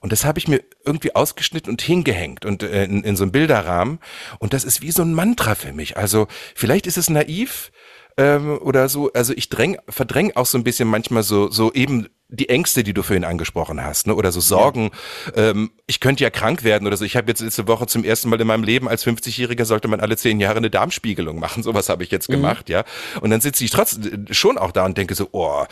Und 0.00 0.12
das 0.12 0.24
habe 0.24 0.38
ich 0.38 0.46
mir 0.46 0.62
irgendwie 0.84 1.14
ausgeschnitten 1.16 1.70
und 1.70 1.82
hingehängt 1.82 2.44
und 2.44 2.62
äh, 2.62 2.84
in, 2.84 3.02
in 3.02 3.16
so 3.16 3.24
einem 3.24 3.32
Bilderrahmen. 3.32 3.98
Und 4.38 4.52
das 4.52 4.64
ist 4.64 4.82
wie 4.82 4.92
so 4.92 5.02
ein 5.02 5.14
Mantra 5.14 5.54
für 5.54 5.72
mich. 5.72 5.96
Also 5.96 6.28
vielleicht 6.54 6.86
ist 6.86 6.98
es 6.98 7.10
naiv, 7.10 7.72
ähm, 8.16 8.58
oder 8.60 8.88
so. 8.88 9.12
Also 9.12 9.32
ich 9.34 9.48
dräng, 9.48 9.78
verdräng 9.88 10.32
auch 10.34 10.46
so 10.46 10.58
ein 10.58 10.64
bisschen 10.64 10.88
manchmal 10.88 11.22
so, 11.22 11.50
so 11.50 11.72
eben 11.72 12.08
die 12.28 12.48
Ängste, 12.48 12.82
die 12.82 12.92
du 12.92 13.02
vorhin 13.02 13.24
angesprochen 13.24 13.82
hast, 13.82 14.08
ne? 14.08 14.14
oder 14.14 14.32
so 14.32 14.40
Sorgen, 14.40 14.90
ja. 15.36 15.50
ähm, 15.50 15.70
ich 15.86 16.00
könnte 16.00 16.24
ja 16.24 16.30
krank 16.30 16.64
werden 16.64 16.86
oder 16.86 16.96
so. 16.96 17.04
Ich 17.04 17.16
habe 17.16 17.28
jetzt 17.28 17.40
letzte 17.40 17.68
Woche 17.68 17.86
zum 17.86 18.02
ersten 18.02 18.28
Mal 18.28 18.40
in 18.40 18.46
meinem 18.46 18.64
Leben 18.64 18.88
als 18.88 19.06
50-Jähriger 19.06 19.64
sollte 19.64 19.86
man 19.86 20.00
alle 20.00 20.16
zehn 20.16 20.40
Jahre 20.40 20.56
eine 20.56 20.70
Darmspiegelung 20.70 21.38
machen. 21.38 21.62
Sowas 21.62 21.88
habe 21.88 22.02
ich 22.02 22.10
jetzt 22.10 22.28
mhm. 22.28 22.34
gemacht, 22.34 22.68
ja. 22.68 22.84
Und 23.20 23.30
dann 23.30 23.40
sitze 23.40 23.64
ich 23.64 23.70
trotzdem 23.70 24.26
schon 24.30 24.58
auch 24.58 24.72
da 24.72 24.84
und 24.84 24.98
denke 24.98 25.14
so, 25.14 25.28
oh, 25.32 25.64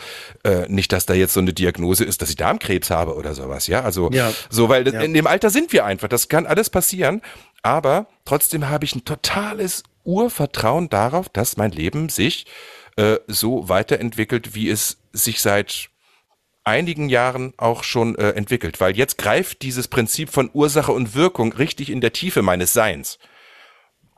äh, 0.43 0.67
nicht, 0.69 0.93
dass 0.93 1.05
da 1.05 1.13
jetzt 1.13 1.33
so 1.33 1.41
eine 1.41 1.53
Diagnose 1.53 2.05
ist, 2.05 2.21
dass 2.21 2.29
ich 2.29 2.37
Darmkrebs 2.37 2.89
habe 2.89 3.15
oder 3.15 3.35
sowas, 3.35 3.67
ja. 3.67 3.81
Also 3.81 4.09
ja. 4.11 4.31
so, 4.49 4.69
weil 4.69 4.87
ja. 4.87 5.01
in 5.01 5.13
dem 5.13 5.27
Alter 5.27 5.49
sind 5.49 5.73
wir 5.73 5.85
einfach. 5.85 6.07
Das 6.07 6.29
kann 6.29 6.45
alles 6.45 6.69
passieren. 6.69 7.21
Aber 7.63 8.07
trotzdem 8.25 8.69
habe 8.69 8.85
ich 8.85 8.95
ein 8.95 9.05
totales 9.05 9.83
Urvertrauen 10.03 10.87
darauf, 10.87 11.27
dass 11.29 11.57
mein 11.57 11.71
Leben 11.71 12.09
sich 12.09 12.45
äh, 12.95 13.17
so 13.27 13.67
weiterentwickelt, 13.67 14.55
wie 14.55 14.69
es 14.69 14.97
sich 15.11 15.41
seit 15.41 15.89
einigen 16.65 17.09
Jahren 17.09 17.53
auch 17.57 17.83
schon 17.83 18.15
äh, 18.15 18.31
entwickelt, 18.31 18.81
weil 18.81 18.97
jetzt 18.97 19.17
greift 19.17 19.61
dieses 19.61 19.87
Prinzip 19.87 20.29
von 20.29 20.49
Ursache 20.53 20.91
und 20.91 21.15
Wirkung 21.15 21.53
richtig 21.53 21.89
in 21.89 22.01
der 22.01 22.13
Tiefe 22.13 22.41
meines 22.41 22.73
Seins. 22.73 23.19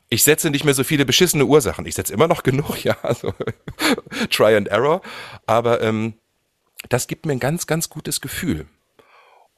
Ich 0.09 0.23
setze 0.23 0.49
nicht 0.49 0.63
mehr 0.63 0.73
so 0.73 0.85
viele 0.85 1.05
beschissene 1.05 1.45
Ursachen. 1.45 1.85
Ich 1.85 1.95
setze 1.95 2.13
immer 2.13 2.27
noch 2.27 2.43
genug, 2.43 2.83
ja, 2.83 2.97
also 3.03 3.33
Try 4.29 4.55
and 4.55 4.69
Error, 4.69 5.01
aber 5.45 5.81
ähm, 5.81 6.15
das 6.89 7.07
gibt 7.07 7.25
mir 7.25 7.33
ein 7.33 7.39
ganz, 7.39 7.67
ganz 7.67 7.89
gutes 7.89 8.21
Gefühl. 8.21 8.67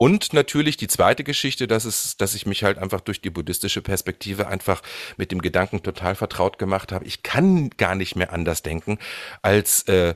Und 0.01 0.31
natürlich 0.31 0.77
die 0.77 0.87
zweite 0.87 1.25
Geschichte, 1.25 1.67
dass 1.67 1.83
es, 1.83 2.15
dass 2.15 2.33
ich 2.33 2.45
mich 2.45 2.63
halt 2.63 2.77
einfach 2.77 3.01
durch 3.01 3.19
die 3.19 3.29
buddhistische 3.29 3.81
Perspektive 3.81 4.47
einfach 4.47 4.81
mit 5.17 5.33
dem 5.33 5.41
Gedanken 5.41 5.83
total 5.83 6.15
vertraut 6.15 6.57
gemacht 6.57 6.93
habe. 6.93 7.03
Ich 7.03 7.21
kann 7.21 7.69
gar 7.71 7.95
nicht 7.95 8.15
mehr 8.15 8.31
anders 8.31 8.63
denken, 8.63 8.97
als 9.41 9.83
äh, 9.89 10.15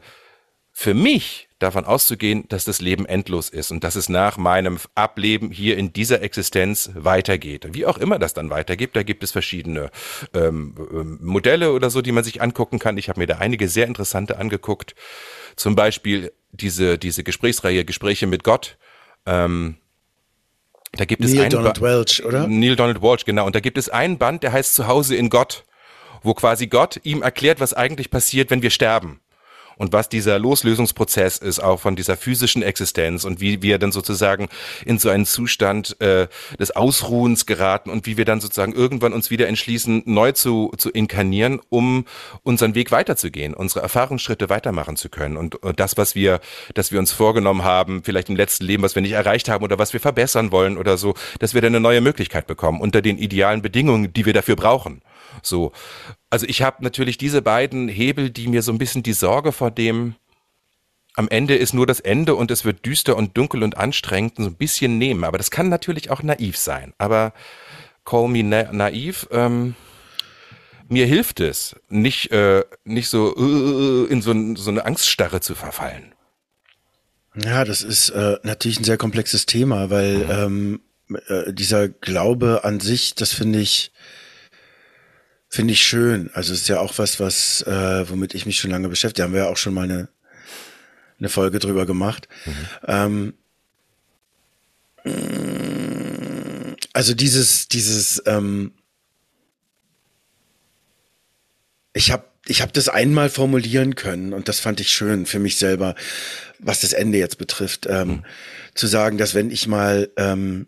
für 0.76 0.96
mich 0.96 1.48
davon 1.60 1.86
auszugehen, 1.86 2.46
dass 2.50 2.66
das 2.66 2.82
Leben 2.82 3.06
endlos 3.06 3.50
ist 3.50 3.72
und 3.72 3.84
dass 3.84 3.96
es 3.96 4.10
nach 4.10 4.38
meinem 4.38 4.80
Ableben 4.96 5.52
hier 5.52 5.78
in 5.78 5.94
dieser 5.94 6.22
Existenz 6.22 6.90
weitergeht. 6.96 7.68
Wie 7.72 7.86
auch 7.86 7.98
immer 8.00 8.20
das 8.20 8.34
dann 8.34 8.50
weitergeht, 8.50 8.90
da 8.94 9.04
gibt 9.04 9.24
es 9.24 9.32
verschiedene 9.32 9.92
ähm, 10.34 10.76
ähm 10.92 11.20
Modelle 11.22 11.72
oder 11.72 11.90
so, 11.90 12.02
die 12.02 12.12
man 12.12 12.24
sich 12.24 12.42
angucken 12.42 12.80
kann. 12.80 12.98
Ich 12.98 13.08
habe 13.08 13.20
mir 13.20 13.28
da 13.28 13.38
einige 13.38 13.70
sehr 13.70 13.86
interessante 13.88 14.40
angeguckt. 14.40 14.96
Zum 15.56 15.76
Beispiel 15.76 16.34
diese, 16.52 16.98
diese 16.98 17.24
Gesprächsreihe 17.24 17.86
Gespräche 17.86 18.28
mit 18.28 18.44
Gott 18.44 18.78
ähm, 19.26 19.78
da 20.96 21.06
gibt 21.06 21.24
es 21.24 21.34
Neil 21.34 21.50
Donald 21.50 21.80
ba 21.80 21.88
Welch, 21.88 22.24
oder? 22.24 22.48
Neil 22.48 22.76
Donald 22.76 23.02
Welch, 23.02 23.26
genau. 23.26 23.46
Und 23.46 23.56
da 23.56 23.60
gibt 23.60 23.78
es 23.78 23.90
einen 23.90 24.18
Band, 24.18 24.44
der 24.44 24.52
heißt 24.52 24.76
Zuhause 24.76 25.16
in 25.16 25.30
Gott, 25.30 25.64
wo 26.22 26.34
quasi 26.34 26.68
Gott 26.68 27.00
ihm 27.04 27.24
erklärt, 27.24 27.60
was 27.60 27.74
eigentlich 27.74 28.12
passiert, 28.12 28.52
wenn 28.52 28.62
wir 28.62 28.70
sterben 28.70 29.20
und 29.78 29.94
was 29.94 30.10
dieser 30.10 30.40
Loslösungsprozess 30.40 31.38
ist, 31.38 31.60
auch 31.60 31.80
von 31.80 31.96
dieser 31.96 32.18
physischen 32.18 32.62
Existenz 32.62 33.24
und 33.24 33.42
wie 33.42 33.62
wir 33.62 33.80
dann 33.80 33.92
sozusagen 33.92 34.50
in 34.86 35.00
so 35.00 35.10
einen 35.10 35.26
Zustand 35.26 36.00
äh, 36.02 36.28
des 36.60 36.72
Ausruhens 36.72 37.46
geraten 37.46 37.90
und 37.90 38.06
wie 38.06 38.18
wir 38.18 38.26
dann 38.26 38.42
sozusagen 38.42 38.74
irgendwann 38.74 39.14
uns 39.14 39.30
wieder 39.30 39.48
entschließen, 39.48 40.04
neu 40.06 40.32
zu, 40.32 40.72
zu 40.78 40.90
inkarnieren, 40.90 41.60
um 41.70 42.06
unseren 42.44 42.76
Weg 42.76 42.92
weiterzugehen, 42.92 43.54
unsere 43.54 43.82
Erfahrungsschritte 43.82 44.50
weitermachen 44.50 44.96
zu 44.96 45.10
können 45.10 45.38
und, 45.38 45.56
und 45.56 45.80
das, 45.80 45.98
was 45.98 46.16
wir, 46.16 46.40
dass 46.74 46.92
wir 46.92 47.00
uns 47.00 47.12
vorgenommen 47.12 47.64
haben, 47.64 48.04
vielleicht 48.04 48.30
im 48.30 48.36
letzten 48.36 48.66
Leben, 48.66 48.84
was 48.84 48.96
wir 48.96 49.02
nicht 49.02 49.12
erreicht 49.12 49.50
haben 49.50 49.64
oder 49.64 49.80
was 49.80 49.94
wir 49.94 50.00
verbessern 50.00 50.52
wollen 50.52 50.78
oder 50.78 50.98
so, 50.98 51.14
dass 51.40 51.54
wir 51.54 51.62
dann 51.62 51.74
eine 51.74 51.80
neue 51.80 52.02
Möglichkeit 52.02 52.48
bekommen 52.48 52.82
unter 52.82 53.02
den 53.02 53.18
idealen 53.18 53.62
Bedingungen, 53.62 54.14
die 54.14 54.26
wir 54.26 54.34
dafür 54.34 54.56
brauchen. 54.56 55.02
So. 55.42 55.72
Also 56.30 56.46
ich 56.48 56.62
habe 56.62 56.84
natürlich 56.84 57.18
diese 57.18 57.42
beiden 57.42 57.88
Hebel, 57.88 58.30
die 58.30 58.48
mir 58.48 58.62
so 58.62 58.72
ein 58.72 58.78
bisschen 58.78 59.04
die 59.04 59.14
Sorge 59.14 59.52
vor 59.52 59.72
dem 59.72 60.16
am 61.16 61.30
Ende 61.30 61.56
ist 61.56 61.74
nur 61.74 61.86
das 61.86 62.00
Ende 62.00 62.36
und 62.36 62.50
es 62.50 62.66
wird 62.66 62.86
düster 62.86 63.16
und 63.16 63.38
dunkel 63.38 63.64
und 63.64 63.78
anstrengend 63.78 64.38
so 64.38 64.46
ein 64.46 64.56
bisschen 64.56 64.98
nehmen. 64.98 65.24
Aber 65.24 65.38
das 65.38 65.52
kann 65.52 65.70
natürlich 65.70 66.10
auch 66.10 66.24
naiv 66.24 66.58
sein. 66.58 66.94
Aber 66.98 67.34
call 68.04 68.28
me 68.28 68.44
na 68.44 68.72
naiv. 68.72 69.28
Ähm, 69.32 69.76
mir 70.90 71.06
hilft 71.06 71.40
es, 71.40 71.76
nicht, 71.90 72.32
äh, 72.32 72.64
nicht 72.84 73.10
so 73.10 73.36
äh, 73.36 74.12
in 74.12 74.22
so, 74.22 74.34
so 74.56 74.70
eine 74.70 74.86
Angststarre 74.86 75.40
zu 75.40 75.56
verfallen. 75.56 76.14
Ja, 77.36 77.64
das 77.64 77.82
ist 77.82 78.10
äh, 78.10 78.38
natürlich 78.44 78.80
ein 78.80 78.84
sehr 78.84 78.98
komplexes 78.98 79.46
Thema, 79.46 79.90
weil 79.90 80.18
mhm. 80.18 80.80
ähm, 81.10 81.18
äh, 81.28 81.54
dieser 81.54 81.90
Glaube 81.90 82.62
an 82.64 82.80
sich, 82.80 83.16
das 83.16 83.34
finde 83.34 83.60
ich, 83.60 83.92
Finde 85.54 85.74
ich 85.74 85.84
schön. 85.84 86.32
Also 86.34 86.52
es 86.52 86.62
ist 86.62 86.68
ja 86.68 86.80
auch 86.80 86.98
was, 86.98 87.20
was, 87.20 87.62
äh, 87.68 88.10
womit 88.10 88.34
ich 88.34 88.48
mich 88.48 88.58
schon 88.58 88.72
lange 88.72 88.90
beschäftige. 88.90 89.22
Da 89.22 89.24
haben 89.26 89.34
wir 89.34 89.42
ja 89.42 89.50
auch 89.50 89.58
schon 89.58 89.76
mal 89.76 89.84
eine, 89.84 90.10
eine 91.20 91.30
Folge 91.30 91.60
drüber 91.60 91.86
gemacht. 91.86 92.28
Mhm. 92.88 93.34
Ähm, 95.06 96.74
also 96.92 97.14
dieses, 97.14 97.68
dieses, 97.68 98.24
ähm, 98.26 98.72
ich 101.94 102.10
habe 102.10 102.26
ich 102.48 102.64
hab 102.64 102.74
das 102.74 102.90
einmal 102.90 103.30
formulieren 103.30 103.94
können 103.94 104.34
und 104.34 104.48
das 104.48 104.60
fand 104.60 104.80
ich 104.80 104.90
schön 104.90 105.28
für 105.28 105.38
mich 105.38 105.58
selber, 105.58 105.94
was 106.58 106.82
das 106.82 106.94
Ende 106.94 107.20
jetzt 107.20 107.38
betrifft, 107.38 107.86
ähm, 107.88 108.08
mhm. 108.08 108.26
zu 108.74 108.88
sagen, 108.88 109.20
dass 109.20 109.36
wenn 109.36 109.52
ich 109.52 109.68
mal 109.68 110.10
ähm, 110.18 110.66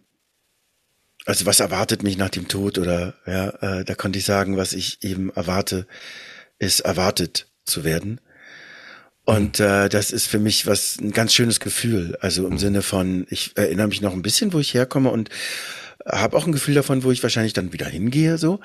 also 1.25 1.45
was 1.45 1.59
erwartet 1.59 2.03
mich 2.03 2.17
nach 2.17 2.29
dem 2.29 2.47
Tod 2.47 2.77
oder 2.77 3.15
ja, 3.25 3.49
äh, 3.61 3.83
da 3.83 3.95
konnte 3.95 4.19
ich 4.19 4.25
sagen, 4.25 4.57
was 4.57 4.73
ich 4.73 5.03
eben 5.03 5.31
erwarte, 5.31 5.87
ist 6.59 6.81
erwartet 6.81 7.47
zu 7.65 7.83
werden. 7.83 8.21
Und 9.25 9.59
äh, 9.59 9.89
das 9.89 10.11
ist 10.11 10.27
für 10.27 10.37
mich 10.37 10.67
was 10.67 10.97
ein 10.99 11.11
ganz 11.11 11.33
schönes 11.33 11.59
Gefühl. 11.59 12.15
Also 12.21 12.45
im 12.45 12.53
mhm. 12.53 12.57
Sinne 12.59 12.81
von, 12.83 13.25
ich 13.29 13.53
erinnere 13.55 13.87
mich 13.87 14.01
noch 14.01 14.13
ein 14.13 14.21
bisschen, 14.21 14.53
wo 14.53 14.59
ich 14.59 14.75
herkomme 14.75 15.09
und 15.09 15.29
habe 16.05 16.37
auch 16.37 16.45
ein 16.45 16.51
Gefühl 16.51 16.75
davon, 16.75 17.03
wo 17.03 17.11
ich 17.11 17.23
wahrscheinlich 17.23 17.53
dann 17.53 17.73
wieder 17.73 17.87
hingehe. 17.87 18.37
So, 18.37 18.59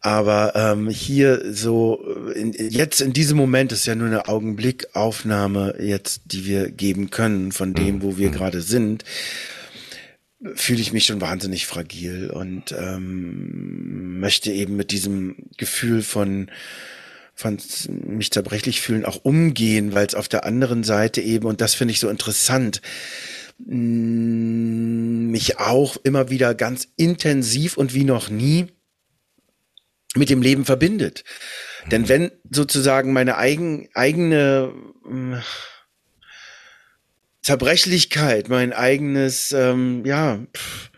aber 0.00 0.52
ähm, 0.54 0.88
hier 0.88 1.52
so 1.52 2.02
in, 2.34 2.52
jetzt 2.52 3.02
in 3.02 3.12
diesem 3.12 3.36
Moment 3.36 3.72
ist 3.72 3.84
ja 3.84 3.94
nur 3.94 4.06
eine 4.06 4.26
Augenblickaufnahme 4.26 5.76
jetzt, 5.80 6.22
die 6.26 6.46
wir 6.46 6.70
geben 6.70 7.10
können 7.10 7.52
von 7.52 7.74
dem, 7.74 7.96
mhm. 7.96 8.02
wo 8.02 8.16
wir 8.16 8.28
mhm. 8.28 8.32
gerade 8.32 8.62
sind 8.62 9.04
fühle 10.54 10.80
ich 10.80 10.92
mich 10.92 11.06
schon 11.06 11.20
wahnsinnig 11.20 11.66
fragil 11.66 12.30
und 12.30 12.72
ähm, 12.72 14.20
möchte 14.20 14.52
eben 14.52 14.76
mit 14.76 14.90
diesem 14.90 15.36
Gefühl 15.56 16.02
von 16.02 16.50
von 17.36 17.58
mich 17.88 18.30
zerbrechlich 18.30 18.80
fühlen 18.80 19.04
auch 19.04 19.24
umgehen, 19.24 19.92
weil 19.92 20.06
es 20.06 20.14
auf 20.14 20.28
der 20.28 20.44
anderen 20.44 20.84
Seite 20.84 21.20
eben, 21.20 21.46
und 21.46 21.60
das 21.60 21.74
finde 21.74 21.90
ich 21.90 21.98
so 21.98 22.08
interessant, 22.08 22.80
mich 23.58 25.58
auch 25.58 25.96
immer 26.04 26.30
wieder 26.30 26.54
ganz 26.54 26.86
intensiv 26.96 27.76
und 27.76 27.92
wie 27.92 28.04
noch 28.04 28.30
nie 28.30 28.66
mit 30.14 30.30
dem 30.30 30.42
Leben 30.42 30.64
verbindet. 30.64 31.24
Denn 31.90 32.02
Mhm. 32.02 32.08
wenn 32.08 32.30
sozusagen 32.50 33.12
meine 33.12 33.36
eigen, 33.36 33.88
eigene 33.94 34.72
äh, 35.04 35.40
Zerbrechlichkeit, 37.44 38.48
mein 38.48 38.72
eigenes, 38.72 39.52
ähm, 39.52 40.04
ja, 40.06 40.38
pff, 40.56 40.90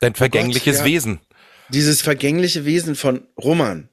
Dein 0.00 0.14
vergängliches 0.14 0.78
ja. 0.78 0.84
Wesen. 0.84 1.20
dieses 1.68 2.00
vergängliche 2.00 2.64
Wesen 2.64 2.94
von 2.94 3.26
Roman, 3.36 3.88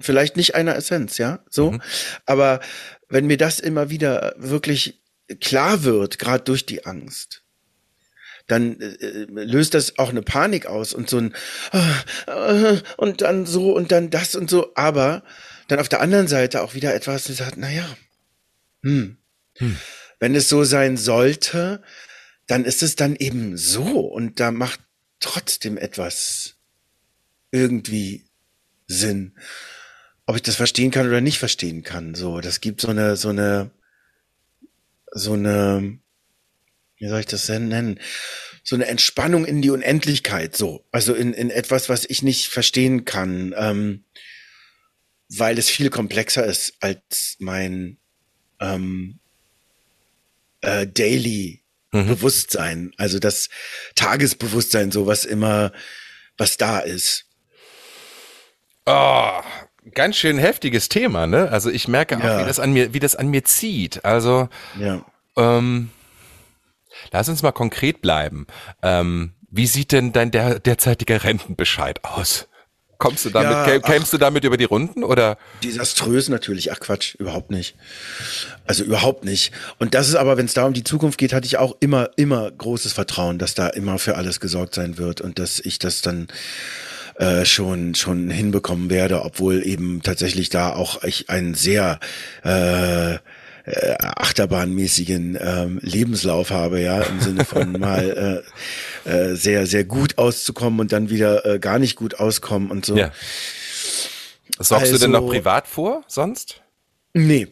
vielleicht 0.00 0.36
nicht 0.36 0.54
einer 0.54 0.76
Essenz, 0.76 1.18
ja, 1.18 1.40
so, 1.50 1.72
Mhm. 1.72 1.82
aber 2.24 2.60
wenn 3.08 3.26
mir 3.26 3.36
das 3.36 3.58
immer 3.58 3.90
wieder 3.90 4.34
wirklich 4.38 5.00
klar 5.40 5.82
wird, 5.82 6.18
gerade 6.20 6.44
durch 6.44 6.64
die 6.66 6.86
Angst, 6.86 7.42
dann 8.46 8.80
äh, 8.80 9.26
löst 9.28 9.74
das 9.74 9.98
auch 9.98 10.10
eine 10.10 10.22
Panik 10.22 10.66
aus 10.66 10.94
und 10.94 11.10
so 11.10 11.18
ein 11.18 11.34
äh, 11.72 12.74
äh, 12.74 12.80
und 12.96 13.22
dann 13.22 13.44
so 13.44 13.74
und 13.74 13.90
dann 13.90 14.08
das 14.10 14.36
und 14.36 14.48
so, 14.48 14.72
aber 14.76 15.22
dann 15.66 15.80
auf 15.80 15.88
der 15.88 16.00
anderen 16.00 16.28
Seite 16.28 16.62
auch 16.62 16.74
wieder 16.74 16.94
etwas, 16.94 17.24
das 17.24 17.38
sagt, 17.38 17.56
naja, 17.58 17.84
hm, 18.84 19.16
wenn 20.18 20.34
es 20.34 20.48
so 20.48 20.64
sein 20.64 20.96
sollte, 20.96 21.82
dann 22.46 22.64
ist 22.64 22.82
es 22.82 22.96
dann 22.96 23.16
eben 23.16 23.56
so 23.56 24.00
und 24.00 24.40
da 24.40 24.50
macht 24.50 24.80
trotzdem 25.20 25.76
etwas 25.76 26.56
irgendwie 27.50 28.24
Sinn. 28.86 29.38
Ob 30.26 30.36
ich 30.36 30.42
das 30.42 30.56
verstehen 30.56 30.90
kann 30.90 31.06
oder 31.06 31.20
nicht 31.20 31.38
verstehen 31.38 31.82
kann, 31.82 32.14
so, 32.14 32.40
das 32.40 32.60
gibt 32.60 32.80
so 32.80 32.88
eine, 32.88 33.16
so 33.16 33.30
eine, 33.30 33.70
so 35.12 35.34
eine, 35.34 35.98
wie 36.96 37.08
soll 37.08 37.20
ich 37.20 37.26
das 37.26 37.46
denn 37.46 37.68
nennen? 37.68 38.00
So 38.62 38.76
eine 38.76 38.86
Entspannung 38.86 39.46
in 39.46 39.62
die 39.62 39.70
Unendlichkeit, 39.70 40.54
so. 40.56 40.84
Also 40.92 41.14
in, 41.14 41.32
in 41.32 41.50
etwas, 41.50 41.88
was 41.88 42.04
ich 42.04 42.22
nicht 42.22 42.48
verstehen 42.48 43.06
kann, 43.06 43.54
ähm, 43.56 44.04
weil 45.30 45.58
es 45.58 45.70
viel 45.70 45.90
komplexer 45.90 46.44
ist 46.44 46.74
als 46.80 47.36
mein 47.38 47.98
ähm, 48.60 49.20
äh, 50.62 50.86
Daily 50.86 51.64
Bewusstsein, 51.90 52.92
also 52.98 53.18
das 53.18 53.48
Tagesbewusstsein, 53.94 54.90
so 54.92 55.06
was 55.06 55.24
immer, 55.24 55.72
was 56.36 56.58
da 56.58 56.80
ist. 56.80 57.24
Oh, 58.84 59.40
ganz 59.94 60.16
schön 60.16 60.36
heftiges 60.38 60.88
Thema, 60.90 61.26
ne? 61.26 61.50
Also 61.50 61.70
ich 61.70 61.88
merke 61.88 62.18
auch, 62.18 62.22
Ja. 62.24 62.40
wie 62.42 62.46
das 62.46 62.60
an 62.60 62.72
mir, 62.72 62.92
wie 62.92 63.00
das 63.00 63.16
an 63.16 63.28
mir 63.28 63.44
zieht. 63.44 64.04
Also 64.04 64.48
Ja. 64.78 65.04
Ähm, 65.36 65.90
lass 67.10 67.28
uns 67.30 67.42
mal 67.42 67.52
konkret 67.52 68.02
bleiben. 68.02 68.46
Ähm, 68.82 69.34
wie 69.50 69.66
sieht 69.66 69.92
denn 69.92 70.12
dein 70.12 70.30
der, 70.30 70.58
derzeitiger 70.60 71.24
Rentenbescheid 71.24 72.04
aus? 72.04 72.47
Kommst 72.98 73.24
du 73.24 73.30
damit, 73.30 73.52
Ja, 73.52 73.78
kämst 73.78 74.12
du 74.12 74.18
damit 74.18 74.42
über 74.42 74.56
die 74.56 74.64
Runden 74.64 75.04
oder? 75.04 75.38
Desaströs 75.62 76.28
natürlich. 76.28 76.72
Ach 76.72 76.80
Quatsch, 76.80 77.14
überhaupt 77.14 77.50
nicht. 77.50 77.76
Also 78.66 78.82
überhaupt 78.82 79.24
nicht. 79.24 79.52
Und 79.78 79.94
das 79.94 80.08
ist 80.08 80.16
aber, 80.16 80.36
wenn 80.36 80.46
es 80.46 80.54
da 80.54 80.66
um 80.66 80.72
die 80.72 80.82
Zukunft 80.82 81.16
geht, 81.16 81.32
hatte 81.32 81.46
ich 81.46 81.58
auch 81.58 81.76
immer, 81.78 82.10
immer 82.16 82.50
großes 82.50 82.92
Vertrauen, 82.92 83.38
dass 83.38 83.54
da 83.54 83.68
immer 83.68 84.00
für 84.00 84.16
alles 84.16 84.40
gesorgt 84.40 84.74
sein 84.74 84.98
wird 84.98 85.20
und 85.20 85.38
dass 85.38 85.60
ich 85.60 85.78
das 85.78 86.02
dann 86.02 86.26
äh, 87.18 87.44
schon 87.44 87.94
schon 87.94 88.30
hinbekommen 88.30 88.90
werde, 88.90 89.22
obwohl 89.22 89.64
eben 89.64 90.02
tatsächlich 90.02 90.50
da 90.50 90.72
auch 90.72 91.04
ich 91.04 91.30
einen 91.30 91.54
sehr 91.54 92.00
äh, 92.42 93.18
äh, 93.68 93.96
achterbahnmäßigen 94.00 95.38
ähm, 95.40 95.78
Lebenslauf 95.82 96.50
habe, 96.50 96.80
ja, 96.80 97.02
im 97.02 97.20
Sinne 97.20 97.44
von 97.44 97.72
mal 97.78 98.44
äh, 99.06 99.10
äh, 99.10 99.34
sehr, 99.36 99.66
sehr 99.66 99.84
gut 99.84 100.18
auszukommen 100.18 100.80
und 100.80 100.92
dann 100.92 101.10
wieder 101.10 101.44
äh, 101.46 101.58
gar 101.58 101.78
nicht 101.78 101.96
gut 101.96 102.18
auskommen 102.20 102.70
und 102.70 102.84
so. 102.84 102.96
Ja. 102.96 103.12
Sorgst 104.58 104.92
du 104.92 104.98
denn 104.98 105.10
noch 105.12 105.20
Also- 105.20 105.32
privat 105.32 105.66
vor 105.68 106.02
sonst? 106.08 106.62
Nee. 107.14 107.48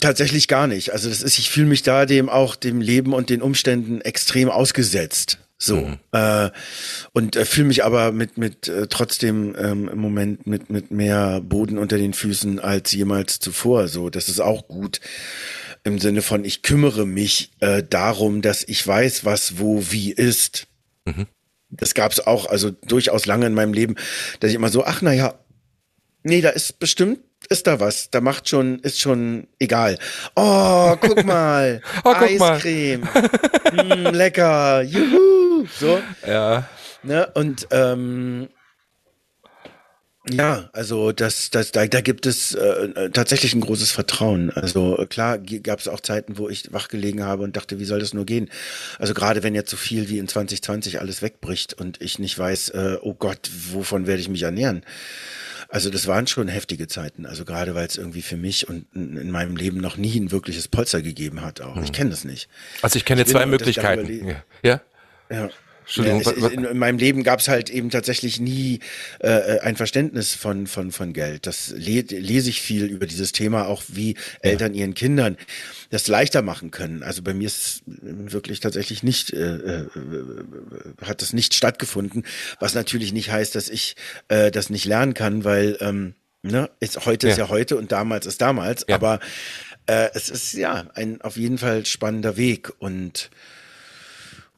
Tatsächlich 0.00 0.48
gar 0.48 0.66
nicht. 0.66 0.92
Also 0.92 1.08
das 1.08 1.22
ist, 1.22 1.38
ich 1.38 1.50
fühle 1.50 1.66
mich 1.66 1.82
da 1.82 2.06
dem 2.06 2.28
auch 2.28 2.56
dem 2.56 2.80
Leben 2.80 3.12
und 3.12 3.30
den 3.30 3.42
Umständen 3.42 4.00
extrem 4.00 4.48
ausgesetzt. 4.48 5.38
So. 5.58 5.92
Äh, 6.12 6.50
und 7.12 7.34
äh, 7.36 7.44
fühle 7.44 7.66
mich 7.68 7.84
aber 7.84 8.12
mit, 8.12 8.38
mit 8.38 8.68
äh, 8.68 8.86
trotzdem 8.86 9.56
ähm, 9.58 9.88
im 9.88 9.98
Moment 9.98 10.46
mit, 10.46 10.70
mit 10.70 10.90
mehr 10.92 11.40
Boden 11.40 11.78
unter 11.78 11.98
den 11.98 12.14
Füßen 12.14 12.60
als 12.60 12.92
jemals 12.92 13.40
zuvor. 13.40 13.88
So, 13.88 14.08
das 14.08 14.28
ist 14.28 14.40
auch 14.40 14.68
gut. 14.68 15.00
Im 15.82 15.98
Sinne 15.98 16.22
von, 16.22 16.44
ich 16.44 16.62
kümmere 16.62 17.06
mich 17.06 17.50
äh, 17.60 17.82
darum, 17.82 18.40
dass 18.40 18.62
ich 18.62 18.86
weiß, 18.86 19.24
was 19.24 19.58
wo 19.58 19.82
wie 19.90 20.12
ist. 20.12 20.68
Das 21.70 21.94
gab 21.94 22.12
es 22.12 22.24
auch, 22.24 22.46
also 22.46 22.70
durchaus 22.70 23.26
lange 23.26 23.46
in 23.46 23.54
meinem 23.54 23.72
Leben, 23.72 23.96
dass 24.40 24.50
ich 24.50 24.56
immer 24.56 24.68
so, 24.68 24.84
ach 24.84 25.02
na 25.02 25.12
ja, 25.12 25.34
Nee, 26.24 26.40
da 26.40 26.50
ist 26.50 26.78
bestimmt, 26.78 27.20
ist 27.48 27.66
da 27.66 27.80
was. 27.80 28.10
Da 28.10 28.20
macht 28.20 28.48
schon, 28.48 28.80
ist 28.80 29.00
schon 29.00 29.46
egal. 29.58 29.98
Oh, 30.36 30.96
guck 31.00 31.24
mal. 31.26 31.80
Oh, 32.04 32.12
guck 32.18 32.38
mal. 32.38 32.54
Eiscreme. 32.56 33.08
mm, 33.72 34.14
lecker. 34.14 34.82
Juhu. 34.82 35.37
So. 35.78 36.02
Ja. 36.26 36.68
Ne? 37.02 37.26
Und 37.34 37.68
ähm, 37.70 38.48
ja, 40.30 40.68
also 40.72 41.12
das, 41.12 41.50
das, 41.50 41.72
da, 41.72 41.86
da 41.86 42.00
gibt 42.00 42.26
es 42.26 42.54
äh, 42.54 43.10
tatsächlich 43.10 43.54
ein 43.54 43.60
großes 43.60 43.92
Vertrauen. 43.92 44.50
Also 44.50 45.06
klar 45.08 45.38
gab 45.38 45.78
es 45.78 45.88
auch 45.88 46.00
Zeiten, 46.00 46.38
wo 46.38 46.48
ich 46.48 46.72
wach 46.72 46.88
gelegen 46.88 47.24
habe 47.24 47.44
und 47.44 47.56
dachte, 47.56 47.78
wie 47.78 47.84
soll 47.84 48.00
das 48.00 48.14
nur 48.14 48.26
gehen? 48.26 48.50
Also 48.98 49.14
gerade 49.14 49.42
wenn 49.42 49.54
jetzt 49.54 49.70
so 49.70 49.76
viel 49.76 50.08
wie 50.08 50.18
in 50.18 50.28
2020 50.28 51.00
alles 51.00 51.22
wegbricht 51.22 51.74
und 51.74 52.00
ich 52.02 52.18
nicht 52.18 52.38
weiß, 52.38 52.70
äh, 52.70 52.96
oh 53.00 53.14
Gott, 53.14 53.50
wovon 53.72 54.06
werde 54.06 54.20
ich 54.20 54.28
mich 54.28 54.42
ernähren? 54.42 54.82
Also 55.70 55.90
das 55.90 56.06
waren 56.06 56.26
schon 56.26 56.48
heftige 56.48 56.88
Zeiten. 56.88 57.26
Also 57.26 57.44
gerade 57.44 57.74
weil 57.74 57.86
es 57.86 57.96
irgendwie 57.96 58.22
für 58.22 58.36
mich 58.36 58.68
und 58.68 58.86
in 58.94 59.16
in 59.16 59.30
meinem 59.30 59.56
Leben 59.56 59.78
noch 59.78 59.96
nie 59.96 60.18
ein 60.18 60.30
wirkliches 60.30 60.66
Polster 60.68 61.02
gegeben 61.02 61.42
hat. 61.42 61.60
Auch 61.60 61.80
ich 61.82 61.92
kenne 61.92 62.10
das 62.10 62.24
nicht. 62.24 62.48
Also 62.80 62.96
ich 62.96 63.04
kenne 63.04 63.26
zwei 63.26 63.46
Möglichkeiten. 63.46 64.06
darüber 64.06 64.42
Ja. 64.62 64.80
Ja. 65.30 65.50
Entschuldigung, 65.84 66.20
Ja, 66.20 66.30
es, 66.32 66.36
wa- 66.36 66.42
wa- 66.42 66.48
in, 66.48 66.64
in 66.64 66.76
meinem 66.78 66.98
Leben 66.98 67.22
gab 67.22 67.40
es 67.40 67.48
halt 67.48 67.70
eben 67.70 67.88
tatsächlich 67.88 68.40
nie 68.40 68.80
äh, 69.20 69.60
ein 69.60 69.74
Verständnis 69.74 70.34
von, 70.34 70.66
von, 70.66 70.92
von 70.92 71.14
Geld. 71.14 71.46
Das 71.46 71.70
le 71.74 72.02
lese 72.02 72.50
ich 72.50 72.60
viel 72.60 72.84
über 72.84 73.06
dieses 73.06 73.32
Thema, 73.32 73.66
auch 73.66 73.82
wie 73.88 74.14
Eltern 74.42 74.74
ihren 74.74 74.92
Kindern 74.92 75.38
das 75.88 76.06
leichter 76.06 76.42
machen 76.42 76.70
können. 76.70 77.02
Also 77.02 77.22
bei 77.22 77.32
mir 77.32 77.46
ist 77.46 77.80
wirklich 77.86 78.60
tatsächlich 78.60 79.02
nicht, 79.02 79.32
äh, 79.32 79.54
äh, 79.56 79.86
hat 81.06 81.22
das 81.22 81.32
nicht 81.32 81.54
stattgefunden, 81.54 82.24
was 82.60 82.74
natürlich 82.74 83.14
nicht 83.14 83.30
heißt, 83.32 83.54
dass 83.54 83.70
ich 83.70 83.96
äh, 84.28 84.50
das 84.50 84.68
nicht 84.68 84.84
lernen 84.84 85.14
kann, 85.14 85.44
weil 85.44 85.78
ähm, 85.80 86.12
ne, 86.42 86.68
ist, 86.80 87.06
heute 87.06 87.28
ist 87.28 87.38
Ja. 87.38 87.44
ja 87.44 87.50
heute 87.50 87.78
und 87.78 87.92
damals 87.92 88.26
ist 88.26 88.42
damals, 88.42 88.84
Ja. 88.88 88.96
aber 88.96 89.20
äh, 89.86 90.10
es 90.12 90.28
ist 90.28 90.52
ja 90.52 90.86
ein 90.94 91.22
auf 91.22 91.38
jeden 91.38 91.56
Fall 91.56 91.86
spannender 91.86 92.36
Weg 92.36 92.70
und 92.78 93.30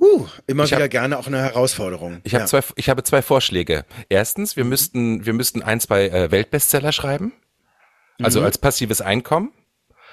Uh, 0.01 0.26
immer 0.46 0.64
Ich 0.64 0.72
hab- 0.72 0.78
wieder 0.78 0.88
gerne 0.88 1.18
auch 1.18 1.26
eine 1.26 1.38
Herausforderung. 1.42 2.20
Ich 2.24 2.32
habe 2.34 2.42
ja. 2.44 2.46
zwei, 2.46 2.61
ich 2.76 2.88
habe 2.88 3.03
zwei 3.03 3.20
Vorschläge. 3.22 3.84
Erstens, 4.09 4.57
wir 4.57 4.64
müssten, 4.64 5.26
wir 5.26 5.34
müssten 5.34 5.62
ein, 5.62 5.78
zwei 5.80 6.09
äh, 6.09 6.30
Weltbestseller 6.30 6.92
schreiben. 6.92 7.32
Also 8.22 8.42
als 8.42 8.59
passives 8.59 9.01
Einkommen. 9.01 9.53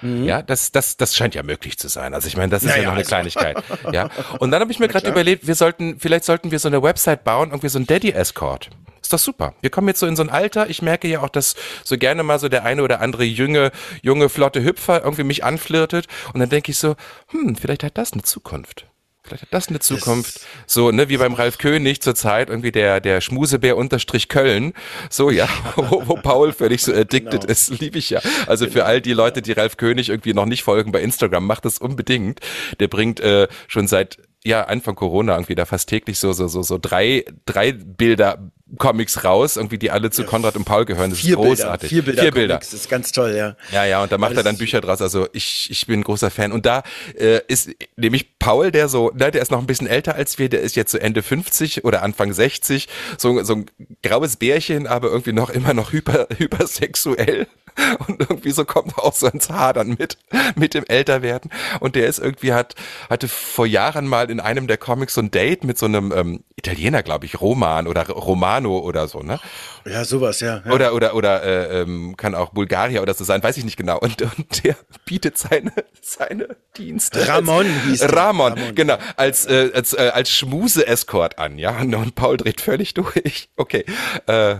Ja, 0.02 0.44
das, 0.44 0.72
das, 0.72 0.96
das 0.96 1.16
scheint 1.16 1.34
ja 1.34 1.42
möglich 1.42 1.80
zu 1.80 1.88
sein. 1.88 2.14
Also 2.14 2.28
ich 2.28 2.38
meine, 2.38 2.50
das 2.52 2.62
ist 2.64 2.70
ja, 2.70 2.76
Naja, 2.76 2.86
noch 2.86 2.92
eine 2.92 3.00
also- 3.00 3.10
Kleinigkeit. 3.10 3.58
Ja. 3.92 4.10
Und 4.40 4.52
dann 4.52 4.62
habe 4.62 4.72
ich 4.72 4.78
mir 4.80 4.88
gerade 4.88 5.10
überlegt, 5.10 5.48
wir 5.48 5.56
sollten, 5.56 6.00
vielleicht 6.00 6.24
sollten 6.24 6.52
wir 6.52 6.60
so 6.60 6.68
eine 6.68 6.84
Website 6.84 7.24
bauen, 7.24 7.50
irgendwie 7.50 7.70
so 7.70 7.80
ein 7.80 7.88
Daddy 7.88 8.12
Escort. 8.12 8.70
Ist 9.02 9.12
doch 9.12 9.18
super. 9.20 9.56
Wir 9.62 9.70
kommen 9.72 9.88
jetzt 9.88 10.00
so 10.00 10.06
in 10.06 10.16
so 10.16 10.22
ein 10.22 10.30
Alter. 10.30 10.70
Ich 10.70 10.82
merke 10.84 11.08
ja 11.08 11.22
auch, 11.22 11.30
dass 11.30 11.56
so 11.84 11.98
gerne 11.98 12.22
mal 12.24 12.38
so 12.40 12.48
der 12.48 12.64
eine 12.64 12.84
oder 12.84 13.02
andere 13.02 13.24
junge, 13.24 13.72
junge, 14.04 14.30
flotte 14.30 14.64
Hüpfer 14.64 15.04
irgendwie 15.04 15.24
mich 15.24 15.44
anflirtet. 15.44 16.08
Und 16.34 16.42
dann 16.42 16.50
denke 16.50 16.72
ich 16.72 16.78
so, 16.78 16.96
hm, 17.30 17.56
vielleicht 17.56 17.84
hat 17.84 17.98
das 17.98 18.14
eine 18.14 18.22
Zukunft. 18.22 18.86
Vielleicht 19.28 19.44
hat 19.44 19.54
das 19.54 19.68
eine 19.68 19.80
Zukunft. 19.80 20.42
so, 20.66 20.92
ne, 20.92 21.10
wie 21.10 21.18
beim 21.18 21.34
Ralf 21.34 21.58
König 21.58 22.02
zur 22.02 22.16
Zeit, 22.16 22.50
irgendwie 22.50 22.72
der, 22.72 23.00
der 23.02 23.22
Schmusebär 23.22 23.78
unterstrich 23.78 24.30
Köln. 24.30 24.74
So, 25.10 25.30
ja, 25.30 25.48
wo, 25.76 26.08
wo 26.08 26.16
Paul 26.16 26.54
völlig 26.54 26.82
so 26.82 26.94
addicted 26.94 27.42
Genau. 27.42 27.52
ist, 27.52 27.80
liebe 27.80 27.98
ich 27.98 28.10
ja. 28.10 28.22
Also 28.48 28.68
für 28.68 28.86
all 28.86 29.02
die 29.02 29.14
Leute, 29.14 29.42
die 29.42 29.52
Ralf 29.52 29.78
König 29.78 30.10
irgendwie 30.10 30.34
noch 30.34 30.46
nicht 30.46 30.64
folgen 30.64 30.92
bei 30.92 31.02
Instagram, 31.02 31.46
macht 31.46 31.66
das 31.66 31.78
unbedingt. 31.78 32.40
Der 32.80 32.88
bringt 32.88 33.20
äh, 33.20 33.48
schon 33.68 33.88
seit 33.88 34.18
ja, 34.44 34.64
Anfang 34.64 34.96
Corona 34.96 35.34
irgendwie 35.34 35.56
da 35.56 35.66
fast 35.66 35.90
täglich 35.90 36.20
so, 36.20 36.32
so, 36.32 36.48
so, 36.48 36.64
so 36.64 36.78
drei, 36.78 37.26
drei 37.46 37.74
Bilder 37.74 38.52
Comics 38.78 39.24
raus, 39.24 39.56
irgendwie, 39.56 39.78
die 39.78 39.92
alle 39.92 40.12
zu 40.12 40.26
Konrad 40.26 40.56
und 40.56 40.66
Paul 40.66 40.86
gehören. 40.86 41.10
Das 41.10 41.24
ist 41.24 41.34
großartig. 41.34 41.90
Bilder, 41.90 42.04
vier 42.04 42.04
Bilder, 42.04 42.22
Vier 42.24 42.32
Bilder. 42.32 42.54
Comics, 42.56 42.72
Das 42.72 42.82
ist 42.82 42.90
ganz 42.90 43.12
toll, 43.12 43.34
ja. 43.36 43.56
Ja, 43.72 43.86
ja, 43.86 44.04
und 44.04 44.12
da 44.12 44.18
macht 44.18 44.36
er 44.36 44.44
dann 44.44 44.58
Bücher 44.58 44.82
draus. 44.82 45.02
Also 45.02 45.28
ich, 45.32 45.70
ich 45.72 45.88
bin 45.88 46.02
ein 46.02 46.04
großer 46.04 46.30
Fan. 46.30 46.52
Und 46.52 46.66
da 46.66 46.84
äh, 47.18 47.40
ist 47.48 47.70
nämlich 47.96 48.38
Paul, 48.40 48.72
der 48.72 48.90
so, 48.90 49.12
ne, 49.16 49.32
der 49.32 49.42
ist 49.42 49.52
noch 49.52 49.60
ein 49.60 49.68
bisschen 49.68 49.88
älter 49.88 50.16
als 50.16 50.38
wir, 50.38 50.50
der 50.50 50.62
ist 50.62 50.76
jetzt 50.76 50.92
so 50.92 50.98
Ende 50.98 51.24
50 51.24 51.86
oder 51.86 52.04
Anfang 52.04 52.34
60, 52.34 52.88
so, 53.18 53.42
so 53.44 53.56
ein 53.56 53.66
graues 54.04 54.36
Bärchen, 54.36 54.86
aber 54.88 55.10
irgendwie 55.10 55.34
noch 55.34 55.50
immer 55.50 55.74
noch 55.74 55.94
hyper, 55.94 56.28
hypersexuell. 56.38 57.48
und 58.08 58.20
irgendwie 58.20 58.52
so 58.52 58.66
kommt 58.66 58.98
auch 58.98 59.14
so 59.14 59.28
ins 59.28 59.50
Hadern 59.50 59.96
mit, 60.00 60.18
mit 60.56 60.74
dem 60.74 60.86
Älterwerden. 60.86 61.52
Und 61.80 61.96
der 61.96 62.08
ist 62.08 62.20
irgendwie, 62.20 62.54
hat, 62.54 62.76
hatte 63.10 63.28
vor 63.28 63.66
Jahren 63.66 64.08
mal 64.08 64.30
in 64.30 64.40
einem 64.40 64.68
der 64.68 64.78
Comics 64.78 65.14
so 65.14 65.22
ein 65.22 65.32
Date 65.32 65.64
mit 65.64 65.78
so 65.78 65.86
einem 65.86 66.12
ähm, 66.16 66.44
Italiener, 66.56 67.04
glaube 67.04 67.26
ich, 67.26 67.40
Roman 67.40 67.88
oder 67.88 68.08
Romano 68.08 68.80
oder 68.80 69.08
so, 69.08 69.22
ne? 69.22 69.40
Ja, 69.86 70.06
sowas, 70.06 70.40
ja. 70.40 70.62
ja. 70.66 70.72
Oder, 70.72 70.94
oder, 70.94 71.16
oder 71.16 71.44
äh, 71.44 71.82
ähm, 71.82 72.18
kann 72.18 72.36
auch 72.36 72.50
Bulgarier 72.50 73.02
oder 73.02 73.14
so 73.14 73.24
sein, 73.24 73.44
weiß 73.44 73.58
ich 73.58 73.64
nicht 73.64 73.78
genau. 73.78 74.00
Und, 74.00 74.22
und 74.22 74.64
der 74.64 74.76
bietet 75.06 75.38
seine, 75.38 75.72
seine 76.02 76.56
Dienste. 76.78 77.28
Ramon 77.28 77.68
hieß 77.86 78.00
der. 78.00 78.14
Ramon, 78.14 78.54
Ramon, 78.54 78.76
genau, 78.76 78.98
als, 79.16 79.46
äh, 79.46 79.72
als, 79.74 79.94
äh, 79.94 80.12
als 80.14 80.32
Schmuse-Escort 80.32 81.38
an, 81.38 81.58
ja. 81.60 81.78
Und 81.80 82.16
Paul 82.16 82.38
dreht 82.38 82.62
völlig 82.62 82.94
durch. 82.94 83.50
Okay. 83.56 83.86
Äh, 84.26 84.58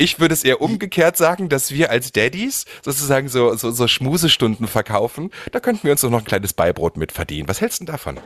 ich 0.00 0.18
würde 0.18 0.32
es 0.32 0.44
eher 0.44 0.62
umgekehrt 0.62 1.18
sagen, 1.18 1.50
dass 1.50 1.72
wir 1.72 1.90
als 1.90 2.10
Daddies 2.10 2.64
sozusagen 2.82 3.28
so, 3.28 3.54
so, 3.54 3.70
so 3.70 3.86
Schmusestunden 3.86 4.66
verkaufen. 4.66 5.30
Da 5.52 5.60
könnten 5.60 5.84
wir 5.84 5.92
uns 5.92 6.00
doch 6.00 6.10
noch 6.10 6.20
ein 6.20 6.24
kleines 6.24 6.54
Beibrot 6.54 6.96
mit 6.96 7.12
verdienen. 7.12 7.48
Was 7.48 7.60
hältst 7.60 7.80
du 7.80 7.84
denn 7.84 7.92
davon? 7.92 8.18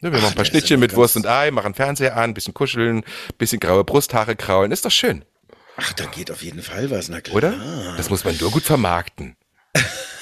Wir 0.00 0.10
machen 0.10 0.26
ein 0.26 0.34
paar 0.34 0.44
Schnittchen 0.44 0.78
mit 0.78 0.94
Wurst 0.94 1.16
und 1.16 1.26
Ei, 1.26 1.50
machen 1.50 1.74
Fernseher 1.74 2.16
an, 2.16 2.34
bisschen 2.34 2.52
kuscheln, 2.52 3.02
bisschen 3.38 3.60
graue 3.60 3.82
Brusthaare 3.82 4.36
kraulen. 4.36 4.72
Ist 4.72 4.84
doch 4.84 4.90
schön. 4.90 5.24
Ach, 5.76 5.92
da 5.94 6.04
geht 6.04 6.30
auf 6.30 6.42
jeden 6.42 6.60
Fall 6.60 6.90
was, 6.90 7.08
na 7.08 7.20
klar. 7.22 7.36
Oder? 7.36 7.54
Das 7.96 8.10
muss 8.10 8.24
man 8.24 8.36
nur 8.36 8.50
gut 8.50 8.64
vermarkten. 8.64 9.36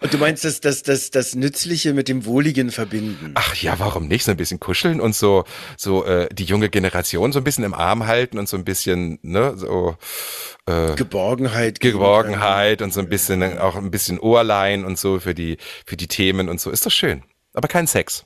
und 0.00 0.12
du 0.12 0.18
meinst, 0.18 0.44
dass 0.44 0.60
das, 0.60 0.82
das, 0.82 1.10
das 1.10 1.34
Nützliche 1.34 1.92
mit 1.94 2.08
dem 2.08 2.24
Wohligen 2.24 2.70
verbinden? 2.70 3.32
Ach 3.34 3.54
ja, 3.56 3.78
warum 3.78 4.08
nicht? 4.08 4.24
So 4.24 4.30
ein 4.30 4.36
bisschen 4.36 4.60
kuscheln 4.60 5.00
und 5.00 5.14
so, 5.14 5.44
so 5.76 6.04
äh, 6.04 6.28
die 6.32 6.44
junge 6.44 6.68
Generation 6.68 7.32
so 7.32 7.40
ein 7.40 7.44
bisschen 7.44 7.64
im 7.64 7.74
Arm 7.74 8.06
halten 8.06 8.38
und 8.38 8.48
so 8.48 8.56
ein 8.56 8.64
bisschen, 8.64 9.18
ne, 9.22 9.54
so 9.56 9.96
äh, 10.66 10.94
Geborgenheit. 10.94 11.80
Geborgenheit 11.80 12.82
und 12.82 12.92
so 12.92 13.00
ein 13.00 13.08
bisschen, 13.08 13.58
auch 13.58 13.76
ein 13.76 13.90
bisschen 13.90 14.18
Ohrlein 14.18 14.84
und 14.84 14.98
so 14.98 15.20
für 15.20 15.34
die, 15.34 15.58
für 15.86 15.96
die 15.96 16.08
Themen 16.08 16.48
und 16.48 16.60
so. 16.60 16.70
Ist 16.70 16.86
doch 16.86 16.92
schön. 16.92 17.22
Aber 17.52 17.68
kein 17.68 17.86
Sex. 17.86 18.24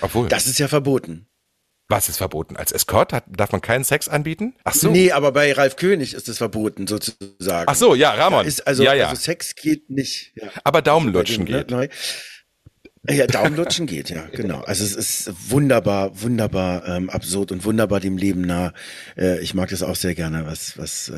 Obwohl. 0.00 0.28
Das 0.28 0.46
ist 0.46 0.58
ja 0.58 0.68
verboten. 0.68 1.26
Was 1.90 2.08
ist 2.08 2.18
verboten? 2.18 2.56
Als 2.56 2.70
Escort 2.70 3.12
hat, 3.12 3.24
darf 3.26 3.50
man 3.50 3.60
keinen 3.60 3.82
Sex 3.82 4.08
anbieten? 4.08 4.54
Ach 4.62 4.74
so. 4.74 4.92
Nee, 4.92 5.10
aber 5.10 5.32
bei 5.32 5.52
Ralf 5.52 5.74
König 5.74 6.14
ist 6.14 6.28
es 6.28 6.38
verboten, 6.38 6.86
sozusagen. 6.86 7.66
Ach 7.66 7.74
so, 7.74 7.96
ja, 7.96 8.12
Ramon. 8.12 8.46
ist 8.46 8.64
also, 8.64 8.84
ja, 8.84 8.94
ja. 8.94 9.08
also 9.08 9.20
Sex 9.20 9.56
geht 9.56 9.90
nicht. 9.90 10.32
Ja. 10.36 10.50
Aber 10.62 10.82
Daumenlutschen 10.82 11.42
also 11.48 11.58
geht. 11.58 11.70
Ne, 11.72 11.88
ja, 13.08 13.26
Daumenlutschen 13.26 13.86
geht, 13.86 14.10
ja, 14.10 14.26
genau. 14.32 14.60
Also 14.60 14.84
es 14.84 14.94
ist 14.94 15.32
wunderbar, 15.48 16.22
wunderbar 16.22 16.86
ähm, 16.86 17.08
absurd 17.08 17.50
und 17.50 17.64
wunderbar 17.64 17.98
dem 17.98 18.18
Leben 18.18 18.42
nah. 18.42 18.74
Äh, 19.16 19.40
ich 19.40 19.54
mag 19.54 19.70
das 19.70 19.82
auch 19.82 19.96
sehr 19.96 20.14
gerne, 20.14 20.44
was, 20.46 20.76
was 20.76 21.08
äh, 21.08 21.16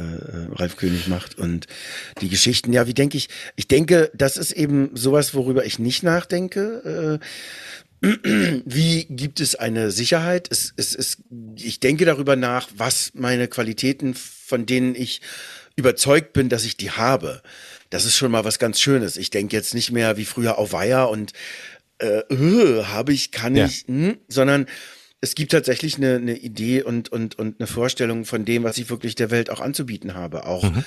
Ralf 0.53 0.77
König 0.77 1.09
macht. 1.09 1.37
Und 1.37 1.67
die 2.21 2.29
Geschichten, 2.29 2.73
ja, 2.73 2.87
wie 2.87 2.95
denke 2.95 3.17
ich, 3.17 3.29
ich 3.57 3.67
denke, 3.67 4.13
das 4.15 4.37
ist 4.37 4.53
eben 4.53 4.91
sowas, 4.95 5.35
worüber 5.35 5.65
ich 5.65 5.81
nicht 5.81 6.05
nachdenke. 6.05 7.19
Äh, 7.21 7.27
wie 8.03 9.05
gibt 9.05 9.41
es 9.41 9.55
eine 9.55 9.93
Sicherheit? 9.93 10.49
Es, 10.51 10.75
es, 10.77 10.95
es, 10.95 11.19
ich 11.57 11.79
denke 11.79 12.05
darüber 12.05 12.35
nach, 12.35 12.69
was 12.77 13.13
meine 13.15 13.47
Qualitäten, 13.47 14.15
von 14.15 14.67
denen 14.67 14.95
ich 14.97 15.21
überzeugt 15.77 16.33
bin, 16.33 16.49
dass 16.49 16.65
ich 16.65 16.77
die 16.77 16.91
habe. 16.91 17.43
Das 17.91 18.05
ist 18.05 18.17
schon 18.17 18.33
mal 18.33 18.45
was 18.45 18.59
ganz 18.59 18.81
Schönes. 18.81 19.17
Ich 19.17 19.31
denke 19.31 19.55
jetzt 19.55 19.73
nicht 19.75 19.93
mehr 19.93 20.17
wie 20.17 20.25
früher 20.25 20.59
auf 20.59 20.73
Weiher 20.73 21.11
und 21.11 21.33
äh, 21.99 22.23
äh, 22.33 22.85
habe 22.85 23.13
ich, 23.13 23.31
kann 23.31 23.55
ja. 23.55 23.67
ich, 23.67 23.85
hm, 23.87 24.17
sondern 24.29 24.67
es 25.21 25.37
gibt 25.37 25.53
tatsächlich 25.53 25.97
eine, 25.97 26.17
eine 26.17 26.37
Idee 26.37 26.83
und, 26.83 27.11
und, 27.11 27.39
und 27.39 27.61
eine 27.61 27.69
Vorstellung 27.69 28.25
von 28.25 28.45
dem, 28.45 28.65
was 28.65 28.79
ich 28.79 28.91
wirklich 28.91 29.15
der 29.15 29.31
Welt 29.31 29.51
auch 29.51 29.61
anzubieten 29.61 30.15
habe. 30.15 30.47
Auch 30.47 30.65
mhm. 30.65 30.85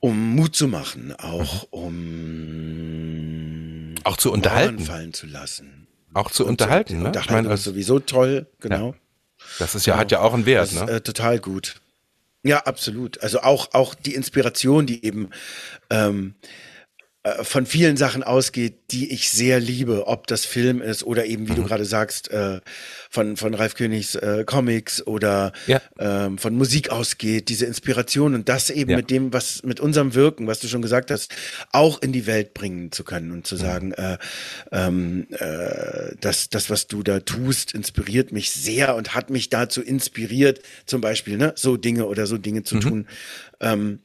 um 0.00 0.34
Mut 0.34 0.56
zu 0.56 0.66
machen, 0.66 1.12
auch 1.12 1.64
mhm. 1.64 1.78
um 1.78 3.53
auch 4.04 4.16
zu 4.16 4.32
unterhalten. 4.32 4.78
fallen 4.80 5.12
zu 5.12 5.26
lassen. 5.26 5.86
Auch 6.12 6.30
zu 6.30 6.46
unterhalten, 6.46 7.00
ne? 7.00 7.06
Unterhaltung 7.06 7.36
ich 7.36 7.42
meine, 7.42 7.54
ist 7.54 7.64
sowieso 7.64 7.98
toll, 7.98 8.46
genau. 8.60 8.92
Ja. 8.92 8.94
Das 9.58 9.74
ist 9.74 9.86
ja, 9.86 9.94
genau. 9.94 10.00
hat 10.00 10.12
ja 10.12 10.20
auch 10.20 10.34
einen 10.34 10.46
Wert, 10.46 10.72
das, 10.72 10.86
ne? 10.86 10.92
Äh, 10.92 11.00
total 11.00 11.38
gut. 11.38 11.80
Ja, 12.44 12.58
absolut. 12.58 13.22
Also 13.22 13.40
auch, 13.40 13.72
auch 13.72 13.94
die 13.94 14.14
Inspiration, 14.14 14.86
die 14.86 15.04
eben 15.04 15.30
ähm, 15.90 16.34
äh, 16.42 16.54
von 17.42 17.64
vielen 17.64 17.96
Sachen 17.96 18.22
ausgeht, 18.22 18.74
die 18.90 19.10
ich 19.10 19.30
sehr 19.30 19.58
liebe, 19.58 20.06
ob 20.08 20.26
das 20.26 20.44
Film 20.44 20.82
ist 20.82 21.04
oder 21.04 21.24
eben, 21.24 21.48
wie 21.48 21.52
mhm. 21.52 21.56
du 21.56 21.64
gerade 21.64 21.86
sagst, 21.86 22.30
äh, 22.30 22.60
von, 23.08 23.38
von 23.38 23.54
Ralf 23.54 23.76
Königs 23.76 24.14
äh, 24.14 24.44
Comics 24.44 25.06
oder 25.06 25.52
ja. 25.66 25.80
ähm, 25.98 26.36
von 26.36 26.54
Musik 26.54 26.90
ausgeht, 26.90 27.48
diese 27.48 27.64
Inspiration 27.64 28.34
und 28.34 28.50
das 28.50 28.68
eben 28.68 28.90
ja. 28.90 28.98
mit 28.98 29.10
dem, 29.10 29.32
was 29.32 29.62
mit 29.62 29.80
unserem 29.80 30.14
Wirken, 30.14 30.46
was 30.46 30.60
du 30.60 30.68
schon 30.68 30.82
gesagt 30.82 31.10
hast, 31.10 31.34
auch 31.72 32.02
in 32.02 32.12
die 32.12 32.26
Welt 32.26 32.52
bringen 32.52 32.92
zu 32.92 33.04
können 33.04 33.32
und 33.32 33.46
zu 33.46 33.54
mhm. 33.54 33.60
sagen, 33.60 33.92
äh, 33.92 34.18
ähm, 34.70 35.26
äh, 35.30 36.14
das, 36.20 36.50
das, 36.50 36.68
was 36.68 36.88
du 36.88 37.02
da 37.02 37.20
tust, 37.20 37.72
inspiriert 37.72 38.32
mich 38.32 38.50
sehr 38.50 38.96
und 38.96 39.14
hat 39.14 39.30
mich 39.30 39.48
dazu 39.48 39.80
inspiriert, 39.80 40.60
zum 40.84 41.00
Beispiel, 41.00 41.38
ne, 41.38 41.54
so 41.56 41.78
Dinge 41.78 42.04
oder 42.04 42.26
so 42.26 42.36
Dinge 42.36 42.64
zu 42.64 42.76
mhm. 42.76 42.80
tun. 42.80 43.06
Ähm, 43.60 44.00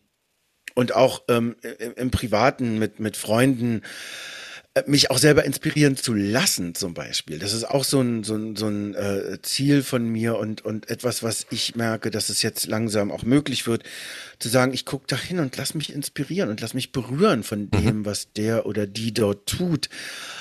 und 0.79 0.95
auch 0.95 1.23
ähm, 1.27 1.57
im, 1.97 2.09
Privaten 2.09 2.79
mit, 2.79 3.01
mit 3.01 3.17
Freunden 3.17 3.81
äh, 4.75 4.83
mich 4.87 5.11
auch 5.11 5.17
selber 5.17 5.43
inspirieren 5.43 5.97
zu 5.97 6.13
lassen, 6.13 6.73
zum 6.73 6.93
Beispiel. 6.93 7.37
Das 7.37 7.51
ist 7.51 7.65
auch 7.65 7.83
so 7.83 7.99
ein, 7.99 8.23
so 8.23 8.35
ein, 8.35 8.55
so 8.55 8.67
ein 8.67 8.95
äh, 8.95 9.41
Ziel 9.41 9.83
von 9.83 10.07
mir 10.07 10.37
und, 10.37 10.63
und 10.63 10.89
etwas, 10.89 11.21
was 11.21 11.47
ich 11.49 11.75
merke, 11.75 12.11
dass 12.11 12.29
es 12.29 12.43
jetzt 12.43 12.65
langsam 12.67 13.11
auch 13.11 13.23
möglich 13.23 13.67
wird, 13.67 13.83
zu 14.39 14.47
sagen, 14.47 14.73
ich 14.73 14.85
gucke 14.85 15.03
da 15.07 15.17
hin 15.17 15.39
und 15.39 15.57
lass 15.57 15.73
mich 15.73 15.91
inspirieren 15.91 16.49
und 16.49 16.61
lass 16.61 16.73
mich 16.73 16.93
berühren 16.93 17.43
von 17.43 17.63
mhm. 17.63 17.71
dem, 17.71 18.05
was 18.05 18.31
der 18.31 18.65
oder 18.65 18.87
die 18.87 19.13
dort 19.13 19.49
tut. 19.49 19.89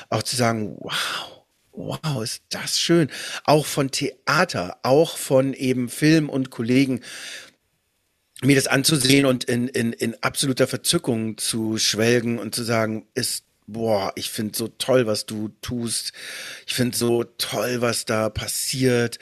Auch 0.08 0.22
zu 0.22 0.36
sagen, 0.36 0.76
wow. 0.78 1.34
Wow, 1.72 2.24
ist 2.24 2.42
das 2.48 2.80
schön. 2.80 3.08
Auch 3.44 3.64
von 3.64 3.92
Theater, 3.92 4.78
auch 4.82 5.16
von 5.16 5.54
eben 5.54 5.88
Film 5.88 6.28
und 6.28 6.50
Kollegen, 6.50 7.02
mir 8.42 8.54
das 8.54 8.66
anzusehen 8.66 9.26
und 9.26 9.44
in, 9.44 9.68
in, 9.68 9.92
in 9.92 10.16
absoluter 10.22 10.66
Verzückung 10.66 11.38
zu 11.38 11.78
schwelgen 11.78 12.38
und 12.38 12.54
zu 12.54 12.62
sagen, 12.62 13.06
ist, 13.14 13.44
boah, 13.66 14.12
ich 14.14 14.30
finde 14.30 14.56
so 14.56 14.68
toll, 14.68 15.06
was 15.06 15.26
du 15.26 15.50
tust. 15.60 16.12
Ich 16.66 16.74
finde 16.74 16.96
so 16.96 17.24
toll, 17.24 17.80
was 17.80 18.04
da 18.04 18.30
passiert, 18.30 19.18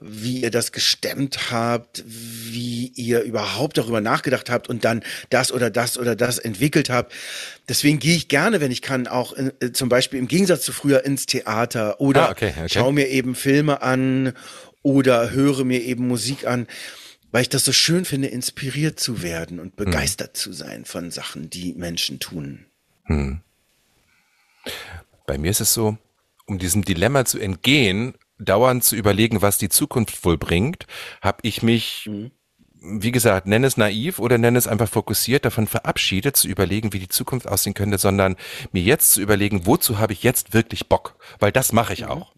wie 0.00 0.42
ihr 0.42 0.50
das 0.50 0.72
gestemmt 0.72 1.50
habt, 1.50 2.04
wie 2.06 2.92
ihr 2.96 3.22
überhaupt 3.22 3.78
darüber 3.78 4.00
nachgedacht 4.00 4.50
habt 4.50 4.68
und 4.68 4.84
dann 4.84 5.02
das 5.30 5.52
oder 5.52 5.70
das 5.70 5.96
oder 5.98 6.16
das 6.16 6.38
entwickelt 6.38 6.90
habt. 6.90 7.12
Deswegen 7.68 7.98
gehe 7.98 8.16
ich 8.16 8.28
gerne, 8.28 8.60
wenn 8.60 8.70
ich 8.70 8.82
kann, 8.82 9.06
auch 9.06 9.32
in, 9.32 9.52
äh, 9.60 9.72
zum 9.72 9.88
Beispiel 9.88 10.18
im 10.18 10.28
Gegensatz 10.28 10.62
zu 10.62 10.72
früher 10.72 11.04
ins 11.04 11.26
Theater 11.26 12.00
oder 12.00 12.28
ah, 12.28 12.32
okay, 12.32 12.52
okay. 12.56 12.68
schaue 12.68 12.92
mir 12.92 13.08
eben 13.08 13.34
Filme 13.34 13.82
an 13.82 14.32
oder 14.82 15.30
höre 15.30 15.64
mir 15.64 15.82
eben 15.82 16.06
Musik 16.06 16.46
an 16.46 16.66
weil 17.32 17.42
ich 17.42 17.48
das 17.48 17.64
so 17.64 17.72
schön 17.72 18.04
finde, 18.04 18.28
inspiriert 18.28 19.00
zu 19.00 19.22
werden 19.22 19.60
und 19.60 19.76
begeistert 19.76 20.30
hm. 20.30 20.34
zu 20.34 20.52
sein 20.52 20.84
von 20.84 21.10
Sachen, 21.10 21.50
die 21.50 21.74
Menschen 21.74 22.18
tun. 22.18 22.66
Hm. 23.04 23.40
Bei 25.26 25.38
mir 25.38 25.50
ist 25.50 25.60
es 25.60 25.74
so, 25.74 25.98
um 26.46 26.58
diesem 26.58 26.84
Dilemma 26.84 27.24
zu 27.24 27.38
entgehen, 27.38 28.14
dauernd 28.38 28.84
zu 28.84 28.96
überlegen, 28.96 29.42
was 29.42 29.58
die 29.58 29.68
Zukunft 29.68 30.24
wohl 30.24 30.38
bringt, 30.38 30.86
habe 31.20 31.38
ich 31.42 31.62
mich, 31.62 32.02
hm. 32.04 32.30
wie 32.80 33.12
gesagt, 33.12 33.46
nenne 33.46 33.66
es 33.66 33.76
naiv 33.76 34.18
oder 34.18 34.38
nenne 34.38 34.58
es 34.58 34.68
einfach 34.68 34.88
fokussiert, 34.88 35.44
davon 35.44 35.66
verabschiedet, 35.66 36.36
zu 36.36 36.48
überlegen, 36.48 36.92
wie 36.92 37.00
die 37.00 37.08
Zukunft 37.08 37.48
aussehen 37.48 37.74
könnte, 37.74 37.98
sondern 37.98 38.36
mir 38.72 38.82
jetzt 38.82 39.12
zu 39.12 39.20
überlegen, 39.20 39.66
wozu 39.66 39.98
habe 39.98 40.12
ich 40.12 40.22
jetzt 40.22 40.54
wirklich 40.54 40.88
Bock? 40.88 41.16
Weil 41.38 41.52
das 41.52 41.72
mache 41.72 41.92
ich 41.92 42.02
mhm. 42.02 42.10
auch. 42.10 42.35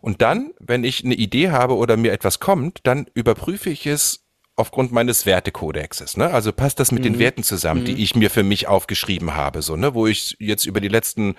Und 0.00 0.22
dann, 0.22 0.52
wenn 0.58 0.84
ich 0.84 1.04
eine 1.04 1.14
Idee 1.14 1.50
habe 1.50 1.76
oder 1.76 1.96
mir 1.96 2.12
etwas 2.12 2.40
kommt, 2.40 2.80
dann 2.84 3.06
überprüfe 3.14 3.70
ich 3.70 3.86
es 3.86 4.24
aufgrund 4.58 4.90
meines 4.90 5.24
Wertekodexes. 5.24 6.16
Ne? 6.16 6.30
Also 6.30 6.52
passt 6.52 6.80
das 6.80 6.90
mit 6.90 7.00
mhm. 7.00 7.04
den 7.04 7.18
Werten 7.20 7.42
zusammen, 7.44 7.82
mhm. 7.82 7.84
die 7.86 8.02
ich 8.02 8.16
mir 8.16 8.28
für 8.28 8.42
mich 8.42 8.66
aufgeschrieben 8.66 9.36
habe, 9.36 9.62
so 9.62 9.76
ne, 9.76 9.94
wo 9.94 10.08
ich 10.08 10.36
jetzt 10.40 10.66
über 10.66 10.80
die 10.80 10.88
letzten 10.88 11.36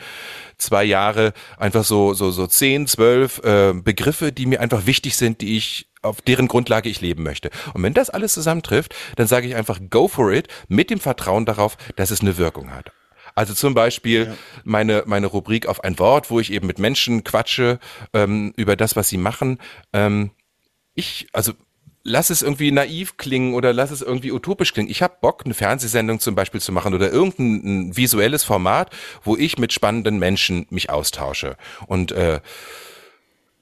zwei 0.58 0.86
Jahre 0.86 1.34
einfach 1.58 1.84
so 1.84 2.14
so 2.14 2.32
so 2.32 2.48
zehn, 2.48 2.88
zwölf 2.88 3.40
äh, 3.44 3.74
Begriffe, 3.74 4.32
die 4.32 4.46
mir 4.46 4.62
einfach 4.62 4.86
wichtig 4.86 5.18
sind, 5.18 5.42
die 5.42 5.58
ich 5.58 5.90
auf 6.02 6.22
deren 6.22 6.48
Grundlage 6.48 6.88
ich 6.88 7.02
leben 7.02 7.24
möchte. 7.24 7.50
Und 7.74 7.84
wenn 7.84 7.94
das 7.94 8.10
alles 8.10 8.34
zusammentrifft, 8.34 8.96
dann 9.18 9.28
sage 9.28 9.48
ich 9.48 9.56
einfach 9.56 9.80
go 9.90 10.08
for 10.08 10.32
it 10.32 10.48
mit 10.70 10.90
dem 10.90 11.02
Vertrauen 11.02 11.46
darauf, 11.46 11.76
dass 11.98 12.12
es 12.12 12.22
eine 12.22 12.38
Wirkung 12.38 12.72
hat. 12.72 12.94
Also 13.40 13.54
zum 13.54 13.74
Beispiel 13.74 14.26
ja. 14.26 14.36
meine, 14.66 15.04
meine 15.06 15.28
Rubrik 15.28 15.66
auf 15.66 15.82
ein 15.82 15.98
Wort, 15.98 16.30
wo 16.30 16.42
ich 16.42 16.52
eben 16.52 16.68
mit 16.68 16.78
Menschen 16.78 17.24
quatsche 17.24 17.80
ähm, 18.12 18.54
über 18.58 18.76
das, 18.76 18.98
was 18.98 19.08
sie 19.08 19.16
machen. 19.16 19.60
Ähm, 19.94 20.32
ich, 20.94 21.30
also 21.32 21.54
lass 22.04 22.32
es 22.32 22.42
irgendwie 22.42 22.70
naiv 22.74 23.16
klingen 23.16 23.54
oder 23.54 23.72
lass 23.72 23.92
es 23.92 24.02
irgendwie 24.02 24.34
utopisch 24.34 24.74
klingen. 24.74 24.90
Ich 24.90 25.02
habe 25.02 25.20
Bock, 25.22 25.44
eine 25.46 25.54
Fernsehsendung 25.54 26.20
zum 26.20 26.36
Beispiel 26.36 26.60
zu 26.60 26.74
machen 26.74 26.94
oder 26.94 27.14
irgendein 27.14 27.96
visuelles 27.96 28.44
Format, 28.44 28.94
wo 29.24 29.38
ich 29.38 29.58
mit 29.58 29.72
spannenden 29.72 30.20
Menschen 30.20 30.68
mich 30.70 30.90
austausche. 30.90 31.56
Und 31.88 32.12
äh, 32.12 32.42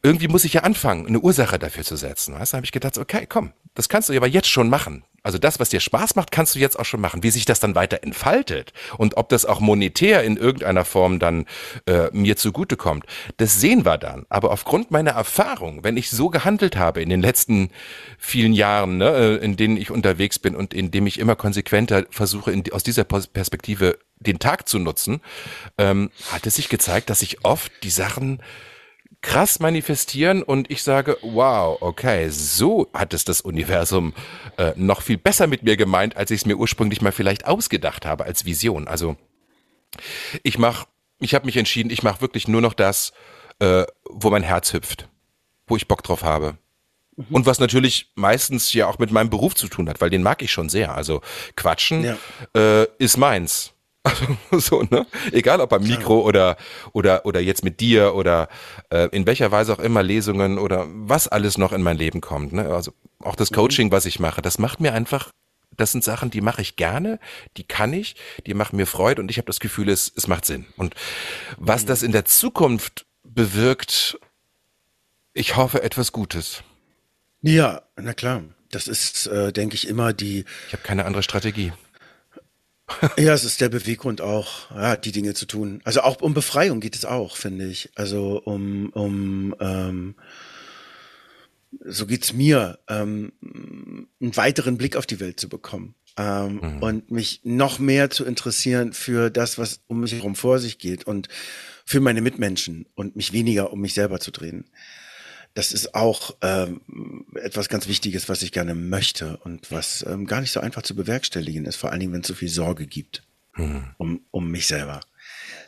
irgendwie 0.08 0.30
muss 0.30 0.46
ich 0.46 0.54
ja 0.54 0.62
anfangen, 0.62 1.06
eine 1.06 1.20
Ursache 1.20 1.60
dafür 1.60 1.84
zu 1.84 1.98
setzen. 1.98 2.34
Weißt? 2.34 2.54
Da 2.54 2.58
habe 2.58 2.66
ich 2.66 2.72
gedacht, 2.72 2.98
okay, 2.98 3.26
komm, 3.28 3.52
das 3.76 3.90
kannst 3.90 4.08
du 4.08 4.14
aber 4.14 4.28
jetzt 4.28 4.48
schon 4.48 4.70
machen. 4.70 5.04
Also 5.22 5.38
das, 5.38 5.60
was 5.60 5.68
dir 5.68 5.82
Spaß 5.82 6.16
macht, 6.16 6.32
kannst 6.32 6.56
du 6.56 6.60
jetzt 6.60 6.80
auch 6.80 6.86
schon 6.86 7.02
machen. 7.02 7.24
Wie 7.24 7.30
sich 7.30 7.44
das 7.44 7.60
dann 7.60 7.76
weiter 7.76 8.02
entfaltet 8.04 8.72
und 8.98 9.18
ob 9.18 9.28
das 9.28 9.44
auch 9.44 9.60
monetär 9.60 10.24
in 10.24 10.38
irgendeiner 10.38 10.86
Form 10.86 11.20
dann 11.20 11.46
äh, 11.86 12.08
mir 12.14 12.38
zugutekommt, 12.38 13.06
das 13.36 13.60
sehen 13.60 13.84
wir 13.84 13.98
dann. 13.98 14.26
Aber 14.30 14.52
aufgrund 14.52 14.92
meiner 14.92 15.12
Erfahrung, 15.12 15.84
wenn 15.84 15.98
ich 15.98 16.10
so 16.10 16.30
gehandelt 16.30 16.78
habe 16.78 17.02
in 17.02 17.10
den 17.10 17.22
letzten 17.22 17.72
vielen 18.18 18.54
Jahren, 18.54 19.00
ne, 19.00 19.10
äh, 19.10 19.36
in 19.44 19.58
denen 19.58 19.76
ich 19.76 19.92
unterwegs 19.92 20.40
bin 20.40 20.56
und 20.56 20.74
in 20.74 20.90
dem 20.90 21.06
ich 21.06 21.20
immer 21.20 21.36
konsequenter 21.36 22.06
versuche, 22.10 22.54
in, 22.54 22.64
aus 22.72 22.84
dieser 22.84 23.04
Perspektive 23.04 24.00
den 24.22 24.40
Tag 24.40 24.70
zu 24.70 24.80
nutzen, 24.80 25.20
ähm, 25.78 26.12
hat 26.32 26.48
es 26.48 26.56
sich 26.56 26.70
gezeigt, 26.70 27.10
dass 27.10 27.22
ich 27.22 27.44
oft 27.44 27.74
die 27.84 27.90
Sachen 27.90 28.40
krass 29.22 29.60
manifestieren 29.60 30.44
und 30.44 30.70
ich 30.72 30.84
sage, 30.84 31.18
wow, 31.22 31.78
okay, 31.82 32.30
so 32.30 32.88
hat 32.94 33.14
es 33.14 33.26
das 33.26 33.42
Universum 33.42 34.14
äh, 34.58 34.74
noch 34.76 35.02
viel 35.02 35.18
besser 35.18 35.48
mit 35.48 35.64
mir 35.64 35.76
gemeint, 35.76 36.16
als 36.16 36.32
ich 36.32 36.42
es 36.42 36.46
mir 36.46 36.56
ursprünglich 36.56 37.02
mal 37.02 37.12
vielleicht 37.12 37.46
ausgedacht 37.46 38.06
habe 38.06 38.26
als 38.26 38.46
Vision. 38.46 38.88
Also 38.88 39.18
ich 40.44 40.58
mache, 40.58 40.88
ich 41.20 41.34
habe 41.34 41.46
mich 41.46 41.58
entschieden, 41.58 41.90
ich 41.90 42.04
mache 42.04 42.22
wirklich 42.22 42.48
nur 42.48 42.62
noch 42.62 42.74
das, 42.74 43.12
äh, 43.60 43.86
wo 44.06 44.30
mein 44.30 44.44
Herz 44.44 44.74
hüpft, 44.74 45.10
wo 45.66 45.76
ich 45.76 45.88
Bock 45.88 46.04
drauf 46.04 46.24
habe. 46.24 46.58
Mhm. 47.16 47.26
Und 47.32 47.46
was 47.46 47.60
natürlich 47.60 48.12
meistens 48.16 48.72
ja 48.74 48.88
auch 48.88 49.00
mit 49.00 49.12
meinem 49.12 49.30
Beruf 49.30 49.56
zu 49.56 49.68
tun 49.68 49.90
hat, 49.90 50.00
weil 50.00 50.10
den 50.10 50.24
mag 50.24 50.42
ich 50.42 50.52
schon 50.52 50.70
sehr. 50.70 50.96
Also 50.96 51.22
Quatschen 51.56 52.04
ja. 52.04 52.18
äh, 52.56 52.88
ist 53.00 53.18
meins. 53.18 53.74
so, 54.52 54.84
ne? 54.84 55.06
Egal 55.32 55.62
ob 55.62 55.74
am 55.74 55.84
Mikro 55.84 56.22
oder, 56.22 56.58
oder, 56.94 57.26
oder 57.26 57.40
jetzt 57.40 57.64
mit 57.64 57.80
dir 57.80 58.16
oder 58.16 58.50
äh, 58.90 59.08
in 59.12 59.26
welcher 59.26 59.52
Weise 59.52 59.74
auch 59.74 59.80
immer 59.80 60.04
Lesungen 60.04 60.58
oder 60.60 60.86
was 60.90 61.28
alles 61.28 61.58
noch 61.58 61.74
in 61.74 61.82
mein 61.82 61.98
Leben 61.98 62.22
kommt. 62.22 62.54
Ne? 62.54 62.74
Also 62.74 62.94
auch 63.20 63.36
das 63.36 63.52
mhm. 63.52 63.56
Coaching, 63.56 63.92
was 63.92 64.06
ich 64.06 64.20
mache, 64.20 64.42
das 64.42 64.60
macht 64.60 64.80
mir 64.80 64.94
einfach, 64.94 65.32
das 65.76 65.92
sind 65.92 66.04
Sachen, 66.04 66.30
die 66.30 66.42
mache 66.42 66.62
ich 66.62 66.76
gerne, 66.76 67.20
die 67.58 67.64
kann 67.64 67.94
ich, 67.94 68.16
die 68.46 68.54
machen 68.54 68.78
mir 68.78 68.86
Freude 68.86 69.22
und 69.22 69.30
ich 69.30 69.38
habe 69.38 69.48
das 69.48 69.60
Gefühl, 69.60 69.90
es, 69.90 70.12
es 70.16 70.28
macht 70.28 70.46
Sinn. 70.46 70.66
Und 70.76 70.96
was 71.58 71.86
das 71.86 72.04
in 72.04 72.12
der 72.12 72.26
Zukunft 72.26 73.06
bewirkt, 73.24 74.20
ich 75.34 75.56
hoffe 75.56 75.84
etwas 75.84 76.12
Gutes. 76.12 76.64
Ja, 77.42 77.84
na 77.96 78.14
klar. 78.14 78.44
Das 78.72 78.88
ist, 78.88 79.28
äh, 79.28 79.54
denke 79.54 79.76
ich, 79.76 79.88
immer 79.88 80.12
die. 80.12 80.44
Ich 80.68 80.74
habe 80.74 80.84
keine 80.84 81.06
andere 81.06 81.24
Strategie. 81.24 81.72
ja, 83.18 83.34
es 83.34 83.44
ist 83.44 83.62
der 83.62 83.70
Beweggrund 83.70 84.22
auch, 84.22 84.72
ja, 84.72 84.96
die 84.96 85.12
Dinge 85.12 85.34
zu 85.34 85.46
tun. 85.46 85.82
Also 85.84 86.02
auch 86.02 86.22
um 86.22 86.34
Befreiung 86.34 86.80
geht 86.80 86.96
es 86.96 87.06
auch, 87.06 87.36
finde 87.36 87.68
ich. 87.68 87.90
Also 87.96 88.42
um, 88.44 88.90
um 88.90 89.56
ähm, 89.60 90.16
so 91.86 92.06
geht's 92.06 92.34
mir, 92.34 92.80
ähm, 92.88 93.34
einen 94.22 94.38
weiteren 94.38 94.78
Blick 94.78 94.96
auf 94.96 95.06
die 95.06 95.20
Welt 95.20 95.40
zu 95.40 95.50
bekommen. 95.50 95.96
Ähm, 96.18 96.60
mhm. 96.62 96.82
Und 96.82 97.12
mich 97.12 97.42
noch 97.44 97.78
mehr 97.78 98.10
zu 98.10 98.26
interessieren 98.26 98.94
für 98.94 99.30
das, 99.30 99.58
was 99.58 99.82
um 99.88 100.00
mich 100.00 100.14
herum 100.14 100.36
vor 100.36 100.60
sich 100.60 100.80
geht 100.80 101.06
und 101.06 101.28
für 101.86 102.00
meine 102.00 102.22
Mitmenschen 102.22 102.88
und 102.96 103.16
mich 103.16 103.34
weniger 103.34 103.72
um 103.72 103.82
mich 103.82 103.94
selber 103.94 104.20
zu 104.20 104.32
drehen 104.32 104.66
das 105.58 105.72
ist 105.72 105.96
auch 105.96 106.36
ähm, 106.42 106.82
etwas 107.34 107.68
ganz 107.68 107.88
Wichtiges, 107.88 108.30
was 108.30 108.44
ich 108.44 108.52
gerne 108.52 108.76
möchte 108.76 109.38
und 109.38 109.72
was 109.72 110.06
ähm, 110.08 110.28
gar 110.28 110.40
nicht 110.40 110.52
so 110.52 110.60
einfach 110.60 110.84
zu 110.84 110.96
bewerkstelligen 110.96 111.66
ist, 111.66 111.78
vor 111.78 111.90
allen 111.90 112.00
Dingen, 112.00 112.14
wenn 112.14 112.22
es 112.22 112.28
so 112.28 112.36
viel 112.36 112.48
Sorge 112.48 112.86
gibt 112.86 113.24
hm. 113.54 113.88
um, 113.98 114.22
um 114.30 114.52
mich 114.52 114.68
selber. 114.68 115.00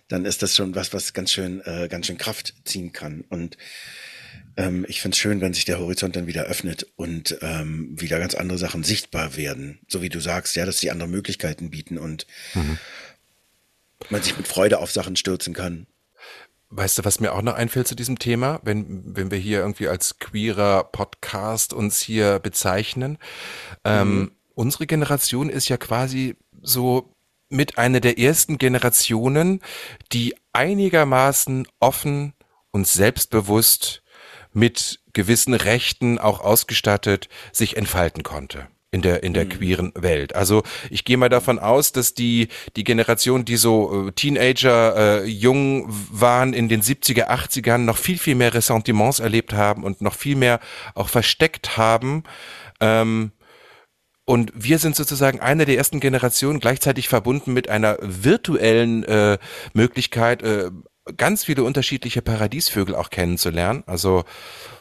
Dann 0.07 0.25
ist 0.25 0.43
das 0.43 0.55
schon 0.55 0.75
was, 0.75 0.93
was 0.93 1.13
ganz 1.13 1.31
schön, 1.31 1.61
äh, 1.61 1.87
ganz 1.89 2.05
schön 2.05 2.19
Kraft 2.19 2.53
ziehen 2.65 2.93
kann. 2.93 3.21
Und 3.29 3.57
ähm, 4.57 4.85
ich 4.87 5.01
finde 5.01 5.15
es 5.15 5.19
schön, 5.19 5.41
wenn 5.41 5.55
sich 5.55 5.65
der 5.65 5.79
Horizont 5.79 6.15
dann 6.15 6.27
wieder 6.27 6.43
öffnet 6.43 6.85
und 6.95 7.39
ähm, 7.41 7.99
wieder 7.99 8.19
ganz 8.19 8.35
andere 8.35 8.59
Sachen 8.59 8.83
sichtbar 8.83 9.37
werden. 9.37 9.79
So 9.87 10.03
wie 10.03 10.09
du 10.09 10.19
sagst, 10.19 10.55
ja, 10.55 10.67
dass 10.67 10.77
sie 10.77 10.91
andere 10.91 11.09
Möglichkeiten 11.09 11.71
bieten 11.71 11.97
und 11.97 12.27
mhm. 12.53 12.77
man 14.11 14.21
sich 14.21 14.37
mit 14.37 14.47
Freude 14.47 14.77
auf 14.77 14.91
Sachen 14.91 15.15
stürzen 15.15 15.55
kann 15.55 15.87
Weißt 16.71 16.99
du, 16.99 17.05
was 17.05 17.19
mir 17.19 17.33
auch 17.33 17.41
noch 17.41 17.55
einfällt 17.55 17.87
zu 17.87 17.95
diesem 17.95 18.19
Thema, 18.19 18.59
wenn, 18.63 19.15
wenn 19.15 19.31
wir 19.31 19.39
hier 19.39 19.59
irgendwie 19.59 19.87
als 19.87 20.19
queerer 20.19 20.83
Podcast 20.83 21.73
uns 21.73 21.99
hier 21.99 22.39
bezeichnen? 22.39 23.17
Ähm, 23.83 24.07
mhm. 24.07 24.21
Ähm, 24.21 24.31
unsere 24.53 24.85
Generation 24.85 25.49
ist 25.49 25.67
ja 25.69 25.77
quasi 25.77 26.35
so 26.61 27.15
mit 27.49 27.79
einer 27.79 27.99
der 27.99 28.19
ersten 28.19 28.59
Generationen, 28.59 29.61
die 30.11 30.35
einigermaßen 30.53 31.67
offen 31.79 32.33
und 32.69 32.87
selbstbewusst 32.87 34.03
mit 34.53 34.99
gewissen 35.13 35.55
Rechten 35.55 36.19
auch 36.19 36.39
ausgestattet 36.39 37.29
sich 37.51 37.77
entfalten 37.77 38.21
konnte 38.21 38.67
in 38.91 39.01
der 39.01 39.23
in 39.23 39.33
der 39.33 39.45
mhm. 39.45 39.49
queeren 39.49 39.91
Welt. 39.95 40.35
Also 40.35 40.63
ich 40.89 41.05
gehe 41.05 41.17
mal 41.17 41.29
davon 41.29 41.59
aus, 41.59 41.91
dass 41.91 42.13
die 42.13 42.47
die 42.75 42.83
Generation, 42.83 43.45
die 43.45 43.57
so 43.57 44.07
äh, 44.07 44.11
Teenager 44.11 45.23
äh, 45.23 45.25
jung 45.25 45.85
waren 45.87 46.53
in 46.53 46.69
den 46.69 46.81
70er, 46.81 47.27
80ern 47.27 47.79
noch 47.79 47.97
viel 47.97 48.17
viel 48.17 48.35
mehr 48.35 48.53
Ressentiments 48.53 49.19
erlebt 49.19 49.53
haben 49.53 49.83
und 49.83 50.01
noch 50.01 50.15
viel 50.15 50.35
mehr 50.35 50.59
auch 50.95 51.09
versteckt 51.09 51.77
haben. 51.77 52.23
Ähm, 52.79 53.31
und 54.25 54.51
wir 54.53 54.77
sind 54.77 54.95
sozusagen 54.95 55.39
eine 55.39 55.65
der 55.65 55.75
ersten 55.75 55.99
Generationen, 55.99 56.59
gleichzeitig 56.59 57.09
verbunden 57.09 57.51
mit 57.51 57.67
einer 57.67 57.97
virtuellen 57.99 59.03
äh, 59.05 59.39
Möglichkeit, 59.73 60.43
äh, 60.43 60.69
ganz 61.17 61.45
viele 61.45 61.63
unterschiedliche 61.63 62.21
Paradiesvögel 62.21 62.93
auch 62.93 63.09
kennenzulernen. 63.09 63.83
Also 63.87 64.25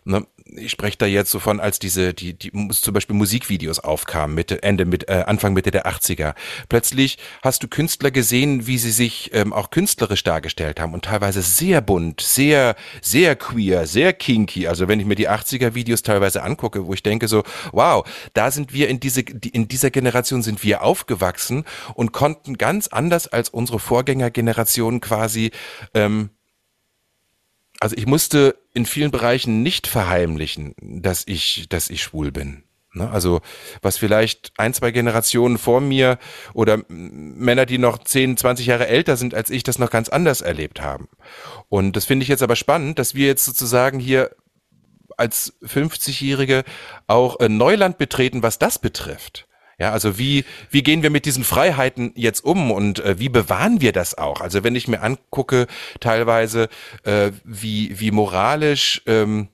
ne, 0.04 0.26
ich 0.56 0.70
spreche 0.70 0.98
da 0.98 1.06
jetzt 1.06 1.30
so 1.30 1.38
von, 1.38 1.60
als 1.60 1.78
diese, 1.78 2.14
die, 2.14 2.34
die 2.34 2.50
zum 2.70 2.94
Beispiel 2.94 3.16
Musikvideos 3.16 3.80
aufkamen, 3.80 4.34
Mitte, 4.34 4.62
Ende, 4.62 4.84
mit, 4.84 5.08
äh, 5.08 5.24
Anfang, 5.26 5.52
Mitte 5.52 5.70
der 5.70 5.86
80er. 5.86 6.34
Plötzlich 6.68 7.18
hast 7.42 7.62
du 7.62 7.68
Künstler 7.68 8.10
gesehen, 8.10 8.66
wie 8.66 8.78
sie 8.78 8.90
sich 8.90 9.30
ähm, 9.34 9.52
auch 9.52 9.70
künstlerisch 9.70 10.24
dargestellt 10.24 10.80
haben 10.80 10.94
und 10.94 11.04
teilweise 11.04 11.42
sehr 11.42 11.80
bunt, 11.80 12.20
sehr, 12.20 12.76
sehr 13.02 13.36
queer, 13.36 13.86
sehr 13.86 14.12
kinky. 14.12 14.66
Also 14.66 14.88
wenn 14.88 15.00
ich 15.00 15.06
mir 15.06 15.16
die 15.16 15.28
80er 15.28 15.74
Videos 15.74 16.02
teilweise 16.02 16.42
angucke, 16.42 16.86
wo 16.86 16.94
ich 16.94 17.02
denke 17.02 17.28
so, 17.28 17.42
wow, 17.72 18.06
da 18.34 18.50
sind 18.50 18.72
wir 18.72 18.88
in 18.88 19.00
diese, 19.00 19.20
in 19.20 19.68
dieser 19.68 19.90
Generation 19.90 20.42
sind 20.42 20.62
wir 20.64 20.82
aufgewachsen 20.82 21.64
und 21.94 22.12
konnten 22.12 22.58
ganz 22.58 22.88
anders 22.88 23.28
als 23.28 23.48
unsere 23.48 23.78
Vorgängergeneration 23.78 25.00
quasi 25.00 25.50
ähm, 25.94 26.30
also 27.80 27.96
ich 27.96 28.06
musste 28.06 28.56
in 28.74 28.86
vielen 28.86 29.10
Bereichen 29.10 29.62
nicht 29.62 29.86
verheimlichen, 29.86 30.74
dass 30.80 31.22
ich, 31.26 31.66
dass 31.68 31.90
ich 31.90 32.02
schwul 32.02 32.32
bin. 32.32 32.64
Ne? 32.94 33.10
Also 33.10 33.40
was 33.82 33.98
vielleicht 33.98 34.52
ein, 34.56 34.74
zwei 34.74 34.90
Generationen 34.90 35.58
vor 35.58 35.80
mir 35.80 36.18
oder 36.54 36.82
Männer, 36.88 37.66
die 37.66 37.78
noch 37.78 37.98
10, 37.98 38.36
20 38.36 38.66
Jahre 38.66 38.88
älter 38.88 39.16
sind 39.16 39.34
als 39.34 39.50
ich, 39.50 39.62
das 39.62 39.78
noch 39.78 39.90
ganz 39.90 40.08
anders 40.08 40.40
erlebt 40.40 40.80
haben. 40.80 41.08
Und 41.68 41.96
das 41.96 42.04
finde 42.04 42.24
ich 42.24 42.28
jetzt 42.28 42.42
aber 42.42 42.56
spannend, 42.56 42.98
dass 42.98 43.14
wir 43.14 43.26
jetzt 43.26 43.44
sozusagen 43.44 43.98
hier 43.98 44.30
als 45.16 45.54
50-Jährige 45.64 46.64
auch 47.06 47.40
äh, 47.40 47.48
Neuland 47.48 47.98
betreten, 47.98 48.42
was 48.42 48.58
das 48.58 48.78
betrifft. 48.78 49.47
Ja, 49.80 49.92
also 49.92 50.18
wie, 50.18 50.44
wie 50.70 50.82
gehen 50.82 51.04
wir 51.04 51.10
mit 51.10 51.24
diesen 51.24 51.44
Freiheiten 51.44 52.10
jetzt 52.16 52.44
um 52.44 52.72
und 52.72 52.98
äh, 52.98 53.20
wie 53.20 53.28
bewahren 53.28 53.80
wir 53.80 53.92
das 53.92 54.18
auch? 54.18 54.40
Also 54.40 54.64
wenn 54.64 54.74
ich 54.74 54.88
mir 54.88 55.02
angucke, 55.02 55.68
teilweise, 56.00 56.68
äh, 57.04 57.30
wie, 57.44 58.00
wie 58.00 58.10
moralisch 58.10 59.02
ähm, 59.06 59.48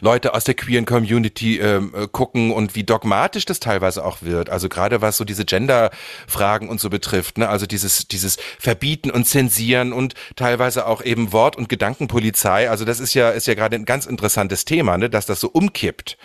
Leute 0.00 0.34
aus 0.34 0.44
der 0.44 0.54
queeren 0.54 0.86
Community 0.86 1.58
ähm, 1.58 1.92
äh, 1.94 2.08
gucken 2.08 2.52
und 2.52 2.74
wie 2.74 2.84
dogmatisch 2.84 3.44
das 3.44 3.60
teilweise 3.60 4.04
auch 4.04 4.22
wird. 4.22 4.48
Also 4.50 4.70
gerade 4.70 5.02
was 5.02 5.18
so 5.18 5.24
diese 5.24 5.44
Gender-Fragen 5.44 6.68
und 6.68 6.80
so 6.80 6.90
betrifft, 6.90 7.38
ne? 7.38 7.48
Also 7.48 7.66
dieses, 7.66 8.08
dieses 8.08 8.38
Verbieten 8.58 9.10
und 9.10 9.26
Zensieren 9.26 9.92
und 9.92 10.14
teilweise 10.36 10.86
auch 10.86 11.02
eben 11.02 11.32
Wort- 11.32 11.56
und 11.56 11.68
Gedankenpolizei. 11.68 12.68
Also 12.70 12.84
das 12.84 12.98
ist 12.98 13.14
ja, 13.14 13.30
ist 13.30 13.46
ja 13.46 13.54
gerade 13.54 13.76
ein 13.76 13.84
ganz 13.84 14.06
interessantes 14.06 14.64
Thema, 14.64 14.98
ne? 14.98 15.10
dass 15.10 15.26
das 15.26 15.40
so 15.40 15.48
umkippt 15.48 16.16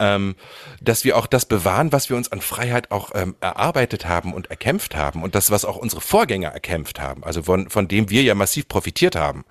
ähm, 0.00 0.34
dass 0.80 1.04
wir 1.04 1.16
auch 1.16 1.26
das 1.26 1.46
bewahren, 1.46 1.92
was 1.92 2.10
wir 2.10 2.16
uns 2.16 2.32
an 2.32 2.40
Freiheit 2.40 2.90
auch 2.90 3.10
ähm, 3.14 3.36
erarbeitet 3.40 4.06
haben 4.06 4.34
und 4.34 4.50
erkämpft 4.50 4.96
haben 4.96 5.22
und 5.22 5.34
das, 5.36 5.50
was 5.50 5.64
auch 5.64 5.76
unsere 5.76 6.00
Vorgänger 6.00 6.48
erkämpft 6.48 6.98
haben, 6.98 7.22
also 7.22 7.44
von, 7.44 7.70
von 7.70 7.86
dem 7.86 8.10
wir 8.10 8.22
ja 8.22 8.34
massiv 8.34 8.66
profitiert 8.66 9.14
haben. 9.14 9.44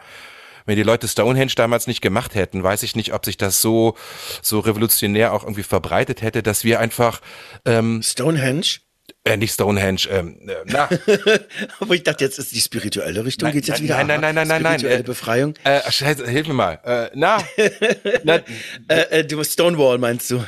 Wenn 0.66 0.76
die 0.76 0.84
Leute 0.84 1.08
Stonehenge 1.08 1.54
damals 1.56 1.88
nicht 1.88 2.02
gemacht 2.02 2.36
hätten, 2.36 2.62
weiß 2.62 2.84
ich 2.84 2.96
nicht, 2.96 3.14
ob 3.14 3.26
sich 3.26 3.38
das 3.38 3.62
so, 3.62 3.96
so 4.42 4.60
revolutionär 4.60 5.34
auch 5.34 5.44
irgendwie 5.44 5.64
verbreitet 5.64 6.22
hätte, 6.22 6.44
dass 6.44 6.64
wir 6.64 6.80
einfach 6.80 7.22
ähm, 7.66 8.02
Stonehenge? 8.04 8.80
Äh, 9.24 9.38
nicht 9.38 9.54
Stonehenge, 9.54 10.08
ähm, 10.10 10.38
äh, 10.48 10.56
na. 10.66 10.90
Aber 11.80 11.94
ich 11.94 12.04
dachte, 12.04 12.24
jetzt 12.24 12.40
ist 12.40 12.54
die 12.54 12.62
spirituelle 12.62 13.24
Richtung, 13.26 13.48
nein, 13.48 13.54
geht's 13.54 13.68
jetzt 13.68 13.78
nein, 13.78 13.84
wieder 13.84 14.04
Nein, 14.04 14.08
nein, 14.08 14.22
nein, 14.22 14.36
nein, 14.36 14.48
nein, 14.48 14.62
nein. 14.64 14.80
Spirituelle 14.80 15.04
Befreiung. 15.04 15.54
Äh, 15.64 15.92
scheiße, 15.92 16.28
hilf 16.28 16.48
mir 16.48 16.54
mal. 16.54 16.80
Äh, 16.84 17.10
na. 17.16 17.38
na 18.24 18.40
äh, 18.88 19.20
äh, 19.20 19.26
du 19.26 19.44
Stonewall 19.44 19.98
meinst 19.98 20.32
du? 20.32 20.44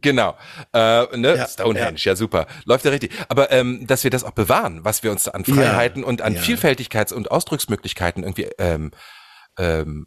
Genau. 0.00 0.36
Äh, 0.72 1.16
ne? 1.16 1.36
Ja, 1.36 1.46
Stonehenge, 1.46 1.98
ja. 1.98 2.12
ja. 2.12 2.16
super. 2.16 2.46
Läuft 2.64 2.84
ja 2.84 2.90
richtig. 2.90 3.12
Aber 3.28 3.50
ähm, 3.50 3.86
dass 3.86 4.04
wir 4.04 4.10
das 4.10 4.24
auch 4.24 4.32
bewahren, 4.32 4.84
was 4.84 5.02
wir 5.02 5.10
uns 5.10 5.28
an 5.28 5.44
Freiheiten 5.44 6.02
ja, 6.02 6.08
und 6.08 6.22
an. 6.22 6.36
Vielfältigkeits- 6.36 7.14
und 7.14 7.30
Ausdrucksmöglichkeiten 7.30 8.22
irgendwie 8.22 8.50
ähm, 8.58 8.90
ähm, 9.58 10.06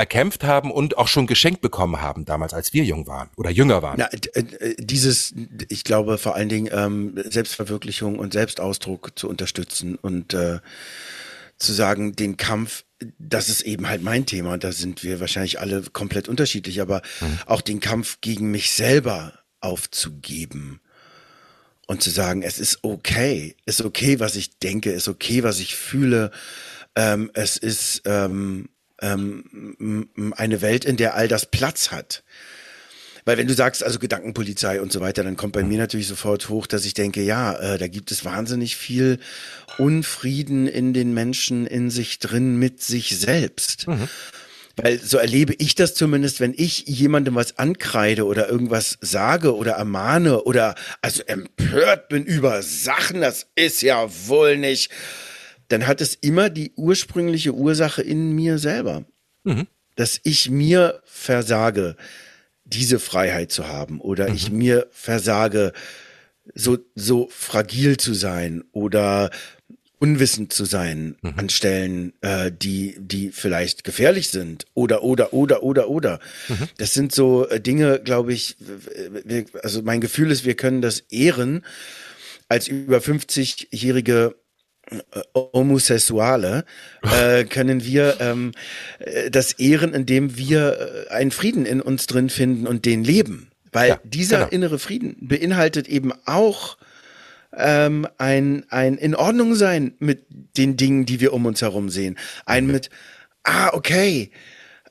erkämpft 0.00 0.44
haben 0.44 0.70
und 0.70 0.96
auch 0.96 1.08
schon 1.08 1.26
geschenkt 1.26 1.60
bekommen 1.60 2.00
haben, 2.00 2.24
damals, 2.24 2.54
als 2.54 2.72
wir 2.72 2.84
jung 2.84 3.06
waren 3.06 3.28
oder 3.36 3.50
jünger 3.50 3.82
waren. 3.82 3.96
Na, 3.98 4.08
äh, 4.10 4.74
dieses, 4.78 5.34
ich 5.68 5.84
glaube 5.84 6.16
vor 6.16 6.34
allen 6.34 6.48
Dingen 6.48 6.70
ähm, 6.72 7.22
Selbstverwirklichung 7.22 8.18
und 8.18 8.32
Selbstausdruck 8.32 9.12
zu 9.18 9.28
unterstützen 9.28 9.96
und 9.96 10.32
äh, 10.32 10.60
zu 11.58 11.74
sagen, 11.74 12.16
den 12.16 12.38
Kampf, 12.38 12.84
das 13.18 13.50
ist 13.50 13.60
eben 13.60 13.88
halt 13.88 14.02
mein 14.02 14.24
Thema 14.24 14.54
und 14.54 14.64
da 14.64 14.72
sind 14.72 15.04
wir 15.04 15.20
wahrscheinlich 15.20 15.60
alle 15.60 15.82
komplett 15.92 16.28
unterschiedlich, 16.28 16.80
aber 16.80 17.02
mhm. 17.20 17.38
auch 17.44 17.60
den 17.60 17.80
Kampf 17.80 18.22
gegen 18.22 18.50
mich 18.50 18.72
selber 18.72 19.34
aufzugeben 19.60 20.80
und 21.86 22.02
zu 22.02 22.08
sagen, 22.08 22.42
es 22.42 22.58
ist 22.58 22.78
okay, 22.82 23.54
ist 23.66 23.82
okay, 23.82 24.18
was 24.18 24.34
ich 24.34 24.58
denke, 24.58 24.92
ist 24.92 25.08
okay, 25.08 25.42
was 25.42 25.60
ich 25.60 25.76
fühle, 25.76 26.30
ähm, 26.96 27.30
es 27.34 27.58
ist 27.58 28.00
ähm, 28.06 28.70
ähm, 29.00 30.08
eine 30.36 30.62
Welt, 30.62 30.84
in 30.84 30.96
der 30.96 31.14
all 31.14 31.28
das 31.28 31.46
Platz 31.46 31.90
hat. 31.90 32.22
Weil 33.24 33.36
wenn 33.36 33.46
du 33.46 33.54
sagst, 33.54 33.84
also 33.84 33.98
Gedankenpolizei 33.98 34.80
und 34.80 34.92
so 34.92 35.00
weiter, 35.00 35.22
dann 35.22 35.36
kommt 35.36 35.52
bei 35.52 35.62
mir 35.62 35.78
natürlich 35.78 36.08
sofort 36.08 36.48
hoch, 36.48 36.66
dass 36.66 36.84
ich 36.84 36.94
denke, 36.94 37.22
ja, 37.22 37.52
äh, 37.54 37.78
da 37.78 37.86
gibt 37.86 38.10
es 38.10 38.24
wahnsinnig 38.24 38.76
viel 38.76 39.18
Unfrieden 39.78 40.66
in 40.66 40.92
den 40.92 41.12
Menschen 41.12 41.66
in 41.66 41.90
sich 41.90 42.18
drin 42.18 42.56
mit 42.56 42.82
sich 42.82 43.18
selbst. 43.18 43.86
Mhm. 43.88 44.08
Weil 44.76 44.98
so 44.98 45.18
erlebe 45.18 45.54
ich 45.58 45.74
das 45.74 45.94
zumindest, 45.94 46.40
wenn 46.40 46.54
ich 46.56 46.86
jemandem 46.86 47.34
was 47.34 47.58
ankreide 47.58 48.24
oder 48.24 48.48
irgendwas 48.48 48.96
sage 49.00 49.54
oder 49.54 49.72
ermahne 49.72 50.44
oder 50.44 50.74
also 51.02 51.22
empört 51.24 52.08
bin 52.08 52.24
über 52.24 52.62
Sachen, 52.62 53.20
das 53.20 53.46
ist 53.56 53.82
ja 53.82 54.08
wohl 54.26 54.56
nicht 54.56 54.90
dann 55.70 55.86
hat 55.86 56.00
es 56.00 56.16
immer 56.16 56.50
die 56.50 56.72
ursprüngliche 56.76 57.54
Ursache 57.54 58.02
in 58.02 58.32
mir 58.32 58.58
selber. 58.58 59.04
Mhm. 59.44 59.66
Dass 59.96 60.20
ich 60.24 60.50
mir 60.50 61.00
versage, 61.04 61.96
diese 62.64 62.98
Freiheit 62.98 63.52
zu 63.52 63.68
haben 63.68 64.00
oder 64.00 64.28
mhm. 64.28 64.34
ich 64.34 64.50
mir 64.50 64.88
versage, 64.90 65.72
so, 66.54 66.78
so 66.94 67.28
fragil 67.30 67.96
zu 67.96 68.14
sein 68.14 68.64
oder 68.72 69.30
unwissend 70.00 70.52
zu 70.52 70.64
sein 70.64 71.16
mhm. 71.22 71.34
an 71.36 71.48
Stellen, 71.50 72.14
äh, 72.22 72.50
die, 72.50 72.96
die 72.98 73.30
vielleicht 73.30 73.84
gefährlich 73.84 74.30
sind 74.30 74.64
oder, 74.74 75.04
oder, 75.04 75.32
oder, 75.32 75.62
oder, 75.62 75.88
oder. 75.88 76.20
Mhm. 76.48 76.68
Das 76.78 76.94
sind 76.94 77.12
so 77.14 77.46
äh, 77.46 77.60
Dinge, 77.60 78.00
glaube 78.00 78.32
ich, 78.32 78.56
wir, 79.24 79.44
also 79.62 79.82
mein 79.82 80.00
Gefühl 80.00 80.32
ist, 80.32 80.44
wir 80.44 80.54
können 80.54 80.82
das 80.82 81.00
ehren 81.10 81.64
als 82.48 82.66
über 82.66 82.98
50-jährige 82.98 84.34
äh, 84.34 84.39
Homosexuale 85.34 86.64
äh, 87.02 87.44
können 87.44 87.84
wir 87.84 88.16
ähm, 88.20 88.52
äh, 88.98 89.30
das 89.30 89.52
ehren, 89.52 89.94
indem 89.94 90.36
wir 90.36 91.06
äh, 91.08 91.12
einen 91.12 91.30
Frieden 91.30 91.66
in 91.66 91.80
uns 91.80 92.06
drin 92.06 92.30
finden 92.30 92.66
und 92.66 92.84
den 92.84 93.04
leben. 93.04 93.50
Weil 93.72 93.90
ja, 93.90 94.00
dieser 94.02 94.38
genau. 94.38 94.50
innere 94.50 94.78
Frieden 94.78 95.16
beinhaltet 95.20 95.88
eben 95.88 96.12
auch 96.26 96.76
ähm, 97.56 98.06
ein, 98.18 98.64
ein 98.68 98.96
in 98.96 99.14
Ordnung 99.14 99.54
sein 99.54 99.94
mit 99.98 100.26
den 100.56 100.76
Dingen, 100.76 101.06
die 101.06 101.20
wir 101.20 101.32
um 101.32 101.46
uns 101.46 101.62
herum 101.62 101.88
sehen. 101.88 102.18
Ein 102.46 102.64
okay. 102.64 102.72
mit, 102.72 102.90
ah, 103.44 103.70
okay, 103.72 104.30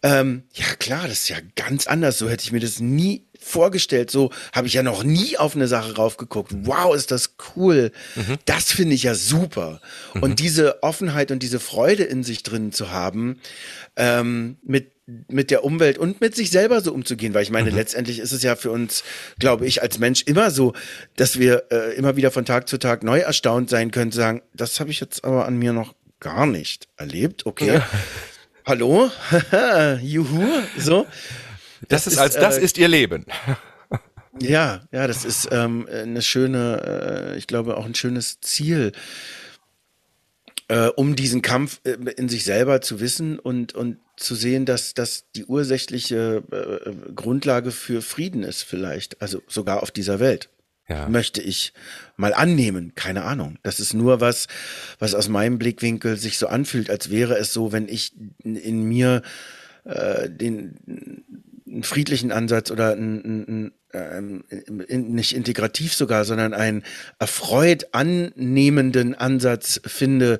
ähm, 0.02 0.44
ja 0.54 0.66
klar, 0.78 1.04
das 1.04 1.24
ist 1.24 1.30
ja 1.30 1.38
ganz 1.56 1.88
anders. 1.88 2.18
So 2.18 2.30
hätte 2.30 2.44
ich 2.44 2.52
mir 2.52 2.62
das 2.62 2.80
nie 2.80 3.26
vorgestellt. 3.40 4.12
So 4.12 4.32
habe 4.54 4.68
ich 4.68 4.74
ja 4.74 4.84
noch 4.84 5.04
nie 5.04 5.38
auf 5.38 5.56
eine 5.56 5.68
Sache 5.68 5.96
raufgeguckt. 5.96 6.52
Wow, 6.64 6.96
ist 6.96 7.12
das 7.12 7.36
cool. 7.56 7.92
Mhm. 8.16 8.38
Das 8.46 8.72
finde 8.72 8.96
ich 8.96 9.04
ja 9.04 9.16
super. 9.16 9.82
Mhm. 10.14 10.24
Und 10.24 10.40
diese 10.40 10.84
Offenheit 10.84 11.32
und 11.32 11.42
diese 11.42 11.60
Freude 11.60 12.04
in 12.04 12.24
sich 12.24 12.44
drin 12.44 12.72
zu 12.72 12.92
haben, 12.92 13.40
ähm, 13.96 14.58
mit 14.64 14.92
mit 15.28 15.50
der 15.50 15.64
Umwelt 15.64 15.98
und 15.98 16.22
mit 16.22 16.36
sich 16.36 16.52
selber 16.52 16.82
so 16.82 16.94
umzugehen, 16.94 17.34
weil 17.34 17.42
ich 17.42 17.50
meine, 17.50 17.72
mhm. 17.72 17.78
letztendlich 17.78 18.20
ist 18.20 18.32
es 18.32 18.44
ja 18.44 18.56
für 18.56 18.70
uns, 18.70 19.04
glaube 19.40 19.66
ich, 19.66 19.82
als 19.82 19.98
Mensch 19.98 20.22
immer 20.28 20.52
so, 20.52 20.74
dass 21.16 21.40
wir 21.40 21.64
äh, 21.72 21.96
immer 21.96 22.16
wieder 22.16 22.30
von 22.30 22.46
Tag 22.46 22.70
zu 22.70 22.78
Tag 22.78 23.04
neu 23.04 23.18
erstaunt 23.18 23.72
sein 23.72 23.90
können, 23.90 24.12
sagen, 24.12 24.44
das 24.54 24.80
habe 24.80 24.92
ich 24.92 25.00
jetzt 25.00 25.26
aber 25.26 25.48
an 25.48 25.58
mir 25.58 25.74
noch 25.74 25.96
gar 26.20 26.46
nicht 26.46 26.88
erlebt. 26.98 27.46
Okay. 27.46 27.76
Ja. 27.76 27.90
Hallo? 28.66 29.10
Juhu, 30.02 30.48
so. 30.78 31.08
Das, 31.88 32.04
das 32.04 32.14
ist, 32.14 32.20
als 32.20 32.36
das 32.36 32.58
äh, 32.58 32.62
ist 32.62 32.78
ihr 32.78 32.88
Leben. 32.88 33.26
Ja, 34.42 34.82
ja, 34.92 35.08
das 35.08 35.26
ist 35.26 35.50
ähm, 35.52 35.88
eine 35.92 36.22
schöne, 36.22 37.34
äh, 37.34 37.38
ich 37.38 37.48
glaube 37.48 37.78
auch 37.78 37.86
ein 37.86 37.96
schönes 37.96 38.40
Ziel, 38.42 38.94
äh, 40.70 40.88
um 40.88 41.16
diesen 41.16 41.42
Kampf 41.42 41.82
äh, 41.84 41.98
in 42.16 42.30
sich 42.30 42.44
selber 42.44 42.82
zu 42.82 43.00
wissen 43.00 43.40
und, 43.40 43.74
und 43.74 43.98
zu 44.16 44.36
sehen, 44.36 44.66
dass 44.66 44.94
das 44.94 45.26
die 45.36 45.46
ursächliche 45.46 46.44
äh, 46.52 47.12
Grundlage 47.14 47.72
für 47.72 48.02
Frieden 48.02 48.44
ist 48.44 48.64
vielleicht, 48.64 49.22
also 49.22 49.42
sogar 49.48 49.84
auf 49.84 49.92
dieser 49.92 50.20
Welt. 50.20 50.50
Ja. 50.88 51.08
Möchte 51.08 51.40
ich 51.40 51.74
mal 52.18 52.34
annehmen, 52.34 52.94
keine 52.96 53.24
Ahnung. 53.24 53.60
Das 53.62 53.80
ist 53.80 53.94
nur 53.94 54.22
was, 54.22 54.48
was 54.98 55.14
aus 55.14 55.30
meinem 55.30 55.60
Blickwinkel 55.60 56.18
sich 56.18 56.40
so 56.40 56.48
anfühlt, 56.48 56.90
als 56.90 57.12
wäre 57.12 57.38
es 57.38 57.54
so, 57.54 57.72
wenn 57.72 57.88
ich 57.88 58.14
in, 58.44 58.56
in 58.56 58.84
mir 58.84 59.22
äh, 59.84 60.30
den 60.30 61.24
einen 61.70 61.84
friedlichen 61.84 62.32
Ansatz 62.32 62.72
oder 62.72 62.94
einen, 62.94 63.46
einen, 63.48 63.72
ähm, 63.94 64.44
nicht 64.90 65.36
integrativ 65.36 65.94
sogar, 65.94 66.26
sondern 66.26 66.54
einen 66.54 66.84
erfreut 67.20 67.88
annehmenden 67.94 69.16
Ansatz 69.16 69.82
finde 69.86 70.40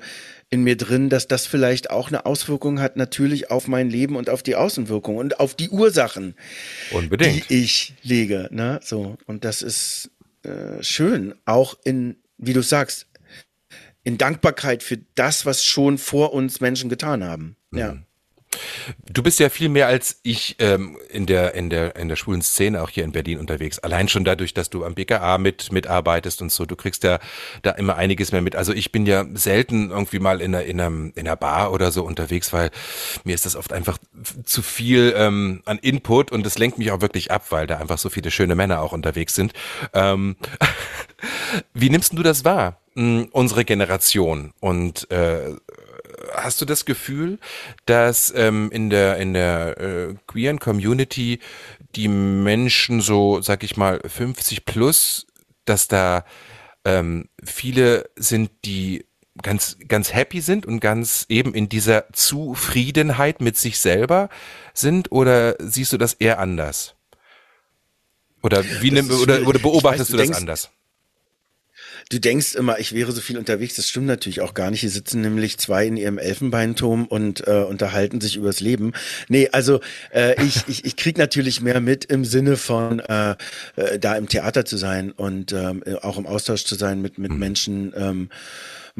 in 0.50 0.64
mir 0.64 0.76
drin, 0.76 1.08
dass 1.08 1.28
das 1.28 1.46
vielleicht 1.46 1.90
auch 1.90 2.08
eine 2.08 2.26
Auswirkung 2.26 2.80
hat 2.80 2.96
natürlich 2.96 3.50
auf 3.50 3.68
mein 3.68 3.88
Leben 3.88 4.16
und 4.16 4.28
auf 4.28 4.42
die 4.42 4.56
Außenwirkung 4.56 5.16
und 5.16 5.38
auf 5.38 5.54
die 5.54 5.70
Ursachen, 5.70 6.34
Unbedingt. 6.90 7.48
die 7.48 7.62
ich 7.62 7.94
lege. 8.02 8.48
Ne? 8.50 8.80
So 8.82 9.16
und 9.26 9.44
das 9.44 9.62
ist 9.62 10.10
äh, 10.42 10.82
schön, 10.82 11.34
auch 11.44 11.76
in, 11.84 12.16
wie 12.38 12.52
du 12.52 12.62
sagst, 12.62 13.06
in 14.02 14.18
Dankbarkeit 14.18 14.82
für 14.82 14.98
das, 15.14 15.46
was 15.46 15.64
schon 15.64 15.98
vor 15.98 16.32
uns 16.32 16.60
Menschen 16.60 16.88
getan 16.88 17.22
haben. 17.22 17.56
Mhm. 17.70 17.78
Ja. 17.78 17.96
Du 19.08 19.22
bist 19.22 19.38
ja 19.38 19.48
viel 19.48 19.68
mehr 19.68 19.86
als 19.86 20.18
ich 20.22 20.56
ähm, 20.58 20.98
in 21.08 21.26
der 21.26 21.54
in 21.54 21.70
der 21.70 21.94
in 21.96 22.08
der 22.08 22.16
schwulen 22.16 22.42
Szene 22.42 22.82
auch 22.82 22.90
hier 22.90 23.04
in 23.04 23.12
Berlin 23.12 23.38
unterwegs. 23.38 23.78
Allein 23.78 24.08
schon 24.08 24.24
dadurch, 24.24 24.54
dass 24.54 24.70
du 24.70 24.84
am 24.84 24.94
BKA 24.94 25.38
mit 25.38 25.70
mitarbeitest 25.70 26.42
und 26.42 26.50
so. 26.50 26.66
Du 26.66 26.74
kriegst 26.74 27.04
ja 27.04 27.20
da 27.62 27.70
immer 27.72 27.96
einiges 27.96 28.32
mehr 28.32 28.42
mit. 28.42 28.56
Also 28.56 28.72
ich 28.72 28.90
bin 28.90 29.06
ja 29.06 29.24
selten 29.34 29.90
irgendwie 29.90 30.18
mal 30.18 30.40
in 30.40 30.54
einer 30.54 30.64
in 30.64 30.80
einer, 30.80 30.88
in 30.88 31.12
einer 31.16 31.36
Bar 31.36 31.72
oder 31.72 31.92
so 31.92 32.04
unterwegs, 32.04 32.52
weil 32.52 32.70
mir 33.24 33.34
ist 33.34 33.46
das 33.46 33.54
oft 33.54 33.72
einfach 33.72 33.98
zu 34.44 34.62
viel 34.62 35.14
ähm, 35.16 35.62
an 35.64 35.78
Input 35.78 36.32
und 36.32 36.44
das 36.44 36.58
lenkt 36.58 36.78
mich 36.78 36.90
auch 36.90 37.00
wirklich 37.00 37.30
ab, 37.30 37.46
weil 37.50 37.66
da 37.66 37.78
einfach 37.78 37.98
so 37.98 38.10
viele 38.10 38.30
schöne 38.32 38.56
Männer 38.56 38.80
auch 38.80 38.92
unterwegs 38.92 39.34
sind. 39.34 39.52
Ähm, 39.92 40.36
wie 41.74 41.90
nimmst 41.90 42.12
du 42.14 42.22
das 42.22 42.44
wahr? 42.44 42.80
Hm, 42.94 43.28
unsere 43.30 43.64
Generation 43.64 44.52
und 44.58 45.08
äh, 45.12 45.54
hast 46.34 46.60
du 46.60 46.64
das 46.64 46.84
Gefühl, 46.84 47.38
dass 47.86 48.32
ähm, 48.36 48.70
in 48.72 48.90
der 48.90 49.16
in 49.16 49.34
der 49.34 49.78
äh, 49.78 50.14
queeren 50.26 50.58
Community 50.58 51.40
die 51.94 52.08
Menschen 52.08 53.00
so, 53.00 53.40
sag 53.40 53.62
ich 53.62 53.76
mal, 53.76 54.00
50 54.04 54.64
plus, 54.64 55.26
dass 55.64 55.88
da 55.88 56.24
ähm, 56.84 57.28
viele 57.42 58.08
sind, 58.16 58.50
die 58.64 59.06
ganz 59.42 59.78
ganz 59.86 60.12
happy 60.12 60.40
sind 60.40 60.66
und 60.66 60.80
ganz 60.80 61.26
eben 61.28 61.54
in 61.54 61.68
dieser 61.68 62.12
Zufriedenheit 62.12 63.40
mit 63.40 63.56
sich 63.56 63.78
selber 63.78 64.28
sind 64.74 65.12
oder 65.12 65.56
siehst 65.58 65.92
du 65.92 65.98
das 65.98 66.14
eher 66.14 66.38
anders? 66.38 66.94
Oder 68.42 68.64
wie 68.80 68.90
nimm, 68.90 69.10
oder, 69.10 69.46
oder 69.46 69.58
beobachtest 69.58 70.12
weiß, 70.12 70.16
du, 70.16 70.24
du 70.24 70.28
das 70.28 70.36
anders? 70.36 70.70
Du 72.10 72.18
denkst 72.18 72.56
immer, 72.56 72.80
ich 72.80 72.92
wäre 72.92 73.12
so 73.12 73.20
viel 73.20 73.38
unterwegs. 73.38 73.76
Das 73.76 73.88
stimmt 73.88 74.06
natürlich 74.06 74.40
auch 74.40 74.52
gar 74.52 74.72
nicht. 74.72 74.80
Hier 74.80 74.90
sitzen 74.90 75.20
nämlich 75.20 75.58
zwei 75.58 75.86
in 75.86 75.96
ihrem 75.96 76.18
Elfenbeinturm 76.18 77.06
und 77.06 77.46
äh, 77.46 77.62
unterhalten 77.62 78.20
sich 78.20 78.34
übers 78.34 78.58
Leben. 78.58 78.94
Nee, 79.28 79.48
also 79.52 79.80
äh, 80.12 80.34
ich, 80.44 80.64
ich, 80.68 80.84
ich 80.84 80.96
krieg 80.96 81.18
natürlich 81.18 81.60
mehr 81.60 81.80
mit 81.80 82.04
im 82.06 82.24
Sinne 82.24 82.56
von 82.56 82.98
äh, 82.98 83.36
äh, 83.76 84.00
da 84.00 84.16
im 84.16 84.28
Theater 84.28 84.64
zu 84.64 84.76
sein 84.76 85.12
und 85.12 85.52
ähm, 85.52 85.84
auch 86.02 86.18
im 86.18 86.26
Austausch 86.26 86.64
zu 86.64 86.74
sein 86.74 87.00
mit, 87.00 87.16
mit 87.18 87.30
mhm. 87.30 87.38
Menschen. 87.38 87.92
Ähm, 87.96 88.28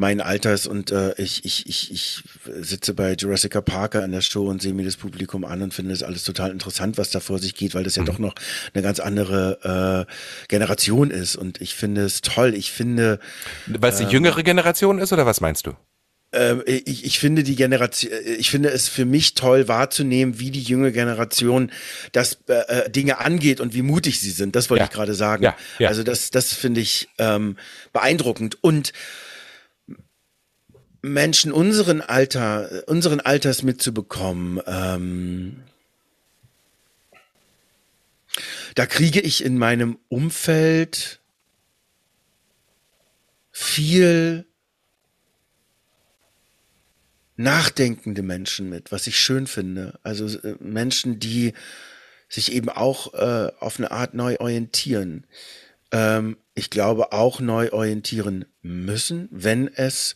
meinen 0.01 0.19
Alters 0.19 0.65
und 0.67 0.91
äh, 0.91 1.13
ich, 1.17 1.45
ich, 1.45 1.69
ich, 1.69 1.91
ich 1.91 2.23
sitze 2.59 2.93
bei 2.93 3.13
Jurassic 3.13 3.53
Parker 3.63 4.03
an 4.03 4.11
der 4.11 4.21
Show 4.21 4.49
und 4.49 4.61
sehe 4.61 4.73
mir 4.73 4.83
das 4.83 4.97
Publikum 4.97 5.45
an 5.45 5.61
und 5.61 5.73
finde 5.73 5.93
es 5.93 6.01
alles 6.03 6.23
total 6.23 6.51
interessant, 6.51 6.97
was 6.97 7.11
da 7.11 7.19
vor 7.19 7.37
sich 7.39 7.55
geht, 7.55 7.75
weil 7.75 7.83
das 7.83 7.95
ja 7.95 8.01
mhm. 8.01 8.07
doch 8.07 8.19
noch 8.19 8.35
eine 8.73 8.81
ganz 8.81 8.99
andere 8.99 10.07
äh, 10.09 10.47
Generation 10.49 11.11
ist 11.11 11.35
und 11.35 11.61
ich 11.61 11.75
finde 11.75 12.01
es 12.01 12.21
toll. 12.21 12.55
Ich 12.55 12.71
finde. 12.71 13.19
Weil 13.67 13.91
es 13.91 13.99
die 13.99 14.05
äh, 14.05 14.09
jüngere 14.09 14.41
Generation 14.43 14.97
ist 14.97 15.13
oder 15.13 15.25
was 15.25 15.39
meinst 15.39 15.67
du? 15.67 15.75
Ähm, 16.33 16.63
ich, 16.65 17.05
ich 17.05 17.19
finde 17.19 17.43
die 17.43 17.55
Generation, 17.55 18.11
ich 18.39 18.49
finde 18.49 18.69
es 18.69 18.89
für 18.89 19.05
mich 19.05 19.35
toll 19.35 19.67
wahrzunehmen, 19.67 20.39
wie 20.39 20.49
die 20.49 20.61
junge 20.61 20.91
Generation 20.91 21.71
das 22.11 22.39
äh, 22.47 22.85
äh 22.85 22.89
Dinge 22.89 23.19
angeht 23.19 23.59
und 23.59 23.75
wie 23.75 23.83
mutig 23.83 24.19
sie 24.19 24.31
sind. 24.31 24.55
Das 24.55 24.71
wollte 24.71 24.81
ja. 24.81 24.85
ich 24.85 24.91
gerade 24.91 25.13
sagen. 25.13 25.43
Ja, 25.43 25.55
ja. 25.77 25.89
Also 25.89 26.01
das, 26.01 26.31
das 26.31 26.53
finde 26.53 26.81
ich 26.81 27.09
ähm, 27.19 27.57
beeindruckend 27.93 28.57
und 28.63 28.93
Menschen 31.01 31.51
unseren 31.51 32.01
Alter, 32.01 32.83
unseren 32.87 33.19
Alters 33.19 33.63
mitzubekommen, 33.63 34.61
ähm, 34.67 35.63
da 38.75 38.85
kriege 38.85 39.19
ich 39.19 39.43
in 39.43 39.57
meinem 39.57 39.97
Umfeld 40.07 41.19
viel 43.51 44.45
nachdenkende 47.35 48.21
Menschen 48.21 48.69
mit, 48.69 48.91
was 48.91 49.07
ich 49.07 49.19
schön 49.19 49.47
finde. 49.47 49.99
Also 50.03 50.27
äh, 50.39 50.55
Menschen, 50.59 51.19
die 51.19 51.53
sich 52.29 52.53
eben 52.53 52.69
auch 52.69 53.13
äh, 53.13 53.51
auf 53.59 53.77
eine 53.77 53.91
Art 53.91 54.13
neu 54.13 54.37
orientieren. 54.39 55.25
Ähm, 55.91 56.37
ich 56.53 56.69
glaube 56.69 57.11
auch 57.11 57.39
neu 57.39 57.71
orientieren 57.71 58.45
müssen, 58.61 59.27
wenn 59.31 59.67
es 59.67 60.15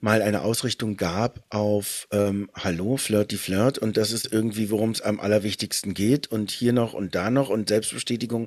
mal 0.00 0.22
eine 0.22 0.42
Ausrichtung 0.42 0.96
gab 0.96 1.42
auf 1.50 2.06
ähm, 2.12 2.50
Hallo, 2.54 2.96
Flirty 2.96 3.36
Flirt 3.36 3.78
und 3.78 3.96
das 3.96 4.12
ist 4.12 4.32
irgendwie, 4.32 4.70
worum 4.70 4.90
es 4.90 5.00
am 5.00 5.18
allerwichtigsten 5.18 5.92
geht 5.92 6.28
und 6.28 6.50
hier 6.50 6.72
noch 6.72 6.92
und 6.92 7.14
da 7.14 7.30
noch 7.30 7.48
und 7.48 7.68
Selbstbestätigung. 7.68 8.42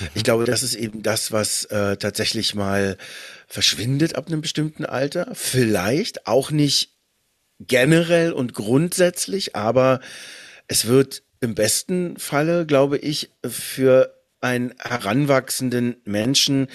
Mhm. 0.00 0.08
Ich 0.14 0.24
glaube, 0.24 0.44
das 0.44 0.62
ist 0.62 0.74
eben 0.74 1.02
das, 1.02 1.30
was 1.30 1.66
äh, 1.66 1.96
tatsächlich 1.98 2.54
mal 2.54 2.96
verschwindet 3.46 4.16
ab 4.16 4.28
einem 4.28 4.40
bestimmten 4.40 4.86
Alter. 4.86 5.28
Vielleicht 5.34 6.26
auch 6.26 6.50
nicht 6.50 6.94
generell 7.60 8.32
und 8.32 8.54
grundsätzlich, 8.54 9.54
aber 9.54 10.00
es 10.68 10.86
wird 10.86 11.22
im 11.40 11.54
besten 11.54 12.16
Falle, 12.16 12.64
glaube 12.64 12.96
ich, 12.96 13.30
für 13.46 14.14
einen 14.40 14.74
heranwachsenden 14.78 15.96
Menschen, 16.04 16.68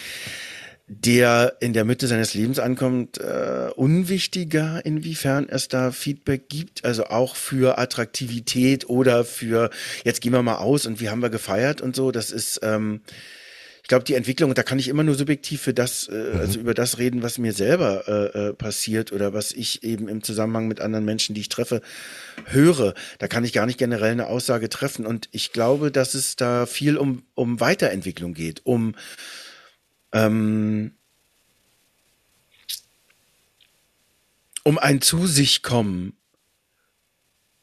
der 0.90 1.58
in 1.60 1.74
der 1.74 1.86
Mitte 1.86 2.08
seines 2.08 2.34
Lebens 2.34 2.60
ankommt, 2.60 3.20
äh, 3.20 3.70
unwichtiger, 3.76 4.86
inwiefern 4.86 5.48
es 5.48 5.68
da 5.68 5.92
Feedback 5.92 6.50
gibt, 6.50 6.84
also 6.84 7.06
auch 7.06 7.36
für 7.36 7.78
Attraktivität 7.78 8.90
oder 8.90 9.24
für 9.24 9.70
jetzt 10.04 10.22
gehen 10.22 10.34
wir 10.34 10.44
mal 10.44 10.58
aus 10.58 10.86
und 10.86 11.00
wie 11.00 11.10
haben 11.10 11.22
wir 11.22 11.30
gefeiert 11.30 11.82
und 11.82 11.96
so. 11.96 12.12
Das 12.12 12.32
ist 12.32 12.60
ähm, 12.64 13.02
glaube, 13.90 14.06
die 14.06 14.14
Entwicklung, 14.14 14.52
und 14.52 14.58
da 14.58 14.64
kann 14.64 14.80
ich 14.80 14.88
immer 14.88 15.04
nur 15.04 15.16
subjektiv 15.16 15.62
für 15.62 15.74
das, 15.74 16.08
äh, 16.08 16.14
mhm. 16.14 16.40
also 16.40 16.60
über 16.60 16.74
das 16.74 17.00
reden, 17.00 17.22
was 17.24 17.40
mir 17.40 17.52
selber 17.52 18.08
äh, 18.08 18.50
äh, 18.50 18.54
passiert 18.54 19.12
oder 19.12 19.34
was 19.34 19.52
ich 19.52 19.84
eben 19.84 20.08
im 20.08 20.24
Zusammenhang 20.24 20.68
mit 20.68 20.80
anderen 20.80 21.06
Menschen, 21.06 21.36
die 21.36 21.42
ich 21.42 21.50
treffe, 21.50 21.82
höre. 22.46 22.94
Da 23.18 23.28
kann 23.28 23.44
ich 23.44 23.52
gar 23.52 23.66
nicht 23.66 23.80
generell 23.80 24.12
eine 24.12 24.28
Aussage 24.28 24.70
treffen. 24.70 25.06
Und 25.06 25.28
ich 25.32 25.52
glaube, 25.52 25.92
dass 25.92 26.14
es 26.14 26.36
da 26.36 26.68
viel 26.68 26.98
um, 26.98 27.24
um 27.34 27.60
Weiterentwicklung 27.60 28.34
geht, 28.36 28.62
um 28.64 28.96
ähm, 30.12 30.94
um 34.64 34.78
ein 34.78 35.02
Zu 35.02 35.28
sich 35.28 35.64
kommen 35.64 36.14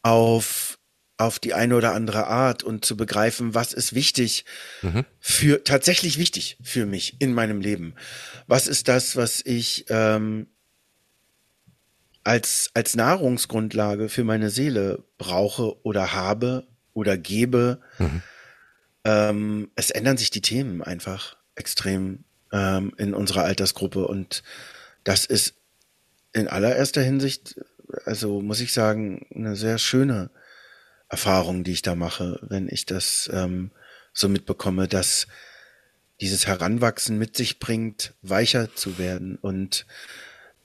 auf 0.03 0.79
auf 1.19 1.39
die 1.39 1.55
eine 1.55 1.77
oder 1.77 1.95
andere 1.95 2.27
Art 2.27 2.63
und 2.63 2.85
zu 2.85 2.97
begreifen, 2.97 3.55
was 3.55 3.73
ist 3.73 3.95
wichtig 3.95 4.45
mhm. 4.83 5.05
für 5.19 5.65
tatsächlich 5.65 6.19
wichtig 6.19 6.59
für 6.63 6.85
mich 6.85 7.21
in 7.21 7.33
meinem 7.33 7.61
Leben. 7.61 7.95
Was 8.47 8.67
ist 8.67 8.89
das, 8.89 9.17
was 9.17 9.41
ich 9.45 9.87
ähm, 9.89 10.47
als 12.23 12.71
als 12.75 12.97
Nahrungsgrundlage 12.97 14.11
für 14.11 14.25
meine 14.25 14.51
Seele 14.51 15.05
brauche 15.17 15.83
oder 15.85 16.13
habe 16.13 16.67
oder 16.93 17.17
gebe? 17.17 17.81
Mhm. 17.99 18.23
Ähm, 19.05 19.71
es 19.75 19.91
ändern 19.91 20.19
sich 20.19 20.31
die 20.31 20.43
Themen 20.43 20.83
einfach 20.83 21.37
extrem 21.55 22.26
ähm, 22.53 22.93
in 22.97 23.15
unserer 23.15 23.45
Altersgruppe 23.45 24.07
und 24.07 24.43
das 25.05 25.25
ist 25.25 25.55
in 26.33 26.49
allererster 26.49 27.03
Hinsicht, 27.03 27.61
also 28.05 28.41
muss 28.41 28.61
ich 28.61 28.73
sagen, 28.73 29.27
eine 29.35 29.57
sehr 29.57 29.79
schöne 29.79 30.31
Erfahrungen, 31.09 31.65
die 31.65 31.73
ich 31.73 31.83
da 31.83 31.95
mache, 31.95 32.41
wenn 32.43 32.69
ich 32.69 32.85
das 32.87 33.31
ähm, 33.33 33.71
so 34.13 34.29
mitbekomme, 34.29 34.89
dass 34.89 35.29
dieses 36.21 36.47
Heranwachsen 36.47 37.19
mit 37.19 37.37
sich 37.37 37.59
bringt, 37.59 38.15
weicher 38.23 38.75
zu 38.75 38.99
werden 38.99 39.37
und 39.37 39.87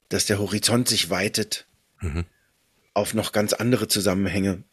dass 0.09 0.25
der 0.25 0.39
Horizont 0.39 0.87
sich 0.87 1.09
weitet 1.09 1.65
mhm. 1.99 2.25
auf 2.93 3.13
noch 3.13 3.31
ganz 3.31 3.53
andere 3.53 3.87
Zusammenhänge. 3.87 4.63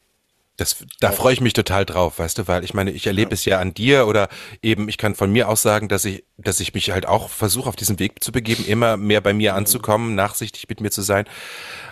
Das, 0.58 0.84
da 0.98 1.12
freue 1.12 1.32
ich 1.32 1.40
mich 1.40 1.52
total 1.52 1.86
drauf, 1.86 2.18
weißt 2.18 2.38
du, 2.38 2.48
weil 2.48 2.64
ich 2.64 2.74
meine, 2.74 2.90
ich 2.90 3.06
erlebe 3.06 3.30
ja. 3.30 3.34
es 3.34 3.44
ja 3.44 3.60
an 3.60 3.74
dir 3.74 4.08
oder 4.08 4.28
eben, 4.60 4.88
ich 4.88 4.98
kann 4.98 5.14
von 5.14 5.30
mir 5.30 5.48
aus 5.48 5.62
sagen, 5.62 5.88
dass 5.88 6.04
ich, 6.04 6.24
dass 6.36 6.58
ich 6.58 6.74
mich 6.74 6.90
halt 6.90 7.06
auch 7.06 7.30
versuche, 7.30 7.68
auf 7.68 7.76
diesen 7.76 8.00
Weg 8.00 8.24
zu 8.24 8.32
begeben, 8.32 8.64
immer 8.66 8.96
mehr 8.96 9.20
bei 9.20 9.32
mir 9.32 9.54
anzukommen, 9.54 10.16
nachsichtig 10.16 10.68
mit 10.68 10.80
mir 10.80 10.90
zu 10.90 11.02
sein. 11.02 11.26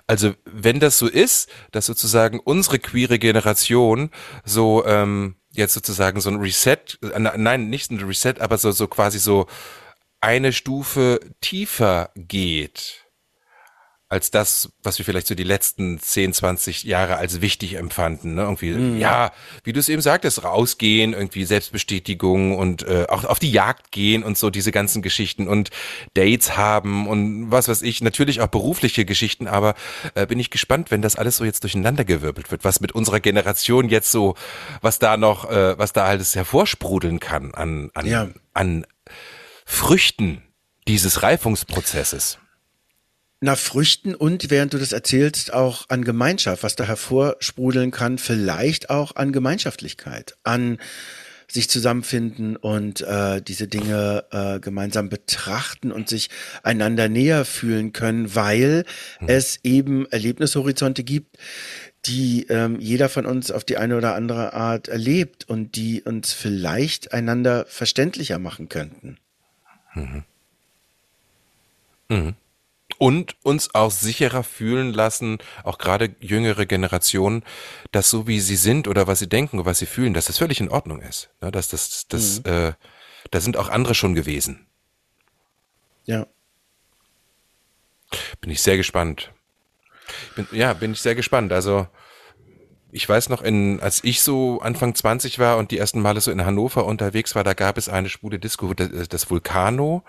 Also 0.09 0.35
wenn 0.45 0.81
das 0.81 0.99
so 0.99 1.07
ist, 1.07 1.49
dass 1.71 1.87
sozusagen 1.87 2.41
unsere 2.41 2.81
queere 2.81 3.21
Generation 3.21 4.11
so 4.45 4.85
ähm, 4.85 5.37
jetzt 5.53 5.75
sozusagen 5.75 6.21
so 6.21 6.29
ein 6.29 6.41
Reset, 6.41 6.99
äh, 7.03 7.21
nein, 7.21 7.71
nicht 7.71 7.93
ein 7.93 8.01
Reset, 8.01 8.35
aber 8.41 8.59
so, 8.59 8.73
so 8.73 8.89
quasi 8.89 9.21
so 9.21 9.47
eine 10.21 10.53
Stufe 10.53 11.21
tiefer 11.41 12.11
geht 12.17 13.06
als 14.09 14.31
das, 14.31 14.71
was 14.85 14.99
wir 14.99 15.05
vielleicht 15.05 15.27
so 15.27 15.35
die 15.35 15.43
letzten 15.43 15.99
10, 15.99 16.33
20 16.33 16.85
Jahre 16.85 17.17
als 17.17 17.41
wichtig 17.41 17.75
empfanden. 17.75 18.37
Ne? 18.37 18.43
Irgendwie, 18.43 18.71
mhm. 18.71 19.01
ja, 19.01 19.33
wie 19.65 19.73
du 19.73 19.81
es 19.81 19.89
eben 19.89 20.01
sagtest, 20.01 20.45
rausgehen, 20.45 21.13
irgendwie 21.13 21.45
Selbstbestätigung 21.45 22.57
und 22.57 22.85
äh, 22.85 23.07
auch 23.09 23.25
auf 23.25 23.41
die 23.41 23.51
Jagd 23.51 23.91
gehen 23.91 24.23
und 24.23 24.39
so 24.39 24.51
diese 24.51 24.71
ganzen 24.71 25.03
Geschichten 25.03 25.49
und 25.49 25.71
Dates 26.15 26.57
haben 26.57 27.09
und 27.09 27.51
was 27.51 27.67
weiß 27.67 27.83
ich, 27.83 28.01
natürlich 28.01 28.41
auch 28.41 28.47
berufliche 28.47 29.05
Geschichten, 29.05 29.49
aber 29.49 29.75
äh, 30.15 30.27
bin 30.27 30.39
ich 30.39 30.51
gespannt, 30.51 30.93
wenn 30.93 31.03
das 31.03 31.17
alles 31.17 31.39
so 31.39 31.45
jetzt 31.45 31.65
durcheinandergewirbelt 31.65 32.53
wird, 32.53 32.63
was 32.63 32.81
mit 32.81 32.93
unserer 32.93 33.19
Generation 33.19 33.89
jetzt 33.89 34.13
so, 34.13 34.37
was 34.83 35.01
da 35.01 35.17
noch, 35.17 35.51
äh, 35.51 35.77
was 35.79 35.93
da 35.93 36.05
alles 36.05 36.37
hervorsprudeln 36.37 37.19
kann 37.19 37.55
an, 37.55 37.91
an, 37.95 38.07
ja. 38.07 38.29
an 38.55 38.87
Früchten 39.65 40.43
dieses 40.87 41.25
Reifungsprozesses. 41.25 42.39
Na, 43.41 43.55
Früchten 43.55 44.15
und, 44.15 44.51
während 44.51 44.73
du 44.73 44.79
das 44.79 44.93
erzählst, 44.93 45.53
auch 45.53 45.91
an 45.91 46.05
Gemeinschaft, 46.05 46.63
was 46.63 46.75
da 46.75 46.85
hervorsprudeln 46.85 47.91
kann, 47.91 48.17
vielleicht 48.17 48.89
auch 48.89 49.15
an 49.15 49.33
Gemeinschaftlichkeit, 49.33 50.37
an 50.43 50.79
sich 51.49 51.69
zusammenfinden 51.69 52.57
und 52.57 53.03
äh, 53.03 53.43
diese 53.43 53.69
Dinge 53.69 54.25
äh, 54.33 54.59
gemeinsam 54.59 55.11
betrachten 55.11 55.93
und 55.93 56.09
sich 56.09 56.31
einander 56.63 57.09
näher 57.09 57.45
fühlen 57.45 57.93
können, 57.93 58.35
weil 58.35 58.85
mhm. 59.21 59.29
es 59.29 59.61
eben 59.63 60.07
Erlebnishorizonte 60.11 61.05
gibt, 61.05 61.37
die 62.07 62.47
ähm, 62.49 62.81
jeder 62.81 63.09
von 63.09 63.27
uns 63.27 63.51
auf 63.51 63.65
die 63.65 63.77
eine 63.77 63.97
oder 63.97 64.15
andere 64.15 64.55
Art 64.55 64.89
erlebt 64.89 65.49
und 65.49 65.77
die 65.77 66.03
uns 66.03 66.33
vielleicht 66.33 67.13
einander 67.13 67.67
verständlicher 67.69 68.39
machen 68.39 68.69
könnten. 68.69 69.19
Mhm. 69.95 70.25
Mhm 72.09 72.35
und 72.99 73.37
uns 73.43 73.75
auch 73.75 73.91
sicherer 73.91 74.43
fühlen 74.43 74.93
lassen, 74.93 75.39
auch 75.65 75.79
gerade 75.79 76.15
jüngere 76.21 76.67
Generationen, 76.67 77.45
dass 77.93 78.11
so 78.11 78.27
wie 78.27 78.41
sie 78.41 78.57
sind 78.57 78.89
oder 78.89 79.07
was 79.07 79.19
sie 79.19 79.29
denken 79.29 79.59
oder 79.59 79.67
was 79.67 79.79
sie 79.79 79.87
fühlen, 79.87 80.15
dass 80.15 80.27
das 80.27 80.39
völlig 80.39 80.61
in 80.61 80.69
Ordnung 80.69 81.01
ist. 81.03 81.31
Ne? 81.41 81.51
Dass 81.51 81.69
das, 81.69 82.07
das, 82.09 82.43
mhm. 82.45 82.51
äh, 82.51 82.73
da 83.31 83.41
sind 83.41 83.57
auch 83.57 83.69
andere 83.69 83.95
schon 83.95 84.15
gewesen. 84.15 84.67
Ja. 86.05 86.27
Bin 88.41 88.51
ich 88.51 88.63
sehr 88.63 88.77
gespannt. 88.77 89.33
Bin, 90.37 90.47
ja, 90.53 90.73
bin 90.73 90.93
ich 90.93 91.01
sehr 91.01 91.15
gespannt. 91.15 91.53
Also 91.53 91.89
ich 92.93 93.09
weiß 93.09 93.29
noch, 93.29 93.43
in, 93.43 93.81
als 93.81 94.03
ich 94.05 94.23
so 94.23 94.61
Anfang 94.61 94.95
20 94.95 95.39
war 95.39 95.59
und 95.59 95.71
die 95.71 95.79
ersten 95.79 96.01
Male 96.01 96.21
so 96.21 96.31
in 96.31 96.45
Hannover 96.45 96.87
unterwegs 96.87 97.35
war, 97.35 97.45
da 97.45 97.53
gab 97.53 97.77
es 97.77 97.89
eine 97.89 98.09
schwule 98.09 98.39
Disco, 98.39 98.73
das, 98.73 99.09
das 99.09 99.29
Vulcano. 99.29 100.03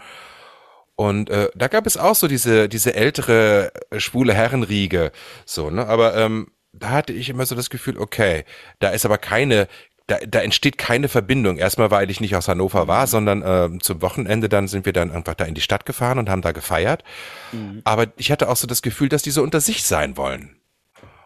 Und 0.98 1.30
äh, 1.30 1.50
da 1.54 1.68
gab 1.68 1.86
es 1.86 1.96
auch 1.96 2.16
so 2.16 2.28
diese, 2.28 2.68
diese 2.68 2.96
ältere 2.96 3.72
äh, 3.92 4.00
schwule 4.00 4.34
Herrenriege, 4.34 5.12
so, 5.46 5.70
ne? 5.70 5.86
Aber 5.86 6.18
ähm, 6.18 6.48
da 6.74 6.90
hatte 6.90 7.14
ich 7.14 7.30
immer 7.30 7.46
so 7.46 7.54
das 7.54 7.70
Gefühl, 7.70 8.00
okay, 8.00 8.46
da 8.80 8.90
ist 8.90 9.06
aber 9.06 9.20
keine, 9.20 9.68
da, 10.08 10.18
da 10.28 10.40
entsteht 10.40 10.80
keine 10.80 11.08
Verbindung. 11.08 11.58
Erstmal, 11.58 11.92
weil 11.92 12.10
ich 12.10 12.20
nicht 12.20 12.36
aus 12.36 12.48
Hannover 12.48 12.88
war, 12.88 13.04
mhm. 13.04 13.10
sondern 13.10 13.42
äh, 13.44 13.78
zum 13.78 14.02
Wochenende 14.02 14.50
dann 14.50 14.68
sind 14.68 14.88
wir 14.88 14.94
dann 14.94 15.12
einfach 15.12 15.36
da 15.36 15.46
in 15.46 15.54
die 15.54 15.62
Stadt 15.62 15.86
gefahren 15.86 16.18
und 16.18 16.32
haben 16.32 16.42
da 16.42 16.52
gefeiert. 16.52 17.04
Mhm. 17.52 17.82
Aber 17.84 18.08
ich 18.18 18.32
hatte 18.32 18.50
auch 18.50 18.58
so 18.58 18.66
das 18.66 18.82
Gefühl, 18.82 19.08
dass 19.08 19.22
die 19.22 19.32
so 19.32 19.44
unter 19.44 19.62
sich 19.62 19.84
sein 19.84 20.18
wollen. 20.18 20.60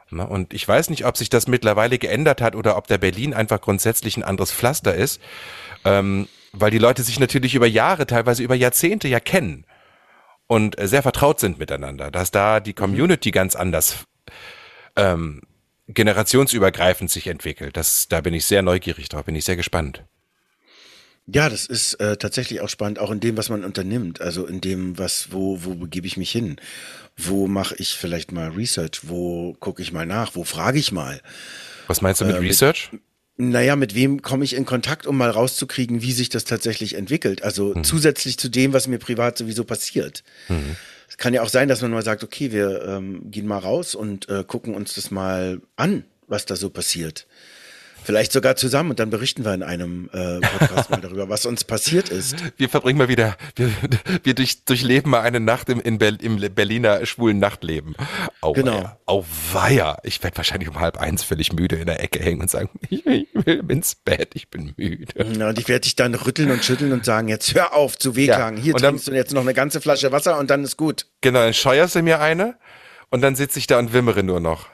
Ne? 0.09 0.27
Und 0.27 0.53
ich 0.53 0.67
weiß 0.67 0.89
nicht, 0.89 1.05
ob 1.05 1.15
sich 1.15 1.29
das 1.29 1.47
mittlerweile 1.47 1.97
geändert 1.97 2.41
hat 2.41 2.57
oder 2.57 2.75
ob 2.75 2.87
der 2.87 2.97
Berlin 2.97 3.33
einfach 3.33 3.61
grundsätzlich 3.61 4.17
ein 4.17 4.23
anderes 4.23 4.51
Pflaster 4.51 4.93
ist. 4.93 5.21
Ähm, 5.85 6.27
weil 6.53 6.71
die 6.71 6.77
Leute 6.77 7.03
sich 7.03 7.19
natürlich 7.19 7.55
über 7.55 7.67
Jahre, 7.67 8.05
teilweise 8.05 8.43
über 8.43 8.55
Jahrzehnte 8.55 9.07
ja 9.07 9.19
kennen 9.19 9.65
und 10.47 10.79
äh, 10.79 10.87
sehr 10.87 11.01
vertraut 11.01 11.39
sind 11.39 11.59
miteinander, 11.59 12.11
dass 12.11 12.31
da 12.31 12.59
die 12.59 12.73
Community 12.73 13.29
mhm. 13.29 13.33
ganz 13.33 13.55
anders 13.55 14.05
ähm, 14.95 15.41
generationsübergreifend 15.87 17.09
sich 17.09 17.27
entwickelt. 17.27 17.77
Das, 17.77 18.07
da 18.07 18.21
bin 18.21 18.33
ich 18.33 18.45
sehr 18.45 18.61
neugierig 18.61 19.09
drauf, 19.09 19.25
bin 19.25 19.35
ich 19.35 19.45
sehr 19.45 19.55
gespannt. 19.55 20.03
Ja, 21.27 21.49
das 21.49 21.65
ist 21.65 21.93
äh, 21.95 22.17
tatsächlich 22.17 22.61
auch 22.61 22.69
spannend, 22.69 22.99
auch 22.99 23.11
in 23.11 23.19
dem, 23.19 23.37
was 23.37 23.49
man 23.49 23.63
unternimmt. 23.63 24.19
Also 24.21 24.45
in 24.45 24.59
dem, 24.59 24.97
was, 24.97 25.31
wo, 25.31 25.63
wo 25.63 25.75
begebe 25.75 26.07
ich 26.07 26.17
mich 26.17 26.31
hin? 26.31 26.57
Wo 27.15 27.47
mache 27.47 27.75
ich 27.77 27.93
vielleicht 27.93 28.31
mal 28.31 28.49
Research? 28.49 29.01
Wo 29.03 29.53
gucke 29.59 29.81
ich 29.81 29.93
mal 29.93 30.05
nach? 30.05 30.35
Wo 30.35 30.43
frage 30.43 30.79
ich 30.79 30.91
mal? 30.91 31.21
Was 31.87 32.01
meinst 32.01 32.21
du 32.21 32.25
mit 32.25 32.35
äh, 32.35 32.39
Research? 32.39 32.89
Mit, 32.91 33.01
naja, 33.37 33.75
mit 33.75 33.95
wem 33.95 34.21
komme 34.21 34.43
ich 34.43 34.53
in 34.53 34.65
Kontakt, 34.65 35.07
um 35.07 35.17
mal 35.17 35.29
rauszukriegen, 35.29 36.01
wie 36.01 36.11
sich 36.11 36.29
das 36.29 36.43
tatsächlich 36.43 36.95
entwickelt? 36.95 37.43
Also 37.43 37.73
mhm. 37.75 37.83
zusätzlich 37.83 38.37
zu 38.37 38.49
dem, 38.49 38.73
was 38.73 38.87
mir 38.87 38.99
privat 38.99 39.37
sowieso 39.37 39.63
passiert. 39.63 40.23
Mhm. 40.47 40.75
Es 41.07 41.17
kann 41.17 41.33
ja 41.33 41.41
auch 41.41 41.49
sein, 41.49 41.67
dass 41.67 41.81
man 41.81 41.91
mal 41.91 42.03
sagt, 42.03 42.23
okay, 42.23 42.51
wir 42.51 42.83
ähm, 42.85 43.29
gehen 43.31 43.47
mal 43.47 43.57
raus 43.57 43.95
und 43.95 44.29
äh, 44.29 44.43
gucken 44.45 44.75
uns 44.75 44.95
das 44.95 45.11
mal 45.11 45.61
an, 45.75 46.05
was 46.27 46.45
da 46.45 46.55
so 46.55 46.69
passiert. 46.69 47.27
Vielleicht 48.03 48.31
sogar 48.31 48.55
zusammen 48.55 48.91
und 48.91 48.99
dann 48.99 49.09
berichten 49.09 49.45
wir 49.45 49.53
in 49.53 49.63
einem 49.63 50.09
äh, 50.13 50.39
Podcast 50.39 50.89
mal 50.89 51.01
darüber, 51.01 51.29
was 51.29 51.45
uns 51.45 51.63
passiert 51.63 52.09
ist. 52.09 52.35
Wir 52.57 52.69
verbringen 52.69 52.97
mal 52.97 53.07
wieder, 53.07 53.37
wir, 53.55 53.71
wir 54.23 54.33
durch, 54.33 54.65
durchleben 54.65 55.11
mal 55.11 55.21
eine 55.21 55.39
Nacht 55.39 55.69
im, 55.69 55.79
in 55.79 55.97
Ber 55.97 56.11
im 56.19 56.39
Berliner 56.53 57.05
schwulen 57.05 57.39
Nachtleben. 57.39 57.95
Au 58.41 58.53
genau. 58.53 58.91
Au 59.05 59.25
weia. 59.53 59.97
Ich 60.03 60.21
werde 60.23 60.37
wahrscheinlich 60.37 60.69
um 60.69 60.79
halb 60.79 60.97
eins 60.97 61.23
völlig 61.23 61.53
müde 61.53 61.75
in 61.77 61.85
der 61.85 62.01
Ecke 62.01 62.19
hängen 62.19 62.41
und 62.41 62.49
sagen, 62.49 62.69
ich, 62.89 63.05
ich 63.05 63.27
will 63.33 63.63
ins 63.67 63.95
Bett, 63.95 64.31
ich 64.33 64.49
bin 64.49 64.73
müde. 64.77 65.37
Ja, 65.37 65.49
und 65.49 65.59
ich 65.59 65.67
werde 65.67 65.81
dich 65.81 65.95
dann 65.95 66.15
rütteln 66.15 66.51
und 66.51 66.63
schütteln 66.63 66.91
und 66.93 67.05
sagen, 67.05 67.27
jetzt 67.27 67.53
hör 67.53 67.73
auf 67.73 67.97
zu 67.97 68.15
wehklagen. 68.15 68.57
Ja, 68.57 68.63
Hier 68.63 68.73
und 68.75 68.81
trinkst 68.81 69.07
dann, 69.07 69.13
du 69.13 69.19
jetzt 69.19 69.33
noch 69.33 69.41
eine 69.41 69.53
ganze 69.53 69.81
Flasche 69.81 70.11
Wasser 70.11 70.39
und 70.39 70.49
dann 70.49 70.63
ist 70.63 70.77
gut. 70.77 71.07
Genau, 71.21 71.39
dann 71.39 71.53
scheuerst 71.53 71.95
du 71.95 72.01
mir 72.01 72.19
eine 72.19 72.55
und 73.09 73.21
dann 73.21 73.35
sitze 73.35 73.59
ich 73.59 73.67
da 73.67 73.77
und 73.77 73.93
wimmere 73.93 74.23
nur 74.23 74.39
noch. 74.39 74.67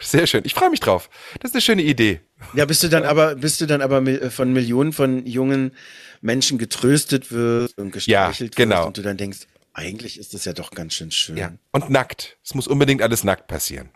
Sehr 0.00 0.26
schön. 0.26 0.42
Ich 0.44 0.54
freue 0.54 0.70
mich 0.70 0.80
drauf. 0.80 1.10
Das 1.40 1.50
ist 1.50 1.54
eine 1.54 1.60
schöne 1.62 1.82
Idee. 1.82 2.20
Ja, 2.54 2.64
bist 2.64 2.82
du 2.82 2.88
dann 2.88 3.04
aber, 3.04 3.36
bist 3.36 3.60
du 3.60 3.66
dann 3.66 3.82
aber 3.82 4.30
von 4.30 4.52
Millionen 4.52 4.92
von 4.92 5.26
jungen 5.26 5.72
Menschen 6.20 6.58
getröstet 6.58 7.32
wirst 7.32 7.78
und 7.78 7.92
gestreichelt 7.92 8.58
ja, 8.58 8.64
genau. 8.64 8.76
wirst 8.78 8.86
und 8.86 8.96
du 8.98 9.02
dann 9.02 9.16
denkst, 9.16 9.46
eigentlich 9.72 10.18
ist 10.18 10.34
das 10.34 10.44
ja 10.44 10.52
doch 10.52 10.70
ganz 10.72 10.94
schön 10.94 11.10
schön. 11.10 11.36
Ja. 11.36 11.52
Und 11.72 11.90
nackt. 11.90 12.38
Es 12.44 12.54
muss 12.54 12.66
unbedingt 12.66 13.02
alles 13.02 13.24
nackt 13.24 13.46
passieren. 13.46 13.90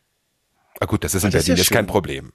Ah 0.81 0.87
gut, 0.87 1.05
das 1.05 1.15
ist 1.15 1.25
in 1.25 1.31
das 1.31 1.45
Berlin 1.45 1.61
ist 1.61 1.71
ja 1.71 1.77
kein 1.77 1.87
Problem. 1.87 2.33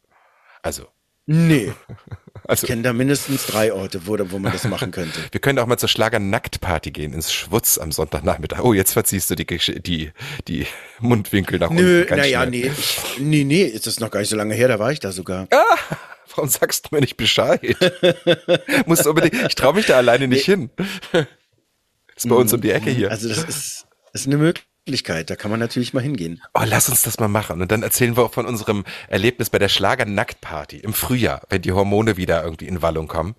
Also. 0.61 0.87
Nee. 1.25 1.73
Also, 2.47 2.65
ich 2.65 2.69
kenne 2.69 2.81
da 2.81 2.93
mindestens 2.93 3.45
drei 3.45 3.73
Orte, 3.73 4.05
wo, 4.05 4.17
wo 4.31 4.39
man 4.39 4.51
das 4.51 4.63
machen 4.65 4.91
könnte. 4.91 5.19
Wir 5.31 5.39
können 5.39 5.59
auch 5.59 5.65
mal 5.65 5.77
zur 5.77 5.89
Schlager-Nacktparty 5.89 6.91
gehen, 6.91 7.13
ins 7.13 7.31
Schwutz 7.31 7.77
am 7.77 7.91
Sonntagnachmittag. 7.91 8.63
Oh, 8.63 8.73
jetzt 8.73 8.93
verziehst 8.93 9.29
du 9.29 9.35
die, 9.35 9.45
die, 9.45 10.11
die 10.47 10.67
Mundwinkel 10.99 11.59
nach 11.59 11.69
Nö, 11.69 12.01
unten. 12.01 12.13
Nö, 12.13 12.17
naja, 12.17 12.45
nee, 12.45 12.71
nee, 13.17 13.43
nee, 13.43 13.63
ist 13.63 13.87
das 13.87 13.99
noch 13.99 14.11
gar 14.11 14.19
nicht 14.19 14.29
so 14.29 14.35
lange 14.35 14.53
her, 14.53 14.67
da 14.67 14.79
war 14.79 14.91
ich 14.91 14.99
da 14.99 15.11
sogar. 15.11 15.47
Ah, 15.51 15.95
warum 16.35 16.49
sagst 16.49 16.85
du 16.85 16.95
mir 16.95 17.01
nicht 17.01 17.17
Bescheid? 17.17 17.61
Musst 18.85 19.05
unbedingt, 19.07 19.35
ich 19.47 19.55
traue 19.55 19.75
mich 19.75 19.85
da 19.85 19.97
alleine 19.97 20.27
nicht 20.27 20.47
nee. 20.47 20.55
hin. 20.55 20.69
ist 22.15 22.27
bei 22.27 22.35
uns 22.35 22.53
um 22.53 22.61
die 22.61 22.71
Ecke 22.71 22.89
hier. 22.89 23.11
Also 23.11 23.29
das 23.29 23.39
ist, 23.39 23.87
das 24.13 24.21
ist 24.21 24.27
eine 24.27 24.37
Möglichkeit. 24.37 24.68
Möglichkeit. 24.85 25.29
Da 25.29 25.35
kann 25.35 25.51
man 25.51 25.59
natürlich 25.59 25.93
mal 25.93 26.01
hingehen. 26.01 26.41
Oh, 26.53 26.61
lass 26.65 26.89
uns 26.89 27.03
das 27.03 27.19
mal 27.19 27.27
machen. 27.27 27.61
Und 27.61 27.71
dann 27.71 27.83
erzählen 27.83 28.17
wir 28.17 28.23
auch 28.23 28.33
von 28.33 28.45
unserem 28.45 28.83
Erlebnis 29.07 29.49
bei 29.49 29.59
der 29.59 29.69
Schlager-Nacktparty 29.69 30.77
im 30.77 30.93
Frühjahr, 30.93 31.41
wenn 31.49 31.61
die 31.61 31.71
Hormone 31.71 32.17
wieder 32.17 32.43
irgendwie 32.43 32.67
in 32.67 32.81
Wallung 32.81 33.07
kommen. 33.07 33.35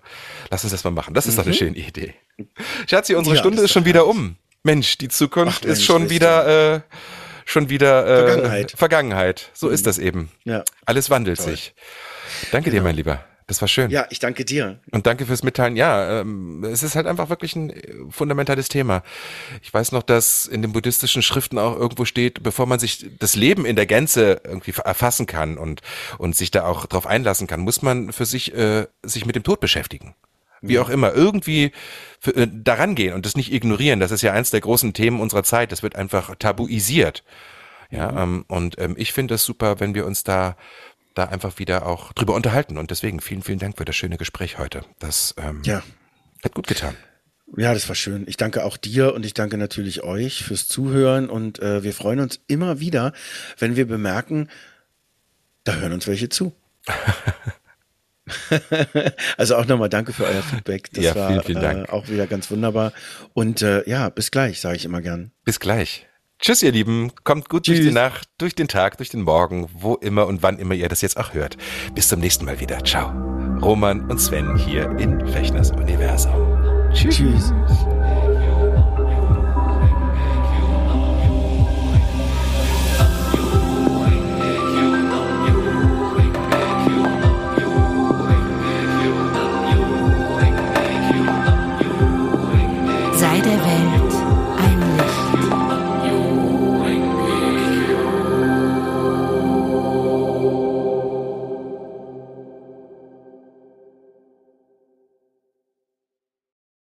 Lass 0.49 0.63
uns 0.63 0.71
das 0.71 0.83
mal 0.83 0.91
machen. 0.91 1.13
Das 1.13 1.27
ist 1.27 1.33
mhm. 1.33 1.37
doch 1.37 1.45
eine 1.45 1.53
mhm. 1.53 1.57
schöne 1.57 1.77
Idee. 1.77 2.13
Schatzi, 2.87 3.15
unsere 3.15 3.35
ja, 3.35 3.41
Stunde 3.41 3.61
ist 3.61 3.71
schon 3.71 3.85
wieder 3.85 4.07
um. 4.07 4.37
Mensch, 4.63 4.97
die 4.97 5.09
Zukunft 5.09 5.59
Ach, 5.61 5.65
Mensch, 5.65 5.79
ist 5.79 5.85
schon 5.85 6.09
wieder, 6.09 6.75
äh, 6.75 6.81
schon 7.45 7.69
wieder 7.69 8.05
äh, 8.05 8.27
Vergangenheit. 8.27 8.71
Vergangenheit. 8.71 9.49
So 9.53 9.67
mhm. 9.67 9.73
ist 9.73 9.87
das 9.87 9.97
eben. 9.97 10.31
Ja. 10.43 10.63
Alles 10.85 11.09
wandelt 11.09 11.39
Toll. 11.39 11.51
sich. 11.51 11.73
Danke 12.51 12.69
genau. 12.69 12.81
dir, 12.81 12.87
mein 12.87 12.95
Lieber. 12.95 13.25
Das 13.51 13.59
war 13.59 13.67
schön. 13.67 13.91
Ja, 13.91 14.07
ich 14.09 14.19
danke 14.19 14.45
dir. 14.45 14.79
Und 14.91 15.07
danke 15.07 15.25
fürs 15.25 15.43
Mitteilen. 15.43 15.75
Ja, 15.75 16.21
ähm, 16.21 16.63
es 16.63 16.83
ist 16.83 16.95
halt 16.95 17.05
einfach 17.05 17.29
wirklich 17.29 17.53
ein 17.57 17.73
fundamentales 18.09 18.69
Thema. 18.69 19.03
Ich 19.61 19.73
weiß 19.73 19.91
noch, 19.91 20.03
dass 20.03 20.45
in 20.45 20.61
den 20.61 20.71
buddhistischen 20.71 21.21
Schriften 21.21 21.59
auch 21.59 21.75
irgendwo 21.75 22.05
steht, 22.05 22.43
bevor 22.43 22.65
man 22.65 22.79
sich 22.79 23.07
das 23.19 23.35
Leben 23.35 23.65
in 23.65 23.75
der 23.75 23.87
Gänze 23.87 24.39
irgendwie 24.45 24.71
erfassen 24.81 25.25
kann 25.25 25.57
und, 25.57 25.81
und 26.17 26.33
sich 26.33 26.49
da 26.51 26.63
auch 26.63 26.85
drauf 26.85 27.05
einlassen 27.05 27.45
kann, 27.45 27.59
muss 27.59 27.81
man 27.81 28.13
für 28.13 28.23
sich, 28.25 28.55
äh, 28.55 28.87
sich 29.03 29.25
mit 29.25 29.35
dem 29.35 29.43
Tod 29.43 29.59
beschäftigen. 29.59 30.15
Wie 30.61 30.79
auch 30.79 30.87
immer, 30.87 31.13
irgendwie 31.13 31.73
für, 32.21 32.33
äh, 32.33 32.47
daran 32.49 32.95
gehen 32.95 33.13
und 33.13 33.25
das 33.25 33.35
nicht 33.35 33.51
ignorieren. 33.51 33.99
Das 33.99 34.11
ist 34.11 34.21
ja 34.21 34.31
eins 34.31 34.51
der 34.51 34.61
großen 34.61 34.93
Themen 34.93 35.19
unserer 35.19 35.43
Zeit. 35.43 35.73
Das 35.73 35.83
wird 35.83 35.97
einfach 35.97 36.35
tabuisiert. 36.39 37.25
Ja, 37.89 38.13
mhm. 38.13 38.17
ähm, 38.17 38.45
und 38.47 38.79
ähm, 38.79 38.95
ich 38.97 39.11
finde 39.11 39.35
es 39.35 39.43
super, 39.43 39.81
wenn 39.81 39.93
wir 39.93 40.05
uns 40.05 40.23
da 40.23 40.55
da 41.13 41.25
einfach 41.25 41.59
wieder 41.59 41.85
auch 41.85 42.13
drüber 42.13 42.33
unterhalten. 42.35 42.77
Und 42.77 42.91
deswegen 42.91 43.19
vielen, 43.19 43.41
vielen 43.41 43.59
Dank 43.59 43.77
für 43.77 43.85
das 43.85 43.95
schöne 43.95 44.17
Gespräch 44.17 44.57
heute. 44.57 44.83
Das 44.99 45.35
ähm, 45.37 45.61
ja. 45.63 45.83
hat 46.43 46.53
gut 46.53 46.67
getan. 46.67 46.95
Ja, 47.57 47.73
das 47.73 47.87
war 47.89 47.95
schön. 47.95 48.23
Ich 48.27 48.37
danke 48.37 48.63
auch 48.63 48.77
dir 48.77 49.13
und 49.13 49.25
ich 49.25 49.33
danke 49.33 49.57
natürlich 49.57 50.03
euch 50.03 50.43
fürs 50.43 50.67
Zuhören 50.67 51.29
und 51.29 51.59
äh, 51.59 51.83
wir 51.83 51.93
freuen 51.93 52.21
uns 52.21 52.39
immer 52.47 52.79
wieder, 52.79 53.11
wenn 53.59 53.75
wir 53.75 53.85
bemerken, 53.87 54.49
da 55.65 55.75
hören 55.75 55.91
uns 55.91 56.07
welche 56.07 56.29
zu. 56.29 56.53
also 59.37 59.57
auch 59.57 59.65
nochmal 59.65 59.89
danke 59.89 60.13
für 60.13 60.23
euer 60.23 60.41
Feedback. 60.41 60.91
Das 60.93 61.03
ja, 61.03 61.15
war 61.15 61.27
vielen, 61.27 61.43
vielen 61.43 61.61
Dank. 61.61 61.89
Äh, 61.89 61.91
auch 61.91 62.07
wieder 62.07 62.25
ganz 62.27 62.49
wunderbar. 62.51 62.93
Und 63.33 63.61
äh, 63.61 63.87
ja, 63.89 64.09
bis 64.09 64.31
gleich, 64.31 64.61
sage 64.61 64.77
ich 64.77 64.85
immer 64.85 65.01
gern. 65.01 65.31
Bis 65.43 65.59
gleich. 65.59 66.07
Tschüss, 66.41 66.63
ihr 66.63 66.71
Lieben. 66.71 67.11
Kommt 67.23 67.49
gut 67.49 67.63
Tschüss. 67.63 67.77
durch 67.77 67.87
die 67.87 67.93
Nacht, 67.93 68.27
durch 68.39 68.55
den 68.55 68.67
Tag, 68.67 68.97
durch 68.97 69.09
den 69.09 69.21
Morgen, 69.21 69.69
wo 69.73 69.93
immer 69.95 70.25
und 70.25 70.41
wann 70.41 70.57
immer 70.57 70.73
ihr 70.73 70.89
das 70.89 71.01
jetzt 71.01 71.17
auch 71.17 71.33
hört. 71.33 71.55
Bis 71.93 72.09
zum 72.09 72.19
nächsten 72.19 72.45
Mal 72.45 72.59
wieder. 72.59 72.83
Ciao. 72.83 73.09
Roman 73.61 74.09
und 74.09 74.19
Sven 74.19 74.55
hier 74.55 74.89
in 74.97 75.25
Fechners 75.27 75.71
Universum. 75.71 76.33
Tschüss. 76.93 77.17
Tschüss. 77.17 77.53